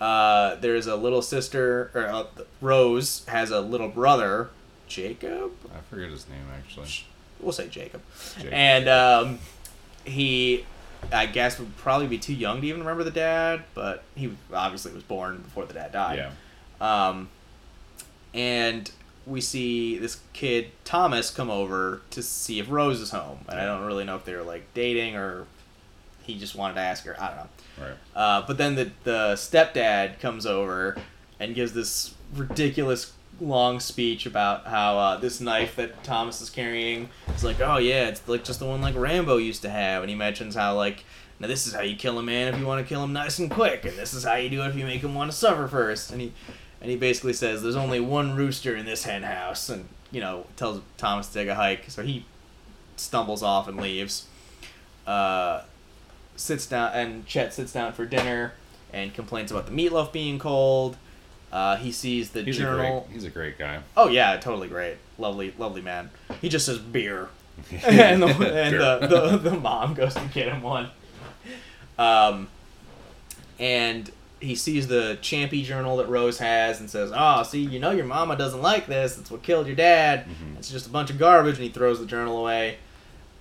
Uh, 0.00 0.56
there's 0.56 0.86
a 0.86 0.96
little 0.96 1.22
sister, 1.22 1.90
or 1.94 2.06
uh, 2.06 2.26
Rose 2.60 3.24
has 3.28 3.50
a 3.50 3.60
little 3.60 3.88
brother, 3.88 4.50
Jacob. 4.86 5.52
I 5.74 5.80
forget 5.90 6.10
his 6.10 6.28
name 6.28 6.46
actually. 6.56 6.88
We'll 7.40 7.52
say 7.52 7.68
Jacob. 7.68 8.02
Jacob. 8.36 8.52
And 8.52 8.88
um, 8.88 9.38
he, 10.04 10.64
I 11.12 11.26
guess, 11.26 11.58
would 11.58 11.76
probably 11.76 12.06
be 12.06 12.18
too 12.18 12.34
young 12.34 12.60
to 12.60 12.66
even 12.66 12.80
remember 12.80 13.04
the 13.04 13.10
dad, 13.10 13.64
but 13.74 14.04
he 14.14 14.32
obviously 14.52 14.92
was 14.92 15.02
born 15.02 15.38
before 15.38 15.66
the 15.66 15.74
dad 15.74 15.92
died. 15.92 16.18
Yeah. 16.80 17.08
Um, 17.08 17.28
and 18.32 18.90
we 19.26 19.40
see 19.40 19.98
this 19.98 20.20
kid 20.32 20.70
Thomas 20.84 21.30
come 21.30 21.50
over 21.50 22.02
to 22.10 22.22
see 22.22 22.58
if 22.58 22.70
Rose 22.70 23.00
is 23.00 23.10
home, 23.10 23.38
and 23.48 23.58
I 23.58 23.64
don't 23.64 23.84
really 23.84 24.04
know 24.04 24.16
if 24.16 24.24
they 24.24 24.34
were 24.34 24.42
like 24.42 24.72
dating 24.74 25.16
or 25.16 25.46
he 26.22 26.38
just 26.38 26.54
wanted 26.54 26.74
to 26.74 26.80
ask 26.80 27.04
her. 27.04 27.20
I 27.20 27.28
don't 27.28 27.36
know. 27.36 27.48
Right. 27.86 27.96
Uh, 28.14 28.44
but 28.46 28.58
then 28.58 28.74
the 28.74 28.90
the 29.04 29.32
stepdad 29.34 30.20
comes 30.20 30.46
over 30.46 30.96
and 31.40 31.54
gives 31.54 31.72
this 31.72 32.14
ridiculous 32.34 33.12
long 33.40 33.80
speech 33.80 34.26
about 34.26 34.66
how 34.66 34.98
uh, 34.98 35.16
this 35.16 35.40
knife 35.40 35.76
that 35.76 36.02
Thomas 36.04 36.40
is 36.40 36.50
carrying 36.50 37.08
is 37.34 37.44
like, 37.44 37.60
oh 37.60 37.78
yeah, 37.78 38.08
it's 38.08 38.26
like 38.28 38.44
just 38.44 38.60
the 38.60 38.66
one 38.66 38.80
like 38.80 38.94
Rambo 38.96 39.36
used 39.36 39.62
to 39.62 39.70
have, 39.70 40.02
and 40.02 40.10
he 40.10 40.16
mentions 40.16 40.54
how 40.54 40.76
like. 40.76 41.04
Now 41.40 41.48
this 41.48 41.66
is 41.66 41.74
how 41.74 41.80
you 41.82 41.96
kill 41.96 42.20
a 42.20 42.22
man 42.22 42.54
if 42.54 42.60
you 42.60 42.64
want 42.64 42.80
to 42.80 42.88
kill 42.88 43.02
him 43.02 43.12
nice 43.12 43.40
and 43.40 43.50
quick, 43.50 43.84
and 43.84 43.98
this 43.98 44.14
is 44.14 44.22
how 44.22 44.36
you 44.36 44.48
do 44.48 44.62
it 44.62 44.68
if 44.68 44.76
you 44.76 44.84
make 44.84 45.02
him 45.02 45.16
want 45.16 45.32
to 45.32 45.36
suffer 45.36 45.66
first. 45.66 46.12
And 46.12 46.20
he, 46.20 46.32
and 46.80 46.88
he 46.88 46.96
basically 46.96 47.32
says, 47.32 47.60
"There's 47.60 47.74
only 47.74 47.98
one 47.98 48.36
rooster 48.36 48.76
in 48.76 48.86
this 48.86 49.02
hen 49.02 49.24
house," 49.24 49.68
and 49.68 49.88
you 50.12 50.20
know 50.20 50.46
tells 50.54 50.80
Thomas 50.96 51.26
to 51.26 51.34
take 51.34 51.48
a 51.48 51.56
hike. 51.56 51.90
So 51.90 52.04
he 52.04 52.24
stumbles 52.96 53.42
off 53.42 53.66
and 53.66 53.76
leaves. 53.76 54.28
Uh, 55.08 55.62
sits 56.36 56.66
down 56.66 56.92
and 56.94 57.26
Chet 57.26 57.52
sits 57.52 57.72
down 57.72 57.92
for 57.92 58.04
dinner 58.06 58.54
and 58.92 59.12
complains 59.12 59.50
about 59.50 59.66
the 59.66 59.72
meatloaf 59.72 60.12
being 60.12 60.38
cold. 60.38 60.96
Uh, 61.54 61.76
he 61.76 61.92
sees 61.92 62.30
the 62.30 62.42
He's 62.42 62.58
journal. 62.58 62.98
a 62.98 63.00
great. 63.02 63.14
He's 63.14 63.24
a 63.24 63.30
great 63.30 63.56
guy. 63.58 63.78
Oh 63.96 64.08
yeah, 64.08 64.36
totally 64.38 64.66
great, 64.68 64.96
lovely, 65.18 65.54
lovely 65.56 65.82
man. 65.82 66.10
He 66.40 66.48
just 66.48 66.66
says 66.66 66.78
beer, 66.78 67.28
and 67.86 68.20
the 68.22 68.26
and 68.26 68.74
the, 68.74 69.06
the 69.38 69.50
the 69.50 69.56
mom 69.56 69.94
goes 69.94 70.14
to 70.14 70.20
get 70.34 70.48
him 70.48 70.62
one. 70.62 70.90
Um, 71.96 72.48
and 73.60 74.10
he 74.40 74.56
sees 74.56 74.88
the 74.88 75.16
Champy 75.22 75.64
journal 75.64 75.96
that 75.98 76.08
Rose 76.08 76.38
has 76.38 76.80
and 76.80 76.90
says, 76.90 77.12
"Oh, 77.14 77.44
see, 77.44 77.60
you 77.60 77.78
know 77.78 77.92
your 77.92 78.04
mama 78.06 78.36
doesn't 78.36 78.60
like 78.60 78.86
this. 78.88 79.16
It's 79.16 79.30
what 79.30 79.42
killed 79.44 79.66
your 79.68 79.76
dad. 79.76 80.26
Mhm. 80.26 80.58
It's 80.58 80.70
just 80.70 80.86
a 80.86 80.90
bunch 80.90 81.10
of 81.10 81.18
garbage." 81.18 81.54
And 81.54 81.62
he 81.64 81.70
throws 81.70 82.00
the 82.00 82.06
journal 82.06 82.36
away, 82.38 82.78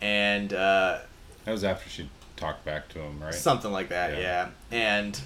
and 0.01 0.53
uh, 0.53 0.99
That 1.45 1.51
was 1.51 1.64
after 1.64 1.89
she 1.89 2.09
talked 2.38 2.64
back 2.64 2.89
to 2.89 2.99
him, 2.99 3.20
right? 3.22 3.34
Something 3.34 3.72
like 3.72 3.89
that, 3.89 4.14
yeah. 4.14 4.20
Yeah. 4.20 4.49
And 4.72 5.20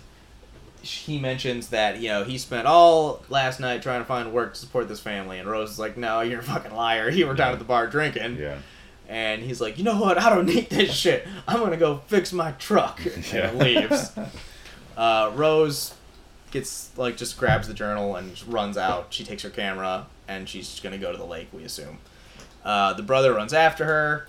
he 0.81 1.19
mentions 1.19 1.69
that, 1.69 1.99
you 1.99 2.09
know, 2.09 2.23
he 2.23 2.37
spent 2.37 2.67
all 2.67 3.23
last 3.29 3.59
night 3.59 3.81
trying 3.81 4.01
to 4.01 4.05
find 4.05 4.31
work 4.31 4.53
to 4.53 4.59
support 4.59 4.87
this 4.87 4.99
family. 4.99 5.39
And 5.39 5.49
Rose 5.49 5.71
is 5.71 5.79
like, 5.79 5.97
no, 5.97 6.21
you're 6.21 6.39
a 6.39 6.43
fucking 6.43 6.73
liar. 6.73 7.09
You 7.09 7.27
were 7.27 7.33
down 7.33 7.53
at 7.53 7.59
the 7.59 7.65
bar 7.65 7.87
drinking. 7.87 8.37
Yeah. 8.37 8.59
And 9.09 9.41
he's 9.41 9.61
like, 9.61 9.77
you 9.77 9.83
know 9.83 9.99
what? 9.99 10.17
I 10.17 10.29
don't 10.29 10.45
need 10.45 10.69
this 10.69 10.93
shit. 10.95 11.27
I'm 11.47 11.59
going 11.59 11.71
to 11.71 11.77
go 11.77 11.97
fix 12.07 12.33
my 12.33 12.51
truck. 12.53 13.01
Yeah. 13.33 13.51
Leaves. 13.53 14.11
Uh, 14.95 15.31
Rose 15.35 15.93
gets, 16.49 16.89
like, 16.97 17.17
just 17.17 17.37
grabs 17.37 17.67
the 17.67 17.73
journal 17.75 18.15
and 18.15 18.47
runs 18.47 18.79
out. 18.79 19.13
She 19.13 19.23
takes 19.23 19.43
her 19.43 19.51
camera 19.51 20.07
and 20.27 20.49
she's 20.49 20.79
to 20.79 20.97
go 20.97 21.11
to 21.11 21.17
the 21.19 21.23
lake, 21.23 21.49
we 21.53 21.63
assume. 21.63 21.99
Uh, 22.65 22.93
the 22.93 23.03
brother 23.03 23.35
runs 23.35 23.53
after 23.53 23.85
her. 23.85 24.27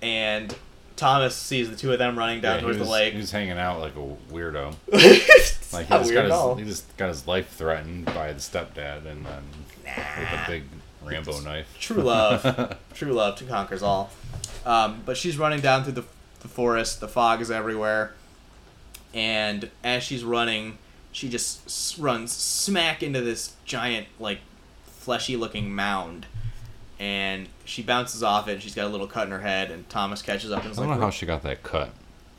And 0.00 0.54
Thomas 0.96 1.34
sees 1.34 1.68
the 1.70 1.76
two 1.76 1.92
of 1.92 1.98
them 1.98 2.16
running 2.16 2.40
down 2.40 2.56
Yeah, 2.56 2.60
towards 2.62 2.78
was, 2.78 2.86
the 2.88 2.92
lake. 2.92 3.14
He's 3.14 3.30
hanging 3.30 3.58
out 3.58 3.80
like 3.80 3.96
a 3.96 4.16
weirdo. 4.32 4.74
Like 5.72 5.86
he 5.86 5.94
just, 5.94 6.10
weird 6.12 6.24
at 6.26 6.28
got 6.28 6.34
all. 6.38 6.54
his, 6.54 6.64
he 6.64 6.70
just 6.70 6.96
got 6.96 7.08
his 7.08 7.26
life 7.26 7.48
threatened 7.50 8.04
by 8.04 8.32
the 8.32 8.38
stepdad, 8.38 9.06
and 9.06 9.26
then 9.26 9.42
with 9.84 9.88
a 10.32 10.44
big 10.46 10.62
Rambo 11.02 11.40
knife. 11.40 11.66
True 11.80 12.00
love, 12.02 12.76
true 12.94 13.12
love 13.12 13.34
to 13.38 13.44
conquers 13.44 13.82
all. 13.82 14.10
Um, 14.64 15.02
but 15.04 15.16
she's 15.16 15.36
running 15.36 15.58
down 15.60 15.82
through 15.82 15.94
the, 15.94 16.04
the 16.42 16.48
forest. 16.48 17.00
The 17.00 17.08
fog 17.08 17.40
is 17.40 17.50
everywhere, 17.50 18.12
and 19.12 19.68
as 19.82 20.04
she's 20.04 20.22
running, 20.22 20.78
she 21.10 21.28
just 21.28 21.98
runs 21.98 22.30
smack 22.30 23.02
into 23.02 23.20
this 23.20 23.54
giant, 23.64 24.06
like, 24.20 24.38
fleshy-looking 24.86 25.74
mound, 25.74 26.26
and 27.04 27.48
she 27.66 27.82
bounces 27.82 28.22
off 28.22 28.48
it. 28.48 28.52
and 28.52 28.62
She's 28.62 28.74
got 28.74 28.86
a 28.86 28.88
little 28.88 29.06
cut 29.06 29.26
in 29.26 29.30
her 29.32 29.40
head, 29.40 29.70
and 29.70 29.86
Thomas 29.90 30.22
catches 30.22 30.50
up 30.50 30.64
and 30.64 30.72
I 30.72 30.76
don't 30.76 30.88
like, 30.88 30.98
know 30.98 31.04
how 31.04 31.10
she 31.10 31.26
got 31.26 31.42
that 31.42 31.62
cut. 31.62 31.90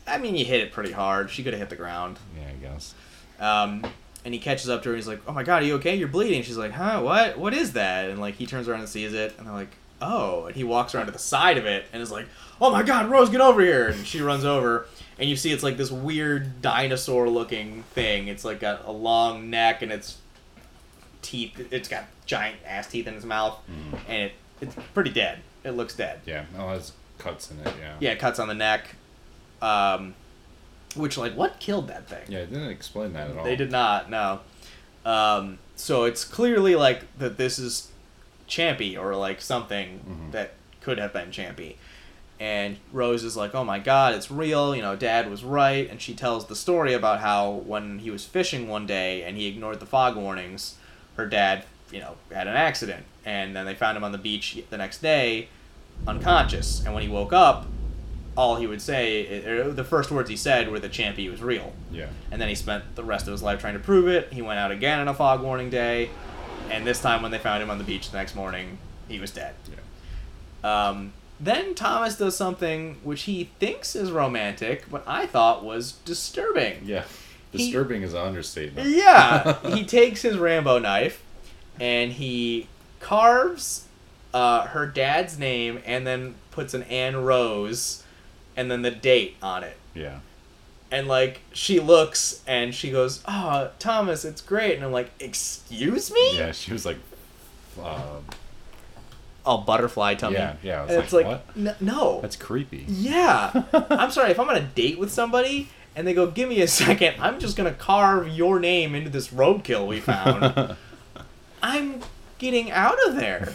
"I 0.08 0.18
mean, 0.18 0.36
you 0.36 0.44
hit 0.46 0.62
it 0.62 0.72
pretty 0.72 0.92
hard. 0.92 1.30
She 1.30 1.44
could 1.44 1.54
have 1.54 1.60
hit 1.60 1.70
the 1.70 1.76
ground." 1.76 2.18
Yeah, 2.36 2.48
I 2.50 2.54
guess. 2.74 2.94
Um, 3.40 3.86
and 4.24 4.34
he 4.34 4.40
catches 4.40 4.70
up 4.70 4.82
to 4.84 4.90
her 4.90 4.96
and 4.96 5.00
he's 5.02 5.08
like, 5.08 5.22
"Oh 5.28 5.34
my 5.34 5.44
god, 5.44 5.62
are 5.62 5.66
you 5.66 5.76
okay? 5.76 5.96
You're 5.96 6.08
bleeding." 6.08 6.42
She's 6.42 6.58
like, 6.58 6.72
"Huh? 6.72 7.02
What? 7.02 7.38
What 7.38 7.54
is 7.54 7.74
that?" 7.74 8.10
And 8.10 8.20
like 8.20 8.36
he 8.36 8.46
turns 8.48 8.68
around 8.68 8.80
and 8.80 8.90
sees 8.90 9.14
it, 9.14 9.36
and 9.38 9.46
they're 9.46 9.54
like, 9.54 9.72
"Oh!" 10.02 10.46
And 10.48 10.56
he 10.56 10.64
walks 10.64 10.96
around 10.96 11.06
to 11.06 11.12
the 11.12 11.20
side 11.20 11.58
of 11.60 11.66
it 11.68 11.86
and 11.94 12.02
is 12.02 12.12
like, 12.12 12.26
"Oh 12.60 12.72
my 12.72 12.82
god, 12.82 13.10
Rose, 13.10 13.30
get 13.30 13.42
over 13.42 13.62
here!" 13.62 13.90
And 13.90 14.06
she 14.08 14.20
runs 14.22 14.46
over, 14.46 14.88
and 15.20 15.30
you 15.30 15.36
see 15.36 15.52
it's 15.52 15.64
like 15.64 15.78
this 15.78 15.92
weird 15.92 16.62
dinosaur-looking 16.64 17.84
thing. 17.94 18.28
It's 18.30 18.44
like 18.44 18.60
got 18.60 18.86
a 18.88 18.92
long 18.92 19.50
neck 19.52 19.82
and 19.84 19.92
it's 19.92 20.18
teeth. 21.22 21.68
It's 21.72 21.88
got 21.88 22.06
giant 22.26 22.58
ass 22.66 22.88
teeth 22.88 23.06
in 23.08 23.14
its 23.16 23.26
mouth, 23.26 23.60
Mm. 23.70 24.00
and 24.08 24.22
it 24.24 24.32
it's 24.62 24.76
pretty 24.94 25.12
dead. 25.12 25.40
It 25.64 25.72
looks 25.72 25.96
dead. 25.96 26.22
Yeah, 26.26 26.42
it 26.54 26.58
has 26.58 26.92
cuts 27.18 27.50
in 27.52 27.60
it. 27.60 27.74
Yeah. 27.80 27.96
Yeah, 28.00 28.16
cuts 28.16 28.40
on 28.40 28.48
the 28.48 28.54
neck. 28.54 28.96
Um, 29.62 30.14
which 30.96 31.18
like 31.18 31.34
what 31.36 31.60
killed 31.60 31.88
that 31.88 32.08
thing? 32.08 32.24
Yeah, 32.30 32.40
it 32.40 32.52
didn't 32.54 32.70
explain 32.70 33.14
that 33.14 33.32
at 33.32 33.38
all. 33.38 33.44
They 33.44 33.56
did 33.56 33.72
not, 33.72 34.10
no. 34.10 34.42
Um, 35.06 35.60
so 35.76 36.04
it's 36.06 36.24
clearly 36.24 36.76
like 36.76 37.04
that 37.18 37.38
this 37.38 37.60
is 37.60 37.92
Champy 38.48 38.98
or 38.98 39.16
like 39.16 39.42
something 39.42 40.00
Mhm. 40.08 40.32
that 40.32 40.54
could 40.82 40.98
have 41.00 41.14
been 41.14 41.32
Champy. 41.32 41.76
And 42.40 42.78
Rose 42.92 43.24
is 43.24 43.38
like, 43.38 43.56
oh 43.56 43.64
my 43.64 43.80
god, 43.80 44.14
it's 44.14 44.30
real, 44.30 44.76
you 44.76 44.82
know, 44.82 44.96
dad 44.96 45.30
was 45.30 45.44
right. 45.44 45.90
And 45.90 46.02
she 46.02 46.14
tells 46.14 46.48
the 46.48 46.56
story 46.56 46.94
about 46.94 47.22
how 47.22 47.50
when 47.50 48.00
he 48.00 48.12
was 48.12 48.26
fishing 48.26 48.68
one 48.68 48.86
day 48.86 49.24
and 49.24 49.38
he 49.38 49.48
ignored 49.48 49.80
the 49.80 49.86
fog 49.86 50.16
warnings, 50.16 50.76
her 51.16 51.26
dad, 51.26 51.64
you 51.92 52.00
know, 52.00 52.16
had 52.32 52.48
an 52.48 52.56
accident. 52.56 53.06
And 53.26 53.56
then 53.56 53.66
they 53.66 53.76
found 53.76 53.98
him 53.98 54.04
on 54.04 54.12
the 54.12 54.18
beach 54.18 54.58
the 54.70 54.78
next 54.78 55.02
day, 55.02 55.50
unconscious. 56.08 56.84
And 56.86 56.94
when 56.94 57.04
he 57.04 57.10
woke 57.10 57.34
up, 57.34 57.66
all 58.38 58.58
he 58.58 58.68
would 58.68 58.82
say, 58.82 59.44
er, 59.46 59.72
the 59.72 59.84
first 59.84 60.12
words 60.12 60.30
he 60.30 60.36
said 60.36 60.70
were 60.72 60.80
that 60.80 60.92
Champy 60.92 61.30
was 61.32 61.42
real. 61.42 61.74
Yeah. 61.92 62.08
And 62.32 62.42
then 62.42 62.50
he 62.50 62.56
spent 62.56 62.96
the 62.96 63.04
rest 63.04 63.28
of 63.28 63.32
his 63.32 63.42
life 63.42 63.62
trying 63.62 63.74
to 63.74 63.80
prove 63.80 64.08
it. 64.08 64.32
He 64.34 64.42
went 64.42 64.60
out 64.60 64.72
again 64.72 65.00
on 65.00 65.08
a 65.08 65.14
fog 65.14 65.42
warning 65.42 65.70
day, 65.70 66.10
and 66.70 66.86
this 66.86 67.02
time 67.02 67.22
when 67.22 67.32
they 67.32 67.38
found 67.38 67.64
him 67.64 67.70
on 67.70 67.78
the 67.78 67.84
beach 67.84 68.12
the 68.12 68.18
next 68.18 68.36
morning, 68.36 68.78
he 69.08 69.20
was 69.20 69.32
dead. 69.32 69.56
Yeah. 69.70 70.90
Um, 70.90 71.14
then 71.40 71.76
Thomas 71.76 72.18
does 72.18 72.36
something 72.36 72.98
which 73.04 73.24
he 73.24 73.50
thinks 73.60 73.96
is 73.96 74.12
romantic, 74.12 74.90
but 74.90 75.04
I 75.08 75.26
thought 75.28 75.64
was 75.64 75.94
disturbing. 75.94 76.82
Yeah. 76.84 77.06
He- 77.52 77.68
Disturbing 77.68 78.02
is 78.02 78.14
an 78.14 78.20
understatement. 78.20 78.90
Yeah, 78.90 79.60
he 79.74 79.86
takes 79.86 80.24
his 80.24 80.38
Rambo 80.38 80.80
knife 80.80 81.24
and 81.80 82.12
he 82.14 82.68
carves 83.00 83.86
uh, 84.34 84.68
her 84.68 84.86
dad's 84.86 85.38
name 85.40 85.80
and 85.86 86.06
then 86.06 86.36
puts 86.52 86.74
an 86.74 86.84
Anne 86.84 87.18
Rose 87.18 88.04
and 88.58 88.70
then 88.72 88.82
the 88.82 88.92
date 88.92 89.36
on 89.42 89.64
it. 89.64 89.78
Yeah. 89.94 90.20
and 90.92 91.08
like 91.08 91.42
she 91.54 91.80
looks 91.80 92.42
and 92.48 92.74
she 92.76 92.92
goes, 92.92 93.22
"Oh, 93.28 93.70
Thomas, 93.80 94.24
it's 94.26 94.42
great." 94.42 94.76
And 94.76 94.84
I'm 94.86 94.92
like, 94.92 95.10
"Excuse 95.20 96.12
me?" 96.12 96.38
Yeah, 96.38 96.52
she 96.52 96.74
was 96.74 96.86
like, 96.86 96.98
uh, 97.82 98.18
Oh, 99.48 99.58
butterfly 99.60 100.16
tummy. 100.16 100.36
yeah, 100.36 100.56
yeah. 100.64 100.82
And 100.86 100.90
like, 100.96 101.04
it's 101.04 101.14
like? 101.14 101.40
"N- 101.56 101.76
no. 101.80 102.20
That's 102.22 102.36
creepy. 102.36 102.86
yeah. 102.88 103.64
I'm 103.90 104.10
sorry 104.12 104.32
if 104.32 104.40
I'm 104.40 104.50
on 104.50 104.56
a 104.56 104.62
date 104.62 104.98
with 104.98 105.12
somebody 105.12 105.70
and 105.96 106.06
they 106.08 106.14
go, 106.14 106.28
"Give 106.28 106.50
me 106.50 106.62
a 106.62 106.68
second. 106.68 107.16
I'm 107.20 107.40
just 107.40 107.56
gonna 107.56 107.74
carve 107.74 108.28
your 108.30 108.60
name 108.60 108.96
into 108.96 109.10
this 109.10 109.28
roadkill 109.30 109.88
we 109.88 110.00
found." 110.02 110.76
I'm 111.66 112.02
getting 112.38 112.70
out 112.72 112.98
of 113.08 113.16
there. 113.16 113.54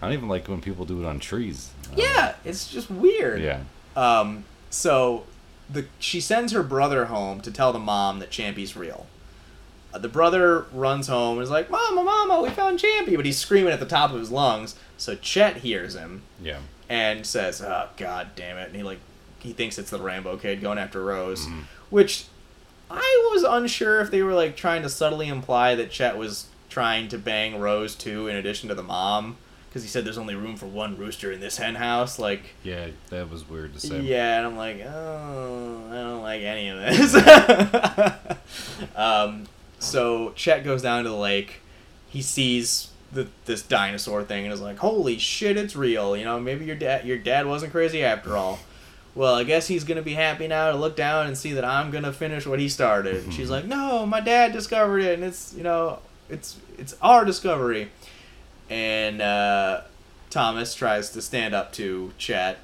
I 0.00 0.06
don't 0.06 0.14
even 0.14 0.28
like 0.28 0.46
when 0.48 0.60
people 0.60 0.84
do 0.84 1.02
it 1.02 1.06
on 1.06 1.18
trees. 1.18 1.70
Uh, 1.90 1.94
Yeah, 1.96 2.34
it's 2.44 2.68
just 2.68 2.90
weird. 2.90 3.40
Yeah. 3.42 3.60
Um, 3.96 4.44
so 4.70 5.24
the 5.70 5.86
she 5.98 6.20
sends 6.20 6.52
her 6.52 6.62
brother 6.62 7.06
home 7.06 7.40
to 7.40 7.50
tell 7.50 7.72
the 7.72 7.78
mom 7.78 8.18
that 8.20 8.30
Champy's 8.30 8.76
real. 8.76 9.06
Uh, 9.92 9.98
the 9.98 10.08
brother 10.08 10.66
runs 10.72 11.08
home 11.08 11.38
and 11.38 11.42
is 11.44 11.50
like, 11.50 11.70
"Mama, 11.70 12.02
mama, 12.02 12.40
we 12.42 12.50
found 12.50 12.78
Champy!" 12.78 13.16
But 13.16 13.26
he's 13.26 13.38
screaming 13.38 13.72
at 13.72 13.80
the 13.80 13.86
top 13.86 14.12
of 14.12 14.18
his 14.20 14.30
lungs. 14.30 14.74
So 14.96 15.14
Chet 15.16 15.58
hears 15.58 15.94
him 15.94 16.22
Yeah. 16.42 16.58
and 16.88 17.26
says, 17.26 17.60
"Oh 17.62 17.88
God 17.96 18.28
damn 18.36 18.56
it!" 18.58 18.68
And 18.68 18.76
he 18.76 18.82
like 18.82 19.00
he 19.40 19.52
thinks 19.52 19.76
it's 19.78 19.90
the 19.90 19.98
Rambo 20.00 20.36
kid 20.36 20.60
going 20.62 20.78
after 20.78 21.02
Rose, 21.04 21.46
Mhm. 21.46 21.62
which 21.90 22.24
I 22.90 23.30
was 23.32 23.42
unsure 23.42 24.00
if 24.00 24.10
they 24.10 24.22
were 24.22 24.34
like 24.34 24.56
trying 24.56 24.82
to 24.82 24.88
subtly 24.88 25.28
imply 25.28 25.74
that 25.74 25.90
Chet 25.90 26.16
was 26.16 26.46
trying 26.72 27.08
to 27.08 27.18
bang 27.18 27.60
Rose 27.60 27.94
too, 27.94 28.28
in 28.28 28.36
addition 28.36 28.68
to 28.70 28.74
the 28.74 28.82
mom, 28.82 29.36
because 29.68 29.82
he 29.82 29.88
said 29.88 30.04
there's 30.04 30.18
only 30.18 30.34
room 30.34 30.56
for 30.56 30.66
one 30.66 30.96
rooster 30.96 31.30
in 31.30 31.40
this 31.40 31.58
hen 31.58 31.74
house. 31.74 32.18
Like, 32.18 32.42
Yeah, 32.64 32.88
that 33.10 33.30
was 33.30 33.48
weird 33.48 33.74
to 33.74 33.80
say. 33.80 34.00
yeah, 34.00 34.38
and 34.38 34.46
I'm 34.46 34.56
like, 34.56 34.80
oh, 34.84 35.88
I 35.90 35.94
don't 35.94 36.22
like 36.22 36.42
any 36.42 36.68
of 36.68 36.78
this. 36.80 37.14
um, 38.96 39.46
so 39.78 40.30
Chet 40.34 40.64
goes 40.64 40.82
down 40.82 41.04
to 41.04 41.10
the 41.10 41.16
lake. 41.16 41.60
He 42.08 42.22
sees 42.22 42.90
the, 43.12 43.28
this 43.44 43.62
dinosaur 43.62 44.24
thing 44.24 44.44
and 44.44 44.52
is 44.52 44.60
like, 44.60 44.78
"Holy 44.78 45.18
shit, 45.18 45.56
it's 45.56 45.74
real!" 45.76 46.16
You 46.16 46.24
know, 46.24 46.38
maybe 46.40 46.64
your 46.64 46.76
dad 46.76 47.04
your 47.06 47.18
dad 47.18 47.46
wasn't 47.46 47.72
crazy 47.72 48.02
after 48.04 48.36
all. 48.36 48.58
Well, 49.14 49.34
I 49.34 49.44
guess 49.44 49.66
he's 49.66 49.84
gonna 49.84 50.02
be 50.02 50.14
happy 50.14 50.46
now 50.48 50.70
to 50.72 50.76
look 50.78 50.96
down 50.96 51.26
and 51.26 51.36
see 51.36 51.52
that 51.52 51.64
I'm 51.64 51.90
gonna 51.90 52.12
finish 52.12 52.46
what 52.46 52.58
he 52.60 52.68
started. 52.68 53.24
And 53.24 53.34
she's 53.34 53.50
like, 53.50 53.64
"No, 53.66 54.06
my 54.06 54.20
dad 54.20 54.52
discovered 54.52 55.00
it, 55.00 55.14
and 55.14 55.24
it's 55.24 55.52
you 55.54 55.62
know, 55.62 55.98
it's 56.32 56.56
it's 56.78 56.96
our 57.00 57.24
discovery. 57.24 57.90
And 58.70 59.20
uh, 59.20 59.82
Thomas 60.30 60.74
tries 60.74 61.10
to 61.10 61.22
stand 61.22 61.54
up 61.54 61.72
to 61.74 62.12
Chet. 62.16 62.58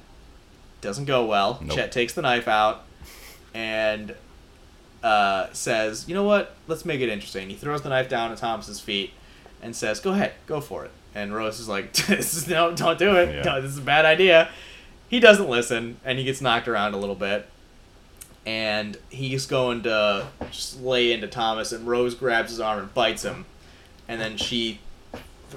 Doesn't 0.81 1.05
go 1.05 1.25
well. 1.25 1.59
Nope. 1.61 1.75
Chet 1.75 1.91
takes 1.91 2.13
the 2.13 2.21
knife 2.21 2.47
out 2.47 2.83
and 3.53 4.15
uh, 5.03 5.47
says, 5.53 6.07
"You 6.07 6.15
know 6.15 6.23
what? 6.23 6.55
Let's 6.67 6.83
make 6.83 7.01
it 7.01 7.09
interesting." 7.09 7.49
He 7.49 7.55
throws 7.55 7.81
the 7.81 7.89
knife 7.89 8.09
down 8.09 8.31
at 8.31 8.37
Thomas's 8.39 8.79
feet 8.79 9.13
and 9.61 9.75
says, 9.75 9.99
"Go 9.99 10.11
ahead, 10.11 10.33
go 10.47 10.61
for 10.61 10.85
it." 10.85 10.91
And 11.13 11.33
Rose 11.33 11.59
is 11.59 11.69
like, 11.69 11.93
"This 12.07 12.33
is 12.33 12.47
no, 12.47 12.73
don't 12.75 12.97
do 12.97 13.15
it. 13.15 13.35
Yeah. 13.35 13.41
No, 13.43 13.61
this 13.61 13.71
is 13.71 13.77
a 13.77 13.81
bad 13.81 14.05
idea." 14.05 14.49
He 15.09 15.19
doesn't 15.19 15.49
listen, 15.49 15.99
and 16.05 16.19
he 16.19 16.23
gets 16.23 16.39
knocked 16.39 16.67
around 16.67 16.93
a 16.93 16.97
little 16.97 17.15
bit. 17.15 17.47
And 18.45 18.97
he's 19.09 19.47
going 19.47 19.83
to 19.83 20.27
just 20.51 20.81
lay 20.81 21.11
into 21.11 21.27
Thomas, 21.27 21.71
and 21.71 21.87
Rose 21.87 22.15
grabs 22.15 22.51
his 22.51 22.59
arm 22.59 22.79
and 22.79 22.93
bites 22.93 23.23
him, 23.23 23.45
and 24.09 24.19
then 24.19 24.35
she 24.35 24.79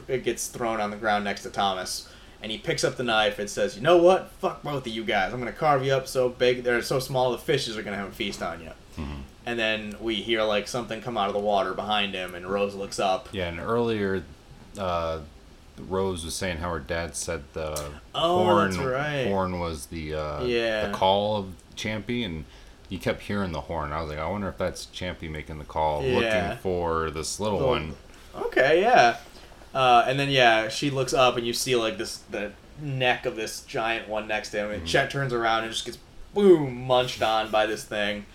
it 0.09 0.23
gets 0.25 0.47
thrown 0.47 0.81
on 0.81 0.91
the 0.93 0.97
ground 0.97 1.25
next 1.25 1.43
to 1.43 1.51
Thomas. 1.51 2.09
And 2.43 2.51
he 2.51 2.59
picks 2.59 2.83
up 2.83 2.97
the 2.97 3.05
knife 3.05 3.39
and 3.39 3.49
says, 3.49 3.77
"You 3.77 3.83
know 3.83 3.99
what? 3.99 4.31
Fuck 4.41 4.63
both 4.65 4.85
of 4.87 4.93
you 4.93 5.05
guys. 5.05 5.33
I'm 5.33 5.39
gonna 5.39 5.53
carve 5.53 5.85
you 5.85 5.93
up 5.93 6.09
so 6.09 6.29
big 6.29 6.65
they're 6.65 6.83
so 6.83 6.99
small 6.99 7.31
the 7.33 7.39
fishes 7.39 7.77
are 7.77 7.83
gonna 7.85 7.97
have 7.97 8.09
a 8.09 8.13
feast 8.13 8.43
on 8.43 8.61
you." 8.63 8.71
And 9.45 9.59
then 9.59 9.97
we 10.01 10.17
hear 10.17 10.43
like 10.43 10.67
something 10.69 11.01
come 11.01 11.17
out 11.19 11.27
of 11.29 11.35
the 11.35 11.41
water 11.41 11.73
behind 11.75 12.15
him, 12.15 12.35
and 12.35 12.47
Rose 12.47 12.75
looks 12.77 12.99
up. 13.01 13.29
Yeah, 13.33 13.49
and 13.49 13.59
earlier, 13.61 14.23
uh, 14.79 15.19
Rose 15.79 16.25
was 16.25 16.35
saying 16.35 16.59
how 16.59 16.71
her 16.71 16.79
dad 16.81 17.17
said 17.17 17.43
the 17.53 17.91
Oh, 18.15 18.45
horn 18.45 18.77
right. 18.79 19.27
horn 19.27 19.59
was 19.61 19.87
the 19.87 20.15
uh, 20.15 20.43
Yeah. 20.45 20.87
the 20.89 20.93
call 20.95 21.37
of 21.37 21.47
Champy, 21.77 22.25
and 22.25 22.45
you 22.89 22.99
kept 22.99 23.23
hearing 23.23 23.53
the 23.53 23.63
horn. 23.63 23.93
I 23.93 24.01
was 24.01 24.11
like, 24.11 24.19
I 24.21 24.29
wonder 24.29 24.49
if 24.49 24.59
that's 24.59 24.87
Champy 24.87 25.31
making 25.31 25.59
the 25.59 25.65
call, 25.65 26.03
Yeah. 26.05 26.15
looking 26.49 26.59
for 26.63 27.11
this 27.11 27.39
little 27.41 27.59
Little- 27.59 27.73
one. 27.75 27.95
Okay, 28.35 28.81
yeah. 28.81 29.19
Uh, 29.75 30.05
and 30.07 30.19
then 30.19 30.29
yeah, 30.29 30.69
she 30.69 30.91
looks 30.91 31.15
up 31.15 31.37
and 31.37 31.47
you 31.47 31.53
see 31.53 31.77
like 31.77 31.99
this 31.99 32.19
the 32.31 32.53
neck 32.81 33.27
of 33.27 33.37
this 33.37 33.63
giant 33.63 34.09
one 34.09 34.27
next 34.29 34.51
to 34.51 34.59
him, 34.59 34.71
and 34.71 34.87
Chet 34.87 35.11
turns 35.11 35.33
around 35.33 35.65
and 35.65 35.73
just 35.73 35.85
gets 35.85 35.99
boom 36.35 36.87
munched 36.87 37.23
on 37.23 37.51
by 37.51 37.67
this 37.67 37.85
thing. 37.85 38.27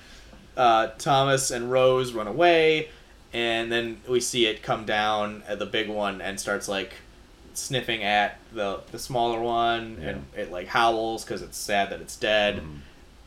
Uh, 0.56 0.88
Thomas 0.98 1.52
and 1.52 1.72
Rose 1.72 2.14
run 2.14 2.28
away, 2.28 2.90
and 3.34 3.72
then 3.72 4.02
we 4.08 4.20
see 4.20 4.48
it 4.48 4.64
come 4.64 4.86
down 4.86 5.44
at 5.48 5.60
the 5.60 5.66
big 5.66 5.90
one 5.90 6.22
and 6.22 6.40
starts 6.40 6.68
like 6.68 6.94
sniffing 7.54 8.04
at 8.04 8.40
the 8.54 8.82
the 8.92 9.00
smaller 9.00 9.40
one, 9.40 9.98
and 10.02 10.26
it 10.36 10.52
like 10.52 10.68
howls 10.68 11.24
because 11.24 11.42
it's 11.42 11.58
sad 11.58 11.92
that 11.92 12.02
it's 12.02 12.16
dead, 12.16 12.62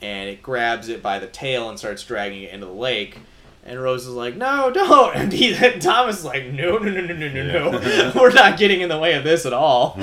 and 0.01 0.29
it 0.29 0.43
grabs 0.43 0.89
it 0.89 1.03
by 1.03 1.19
the 1.19 1.27
tail 1.29 1.69
and 1.69 1.79
starts 1.79 2.03
dragging 2.03 2.43
it 2.43 2.53
into 2.53 2.67
the 2.67 2.73
lake. 2.73 3.19
And 3.65 3.81
Rose 3.81 4.07
is 4.07 4.15
like, 4.15 4.37
"No, 4.37 4.71
don't!" 4.71 5.15
And 5.17 5.33
he, 5.33 5.55
Thomas 5.79 6.21
is 6.21 6.25
like, 6.25 6.47
"No, 6.47 6.79
no, 6.79 6.91
no, 6.91 7.01
no, 7.01 7.15
no, 7.15 7.29
no, 7.29 7.71
no! 7.71 8.13
We're 8.21 8.33
not 8.33 8.59
getting 8.59 8.81
in 8.81 8.89
the 8.89 8.99
way 8.99 9.15
of 9.15 9.25
this 9.25 9.47
at 9.47 9.53
all." 9.53 9.97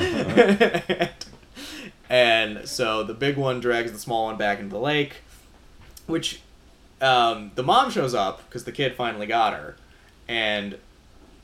and 2.10 2.68
so 2.68 3.04
the 3.04 3.14
big 3.14 3.38
one 3.38 3.60
drags 3.60 3.92
the 3.92 4.00
small 4.00 4.26
one 4.26 4.38
back 4.38 4.60
into 4.60 4.72
the 4.72 4.80
lake, 4.80 5.18
which 6.06 6.42
um, 7.02 7.52
the 7.56 7.64
mom 7.64 7.92
shows 7.92 8.14
up 8.14 8.48
because 8.48 8.64
the 8.64 8.72
kid 8.72 8.96
finally 8.96 9.26
got 9.26 9.54
her, 9.54 9.76
and 10.28 10.78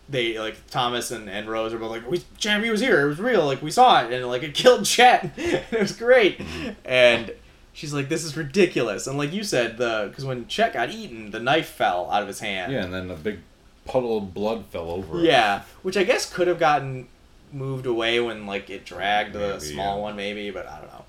they 0.07 0.37
like 0.37 0.67
Thomas 0.67 1.11
and, 1.11 1.29
and 1.29 1.49
Rose 1.49 1.73
are 1.73 1.79
both 1.79 1.91
like, 1.91 2.09
"We 2.09 2.23
Champion 2.37 2.71
was 2.71 2.81
here. 2.81 3.01
It 3.01 3.07
was 3.07 3.19
real. 3.19 3.45
Like 3.45 3.61
we 3.61 3.71
saw 3.71 4.03
it, 4.03 4.13
and 4.13 4.27
like 4.27 4.43
it 4.43 4.53
killed 4.53 4.85
Chet. 4.85 5.23
and 5.23 5.33
it 5.71 5.79
was 5.79 5.93
great." 5.93 6.39
And 6.85 7.33
she's 7.73 7.93
like, 7.93 8.07
"This 8.09 8.23
is 8.23 8.37
ridiculous." 8.37 9.07
And 9.07 9.17
like 9.17 9.33
you 9.33 9.43
said, 9.43 9.77
the 9.77 10.05
because 10.09 10.23
when 10.25 10.47
Chet 10.47 10.73
got 10.73 10.89
eaten, 10.89 11.31
the 11.31 11.39
knife 11.39 11.67
fell 11.69 12.09
out 12.11 12.21
of 12.21 12.27
his 12.27 12.39
hand. 12.39 12.71
Yeah, 12.71 12.83
and 12.85 12.93
then 12.93 13.09
a 13.11 13.15
big 13.15 13.39
puddle 13.85 14.17
of 14.17 14.33
blood 14.33 14.65
fell 14.67 14.89
over. 14.89 15.19
it. 15.19 15.25
Yeah, 15.25 15.63
which 15.81 15.97
I 15.97 16.03
guess 16.03 16.31
could 16.31 16.47
have 16.47 16.59
gotten 16.59 17.07
moved 17.51 17.85
away 17.85 18.19
when 18.19 18.45
like 18.45 18.69
it 18.69 18.85
dragged 18.85 19.33
the 19.33 19.39
Maybe, 19.59 19.59
small 19.59 19.97
yeah. 19.97 20.01
one, 20.03 20.15
maybe, 20.15 20.49
but 20.51 20.67
I 20.67 20.79
don't 20.79 20.87
know. 20.91 21.05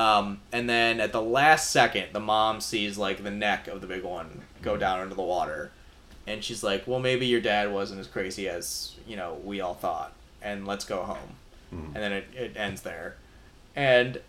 Um, 0.00 0.40
and 0.52 0.68
then 0.70 1.00
at 1.00 1.12
the 1.12 1.20
last 1.22 1.70
second, 1.70 2.06
the 2.12 2.20
mom 2.20 2.60
sees 2.60 2.96
like 2.96 3.22
the 3.24 3.30
neck 3.30 3.66
of 3.68 3.80
the 3.80 3.86
big 3.86 4.02
one 4.04 4.26
Mm-hmm. 4.26 4.62
go 4.62 4.76
down 4.76 5.00
into 5.02 5.14
the 5.16 5.22
water, 5.22 5.70
and 6.26 6.42
she's 6.44 6.62
like, 6.62 6.86
"Well, 6.86 7.00
maybe 7.00 7.26
your 7.26 7.40
dad 7.40 7.72
wasn't 7.72 8.00
as 8.00 8.06
crazy 8.06 8.48
as 8.48 8.94
you 9.06 9.16
know 9.16 9.38
we 9.44 9.60
all 9.60 9.74
thought, 9.74 10.12
and 10.40 10.66
let's 10.66 10.84
go 10.84 11.02
home." 11.02 11.36
Mhm. 11.74 11.86
And 11.86 11.96
then 11.96 12.12
it, 12.12 12.26
it 12.36 12.56
ends 12.56 12.82
there, 12.82 13.16
and 13.74 14.20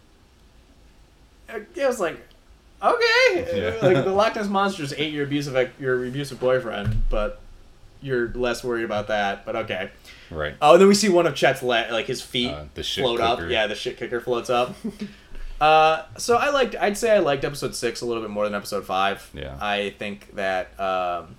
it 1.49 1.87
was 1.87 1.99
like, 1.99 2.19
okay, 2.81 3.77
Yeah. 3.81 3.87
like 3.87 4.03
the 4.03 4.11
Loch 4.11 4.35
Ness 4.35 4.47
monster 4.47 4.83
just 4.83 4.95
ate 4.97 5.13
your 5.13 5.25
abusive 5.25 5.71
your 5.79 6.05
abusive 6.05 6.39
boyfriend, 6.39 7.03
but 7.09 7.39
you're 8.01 8.29
less 8.29 8.63
worried 8.63 8.83
about 8.83 9.07
that. 9.07 9.45
But 9.45 9.55
okay. 9.55 9.91
Right. 10.29 10.55
Oh, 10.61 10.73
and 10.73 10.81
then 10.81 10.87
we 10.87 10.95
see 10.95 11.09
one 11.09 11.25
of 11.25 11.35
Chet's 11.35 11.61
le- 11.63 11.91
like 11.91 12.05
his 12.05 12.21
feet 12.21 12.51
Uh, 12.51 12.65
the 12.73 12.83
float 12.83 13.19
up. 13.19 13.39
Yeah, 13.47 13.67
the 13.67 13.75
shit 13.75 13.97
kicker 13.97 14.19
floats 14.19 14.49
up. 14.49 14.75
uh, 15.61 16.03
so 16.17 16.37
I 16.37 16.49
liked. 16.49 16.75
I'd 16.79 16.97
say 16.97 17.11
I 17.11 17.19
liked 17.19 17.43
episode 17.45 17.75
six 17.75 18.01
a 18.01 18.05
little 18.05 18.21
bit 18.21 18.29
more 18.31 18.45
than 18.45 18.55
episode 18.55 18.85
five. 18.85 19.29
Yeah. 19.33 19.57
I 19.61 19.91
think 19.97 20.35
that 20.35 20.77
um, 20.79 21.35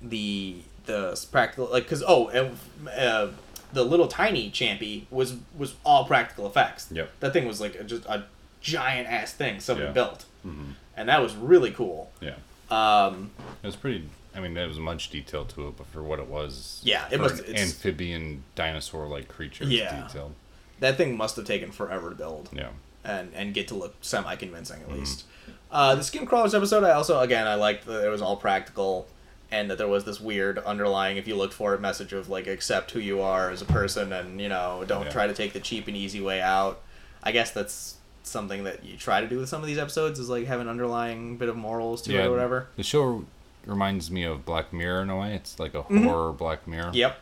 the 0.00 0.56
the 0.86 1.26
practical 1.32 1.68
like 1.70 1.84
because 1.84 2.02
oh 2.06 2.28
and, 2.28 2.58
uh, 2.96 3.28
the 3.72 3.84
little 3.84 4.06
tiny 4.06 4.50
champy 4.50 5.04
was 5.10 5.36
was 5.56 5.74
all 5.84 6.04
practical 6.06 6.46
effects. 6.46 6.88
Yep. 6.92 7.10
That 7.20 7.32
thing 7.32 7.46
was 7.46 7.60
like 7.60 7.74
a, 7.74 7.84
just 7.84 8.04
a 8.06 8.24
giant 8.64 9.06
ass 9.08 9.32
thing 9.32 9.60
somebody 9.60 9.86
Yeah. 9.88 9.92
built, 9.92 10.24
hmm 10.42 10.72
and 10.96 11.08
that 11.08 11.20
was 11.20 11.34
really 11.34 11.70
cool. 11.72 12.10
Yeah. 12.20 12.34
Um, 12.70 13.30
It 13.62 13.66
was 13.66 13.76
pretty. 13.76 14.08
I 14.36 14.40
mean, 14.40 14.54
there 14.54 14.66
was 14.66 14.78
much 14.78 15.10
detail 15.10 15.44
to 15.44 15.68
it, 15.68 15.76
but 15.76 15.86
for 15.88 16.02
what 16.02 16.18
it 16.18 16.26
was, 16.26 16.80
Yeah, 16.82 17.06
it 17.10 17.20
must- 17.20 17.42
an 17.44 17.56
amphibian 17.56 18.42
dinosaur-like 18.56 19.28
creature. 19.28 19.64
Yeah. 19.64 20.06
detailed. 20.06 20.34
that 20.80 20.96
thing 20.96 21.16
must 21.16 21.36
have 21.36 21.46
taken 21.46 21.70
forever 21.70 22.10
to 22.10 22.16
build. 22.16 22.48
Yeah. 22.52 22.70
and 23.06 23.30
and 23.34 23.52
get 23.54 23.68
to 23.68 23.74
look 23.74 23.94
semi 24.00 24.34
convincing 24.36 24.80
at 24.80 24.88
Mhm. 24.88 24.98
least. 24.98 25.24
Uh, 25.70 25.94
the 25.94 26.00
Skincrawlers 26.00 26.54
episode, 26.54 26.84
I 26.84 26.90
also 26.92 27.20
again 27.20 27.46
I 27.46 27.54
liked 27.54 27.84
that 27.86 28.02
it 28.04 28.08
was 28.08 28.22
all 28.22 28.36
practical, 28.36 29.06
and 29.50 29.70
that 29.70 29.76
there 29.78 29.86
was 29.88 30.04
this 30.04 30.18
weird 30.20 30.58
underlying, 30.60 31.16
if 31.18 31.28
you 31.28 31.36
looked 31.36 31.52
for 31.54 31.74
it, 31.74 31.80
message 31.82 32.12
of 32.14 32.28
like 32.30 32.46
accept 32.46 32.90
who 32.92 32.98
you 33.00 33.20
are 33.20 33.50
as 33.50 33.60
a 33.62 33.66
person, 33.66 34.12
and 34.12 34.40
you 34.40 34.48
know 34.48 34.84
don't 34.86 35.04
Yeah. 35.06 35.12
try 35.12 35.26
to 35.26 35.34
take 35.34 35.52
the 35.52 35.60
cheap 35.60 35.86
and 35.86 35.96
easy 35.96 36.20
way 36.20 36.40
out. 36.40 36.80
I 37.22 37.30
guess 37.30 37.50
that's 37.50 37.96
something 38.24 38.64
that 38.64 38.84
you 38.84 38.96
try 38.96 39.20
to 39.20 39.26
do 39.28 39.38
with 39.38 39.48
some 39.48 39.60
of 39.60 39.66
these 39.66 39.78
episodes 39.78 40.18
is 40.18 40.28
like 40.28 40.46
have 40.46 40.60
an 40.60 40.68
underlying 40.68 41.36
bit 41.36 41.48
of 41.48 41.56
morals 41.56 42.02
to 42.02 42.14
it 42.16 42.26
or 42.26 42.30
whatever. 42.30 42.68
The 42.76 42.82
show 42.82 43.24
reminds 43.66 44.10
me 44.10 44.24
of 44.24 44.44
Black 44.44 44.72
Mirror 44.72 45.02
in 45.02 45.10
a 45.10 45.18
way. 45.18 45.34
It's 45.34 45.58
like 45.58 45.74
a 45.74 45.82
Mhm. 45.84 46.04
horror 46.04 46.32
Black 46.32 46.66
Mirror. 46.66 46.90
Yep. 46.92 47.18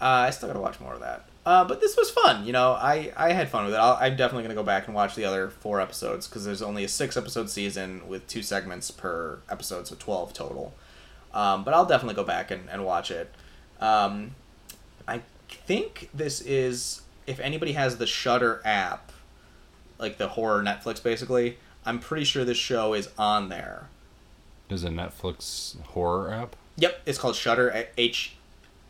Uh, 0.00 0.04
I 0.04 0.30
still 0.30 0.48
gotta 0.48 0.60
watch 0.60 0.78
more 0.80 0.94
of 0.94 1.00
that. 1.00 1.24
Uh, 1.44 1.64
but 1.64 1.80
this 1.80 1.96
was 1.96 2.10
fun. 2.10 2.44
You 2.44 2.52
know, 2.52 2.72
I, 2.72 3.12
I 3.16 3.32
had 3.32 3.48
fun 3.48 3.64
with 3.66 3.74
it. 3.74 3.78
I'll, 3.78 3.96
I'm 4.00 4.16
definitely 4.16 4.42
gonna 4.42 4.54
go 4.56 4.64
back 4.64 4.86
and 4.86 4.94
watch 4.94 5.14
the 5.14 5.24
other 5.24 5.48
four 5.48 5.80
episodes 5.80 6.26
because 6.26 6.44
there's 6.44 6.60
only 6.60 6.82
a 6.84 6.88
six 6.88 7.16
episode 7.16 7.48
season 7.50 8.06
with 8.08 8.26
two 8.26 8.42
segments 8.42 8.90
per 8.90 9.38
episode, 9.48 9.86
so 9.86 9.94
twelve 9.98 10.32
total. 10.32 10.74
Um, 11.32 11.62
but 11.64 11.72
I'll 11.72 11.86
definitely 11.86 12.14
go 12.14 12.24
back 12.24 12.50
and, 12.50 12.68
and 12.68 12.84
watch 12.84 13.10
it. 13.10 13.32
Um, 13.80 14.34
I 15.06 15.20
think 15.48 16.10
this 16.12 16.40
is 16.40 17.02
if 17.26 17.38
anybody 17.40 17.72
has 17.72 17.98
the 17.98 18.06
Shudder 18.06 18.60
app, 18.64 19.12
like 19.98 20.18
the 20.18 20.28
horror 20.28 20.62
Netflix, 20.62 21.02
basically. 21.02 21.58
I'm 21.84 21.98
pretty 22.00 22.24
sure 22.24 22.44
this 22.44 22.58
show 22.58 22.94
is 22.94 23.08
on. 23.18 23.48
There's 24.68 24.84
a 24.84 24.88
Netflix 24.88 25.80
horror 25.82 26.32
app. 26.32 26.56
Yep, 26.76 27.00
it's 27.06 27.18
called 27.18 27.36
Shudder. 27.36 27.86
H 27.96 28.34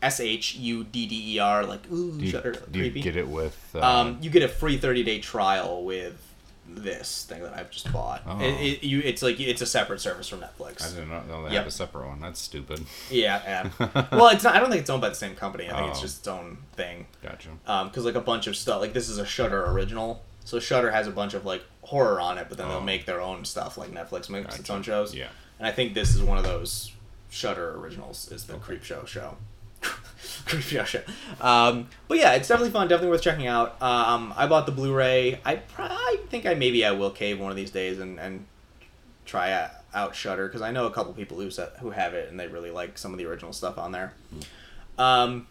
S 0.01 0.19
H 0.19 0.55
U 0.55 0.83
D 0.83 1.05
D 1.05 1.35
E 1.35 1.39
R. 1.39 1.65
Like 1.65 1.89
ooh, 1.91 2.17
Do 2.17 2.25
you, 2.25 2.31
Shudder. 2.31 2.51
do 2.71 2.79
you 2.79 2.85
creepy. 2.85 3.01
get 3.01 3.15
it 3.15 3.27
with? 3.27 3.57
Uh, 3.75 3.79
Um, 3.81 4.17
you 4.21 4.29
get 4.29 4.43
a 4.43 4.47
free 4.47 4.77
30 4.77 5.03
day 5.03 5.19
trial 5.19 5.83
with 5.83 6.23
this 6.69 7.23
thing 7.23 7.41
that 7.43 7.53
I've 7.53 7.71
just 7.71 7.91
bought. 7.93 8.23
Oh. 8.27 8.41
It, 8.41 8.51
it, 8.59 8.83
you, 8.83 8.99
it's 8.99 9.21
like 9.21 9.39
it's 9.39 9.61
a 9.61 9.65
separate 9.65 10.01
service 10.01 10.27
from 10.27 10.41
Netflix. 10.41 10.85
I 10.85 10.89
didn't 10.99 11.09
know 11.29 11.43
they 11.43 11.53
Yep. 11.53 11.57
have 11.59 11.67
a 11.67 11.71
separate 11.71 12.07
one. 12.09 12.19
That's 12.19 12.41
stupid. 12.41 12.83
Yeah, 13.09 13.69
yeah. 13.79 14.05
well, 14.11 14.27
it's 14.29 14.43
not. 14.43 14.53
I 14.55 14.59
don't 14.59 14.69
think 14.69 14.81
it's 14.81 14.89
owned 14.89 15.01
by 15.01 15.09
the 15.09 15.15
same 15.15 15.35
company. 15.35 15.69
I 15.69 15.77
think 15.77 15.89
it's 15.91 15.99
Oh. 15.99 16.01
just 16.01 16.19
its 16.19 16.27
own 16.27 16.57
thing. 16.73 17.05
Gotcha. 17.23 17.49
Um, 17.67 17.87
because 17.87 18.03
like 18.03 18.15
a 18.15 18.19
bunch 18.21 18.47
of 18.47 18.57
stuff, 18.57 18.81
like 18.81 18.93
this 18.93 19.07
is 19.07 19.17
a 19.19 19.25
Shudder 19.25 19.65
original. 19.71 20.23
So 20.47 20.61
Shudder 20.61 20.91
has 20.91 21.07
a 21.07 21.11
bunch 21.11 21.33
of 21.33 21.45
like 21.45 21.61
horror 21.81 22.21
on 22.21 22.37
it, 22.37 22.45
but 22.47 22.57
then 22.57 22.69
they'll 22.69 22.77
Oh. 22.77 22.81
make 22.81 23.05
their 23.05 23.19
own 23.19 23.43
stuff. 23.43 23.77
Like 23.77 23.91
Netflix 23.91 24.29
makes 24.29 24.57
its 24.57 24.69
own 24.69 24.81
shows. 24.81 25.13
Yeah. 25.13 25.27
And 25.59 25.67
I 25.67 25.71
think 25.71 25.93
this 25.93 26.15
is 26.15 26.21
one 26.23 26.37
of 26.37 26.45
those 26.45 26.93
Shudder 27.29 27.75
originals. 27.77 28.31
Is 28.31 28.45
the 28.45 28.53
Creepshow 28.53 29.05
show. 29.05 29.35
Creepshow 29.81 30.85
show. 30.85 31.01
Um, 31.41 31.89
but 32.07 32.17
yeah, 32.17 32.33
it's 32.35 32.47
definitely 32.47 32.71
fun. 32.71 32.87
Definitely 32.87 33.09
worth 33.11 33.23
checking 33.23 33.47
out. 33.47 33.81
Um, 33.81 34.33
I 34.37 34.47
bought 34.47 34.65
the 34.65 34.71
Blu-ray. 34.71 35.41
I 35.45 35.59
I 35.77 36.17
think 36.29 36.45
I 36.45 36.53
maybe 36.53 36.85
I 36.85 36.91
will 36.91 37.11
cave 37.11 37.41
one 37.41 37.51
of 37.51 37.57
these 37.57 37.71
days 37.71 37.99
and 37.99 38.17
and 38.17 38.45
try 39.25 39.51
out- 39.51 40.15
Shudder 40.15 40.47
because 40.47 40.61
I 40.61 40.71
know 40.71 40.85
a 40.85 40.91
couple 40.91 41.11
people 41.13 41.37
who 41.39 41.49
set, 41.49 41.73
who 41.79 41.89
have 41.89 42.13
it 42.13 42.29
and 42.29 42.39
they 42.39 42.47
really 42.47 42.69
like 42.71 42.97
some 42.99 43.11
of 43.13 43.17
the 43.17 43.25
original 43.25 43.51
stuff 43.51 43.77
on 43.79 43.91
there. 43.91 44.13
Um, 44.97 45.47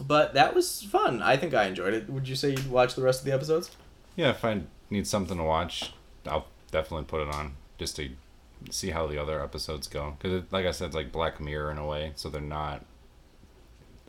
but 0.00 0.34
that 0.34 0.52
was 0.54 0.82
fun. 0.82 1.22
I 1.22 1.36
think 1.36 1.54
I 1.54 1.64
enjoyed 1.66 1.94
it. 1.94 2.10
Would 2.10 2.26
you 2.28 2.34
say 2.34 2.50
you'd 2.50 2.68
watch 2.70 2.94
the 2.96 3.02
rest 3.02 3.20
of 3.20 3.24
the 3.26 3.32
episodes? 3.32 3.70
Yeah, 4.16 4.30
if 4.30 4.44
I 4.44 4.62
need 4.90 5.06
something 5.06 5.36
to 5.38 5.42
watch, 5.44 5.92
I'll 6.26 6.46
definitely 6.70 7.04
put 7.06 7.22
it 7.22 7.34
on 7.34 7.54
just 7.78 7.96
to 7.96 8.10
see 8.70 8.90
how 8.90 9.06
the 9.06 9.20
other 9.20 9.42
episodes 9.42 9.86
go. 9.88 10.16
Because, 10.20 10.44
like 10.52 10.66
I 10.66 10.70
said, 10.70 10.86
it's 10.86 10.94
like 10.94 11.10
Black 11.12 11.40
Mirror 11.40 11.72
in 11.72 11.78
a 11.78 11.86
way, 11.86 12.12
so 12.16 12.28
they're 12.28 12.40
not 12.40 12.84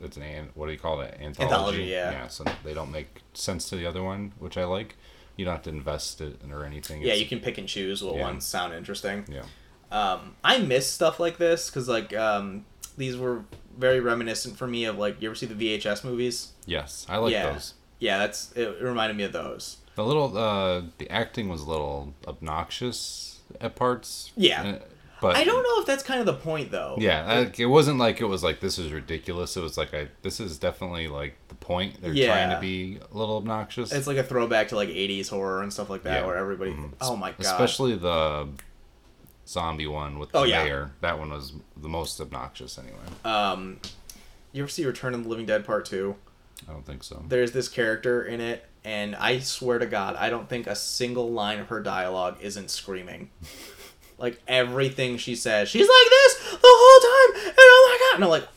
it's 0.02 0.16
an 0.16 0.50
what 0.54 0.66
do 0.66 0.72
you 0.72 0.78
call 0.78 1.00
it 1.00 1.14
anthology? 1.20 1.42
Anthology, 1.54 1.82
yeah. 1.84 2.10
Yeah, 2.10 2.26
so 2.28 2.44
they 2.64 2.74
don't 2.74 2.90
make 2.90 3.22
sense 3.32 3.68
to 3.70 3.76
the 3.76 3.86
other 3.86 4.02
one, 4.02 4.32
which 4.38 4.56
I 4.58 4.64
like. 4.64 4.96
You 5.36 5.44
don't 5.44 5.54
have 5.54 5.62
to 5.64 5.70
invest 5.70 6.20
it 6.20 6.40
in 6.44 6.52
or 6.52 6.64
anything. 6.64 7.00
Yeah, 7.00 7.08
It's- 7.08 7.20
you 7.20 7.26
can 7.26 7.40
pick 7.40 7.58
and 7.58 7.68
choose 7.68 8.02
what 8.02 8.16
Yeah. 8.16 8.22
ones 8.22 8.44
sound 8.44 8.74
interesting. 8.74 9.24
Yeah. 9.28 9.44
Um, 9.90 10.36
I 10.42 10.58
miss 10.58 10.90
stuff 10.90 11.20
like 11.20 11.38
this 11.38 11.70
because 11.70 11.88
like 11.88 12.14
um, 12.14 12.64
these 12.96 13.16
were 13.16 13.44
very 13.78 14.00
reminiscent 14.00 14.56
for 14.58 14.66
me 14.66 14.84
of 14.84 14.98
like 14.98 15.20
you 15.22 15.28
ever 15.28 15.34
see 15.36 15.46
the 15.46 15.54
VHS 15.78 16.04
movies? 16.04 16.52
Yes, 16.66 17.06
I 17.08 17.16
like 17.16 17.32
Yeah. 17.32 17.52
those. 17.52 17.74
Yeah, 18.00 18.18
that's 18.18 18.52
it 18.52 18.82
reminded 18.82 19.16
me 19.16 19.22
of 19.24 19.32
those. 19.32 19.78
The 19.96 20.04
little 20.04 20.36
uh 20.36 20.82
the 20.98 21.10
acting 21.10 21.48
was 21.48 21.62
a 21.62 21.68
little 21.70 22.14
obnoxious 22.26 23.40
at 23.60 23.76
parts. 23.76 24.32
Yeah. 24.36 24.62
uh, 24.62 24.78
But 25.20 25.36
I 25.36 25.44
don't 25.44 25.62
know 25.62 25.80
if 25.80 25.86
that's 25.86 26.02
kind 26.02 26.20
of 26.20 26.26
the 26.26 26.34
point 26.34 26.70
though. 26.70 26.96
Yeah, 26.98 27.40
like, 27.40 27.58
it 27.60 27.66
wasn't 27.66 27.98
like 27.98 28.20
it 28.20 28.24
was 28.26 28.42
like 28.42 28.60
this 28.60 28.78
is 28.78 28.92
ridiculous. 28.92 29.56
It 29.56 29.62
was 29.62 29.78
like 29.78 29.94
I 29.94 30.08
this 30.22 30.40
is 30.40 30.58
definitely 30.58 31.08
like 31.08 31.36
the 31.48 31.54
point. 31.54 32.02
They're 32.02 32.14
trying 32.14 32.50
to 32.50 32.60
be 32.60 32.98
a 33.12 33.16
little 33.16 33.36
obnoxious. 33.36 33.92
It's 33.92 34.06
like 34.06 34.16
a 34.18 34.24
throwback 34.24 34.68
to 34.68 34.76
like 34.76 34.88
'80s 34.88 35.28
horror 35.30 35.62
and 35.62 35.72
stuff 35.72 35.88
like 35.88 36.02
that, 36.02 36.20
Yeah. 36.20 36.26
where 36.26 36.36
everybody. 36.36 36.72
Mhm. 36.72 36.92
Oh 37.00 37.16
my 37.16 37.30
god! 37.30 37.40
Especially 37.40 37.94
the 37.94 38.48
zombie 39.46 39.86
one 39.86 40.18
with 40.18 40.32
the 40.32 40.38
Oh, 40.38 40.44
yeah. 40.44 40.64
mayor. 40.64 40.90
That 41.00 41.18
one 41.18 41.30
was 41.30 41.52
the 41.76 41.88
most 41.88 42.20
obnoxious 42.20 42.78
anyway. 42.78 42.98
Um, 43.24 43.78
you 44.52 44.62
ever 44.62 44.70
see 44.70 44.84
Return 44.84 45.14
of 45.14 45.22
the 45.22 45.28
Living 45.28 45.46
Dead 45.46 45.64
Part 45.64 45.84
Two? 45.86 46.16
I 46.68 46.72
don't 46.72 46.86
think 46.86 47.02
so. 47.04 47.22
There's 47.28 47.52
this 47.52 47.68
character 47.68 48.24
in 48.24 48.40
it, 48.40 48.64
and 48.84 49.16
I 49.16 49.38
swear 49.40 49.78
to 49.78 49.86
God, 49.86 50.16
I 50.16 50.30
don't 50.30 50.48
think 50.48 50.66
a 50.66 50.74
single 50.76 51.30
line 51.32 51.58
of 51.60 51.68
her 51.68 51.80
dialogue 51.82 52.36
isn't 52.40 52.70
screaming. 52.70 53.30
like 54.18 54.40
everything 54.46 55.16
she 55.18 55.34
says, 55.34 55.68
she's 55.68 55.88
like 55.88 56.10
this 56.10 56.50
the 56.52 56.58
whole 56.62 57.34
time, 57.34 57.46
and 57.48 57.54
oh 57.58 57.88
my 57.90 58.06
god! 58.10 58.14
And 58.16 58.24
I'm 58.24 58.30
like, 58.30 58.48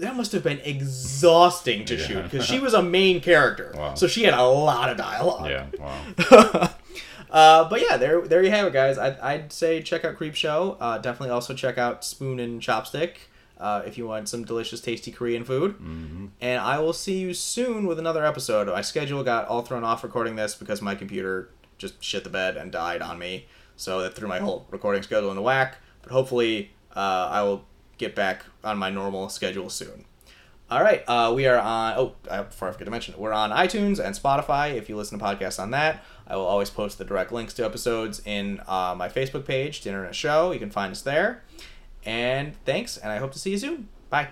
that 0.00 0.14
must 0.14 0.32
have 0.32 0.42
been 0.42 0.60
exhausting 0.60 1.84
to 1.86 1.94
Yeah. 1.96 2.06
shoot 2.06 2.22
because 2.24 2.44
she 2.46 2.58
was 2.58 2.74
a 2.74 2.82
main 2.82 3.20
character, 3.20 3.72
Wow. 3.74 3.94
so 3.94 4.06
she 4.06 4.24
had 4.24 4.34
a 4.34 4.42
lot 4.44 4.90
of 4.90 4.96
dialogue. 4.98 5.48
Yeah, 5.48 5.66
wow. 5.78 6.70
uh, 7.30 7.68
but 7.68 7.80
yeah, 7.80 7.96
there 7.96 8.20
there 8.22 8.42
you 8.42 8.50
have 8.50 8.66
it, 8.66 8.72
guys. 8.72 8.98
I, 8.98 9.16
I'd 9.22 9.52
say 9.52 9.80
check 9.82 10.04
out 10.04 10.16
Creepshow. 10.16 10.76
Uh, 10.78 10.98
definitely 10.98 11.30
also 11.30 11.54
check 11.54 11.78
out 11.78 12.04
Spoon 12.04 12.38
and 12.38 12.60
Chopstick 12.60 13.14
uh, 13.58 13.82
if 13.86 13.96
you 13.98 14.06
want 14.06 14.28
some 14.28 14.44
delicious, 14.44 14.80
tasty 14.80 15.10
Korean 15.10 15.44
food. 15.44 15.72
hmm 15.72 16.26
And 16.40 16.60
I 16.60 16.78
will 16.78 16.92
see 16.92 17.18
you 17.18 17.34
soon 17.34 17.86
with 17.86 17.98
another 17.98 18.24
episode. 18.24 18.68
My 18.68 18.82
schedule 18.82 19.22
got 19.24 19.48
all 19.48 19.62
thrown 19.62 19.84
off 19.84 20.04
recording 20.04 20.36
this 20.36 20.54
because 20.54 20.82
my 20.82 20.94
computer 20.94 21.50
just 21.78 22.02
shit 22.02 22.24
the 22.24 22.30
bed 22.30 22.56
and 22.56 22.72
died 22.72 23.02
on 23.02 23.18
me. 23.18 23.46
So 23.76 24.00
that 24.02 24.14
threw 24.14 24.28
my 24.28 24.38
whole 24.38 24.66
recording 24.70 25.02
schedule 25.02 25.30
in 25.30 25.36
the 25.36 25.42
whack. 25.42 25.76
But 26.02 26.12
hopefully, 26.12 26.70
uh, 26.94 27.28
I 27.30 27.42
will 27.42 27.64
get 27.98 28.14
back 28.14 28.44
on 28.64 28.78
my 28.78 28.90
normal 28.90 29.28
schedule 29.28 29.68
soon. 29.70 30.04
All 30.68 30.82
right, 30.82 31.04
uh, 31.06 31.32
we 31.34 31.46
are 31.46 31.58
on. 31.58 31.94
Oh, 31.96 32.14
uh, 32.28 32.42
before 32.42 32.68
I 32.68 32.72
forget 32.72 32.86
to 32.86 32.90
mention, 32.90 33.14
it, 33.14 33.20
we're 33.20 33.32
on 33.32 33.50
iTunes 33.50 34.04
and 34.04 34.16
Spotify. 34.16 34.74
If 34.74 34.88
you 34.88 34.96
listen 34.96 35.16
to 35.18 35.24
podcasts 35.24 35.60
on 35.60 35.70
that, 35.70 36.02
I 36.26 36.34
will 36.34 36.46
always 36.46 36.70
post 36.70 36.98
the 36.98 37.04
direct 37.04 37.30
links 37.30 37.54
to 37.54 37.64
episodes 37.64 38.20
in 38.24 38.60
uh, 38.66 38.94
my 38.96 39.08
Facebook 39.08 39.44
page, 39.44 39.82
Dinner 39.82 40.00
and 40.02 40.10
a 40.10 40.14
Show. 40.14 40.50
You 40.50 40.58
can 40.58 40.70
find 40.70 40.90
us 40.90 41.02
there. 41.02 41.44
And 42.06 42.54
thanks, 42.64 42.96
and 42.96 43.12
I 43.12 43.18
hope 43.18 43.32
to 43.32 43.38
see 43.38 43.50
you 43.50 43.58
soon. 43.58 43.88
Bye. 44.08 44.28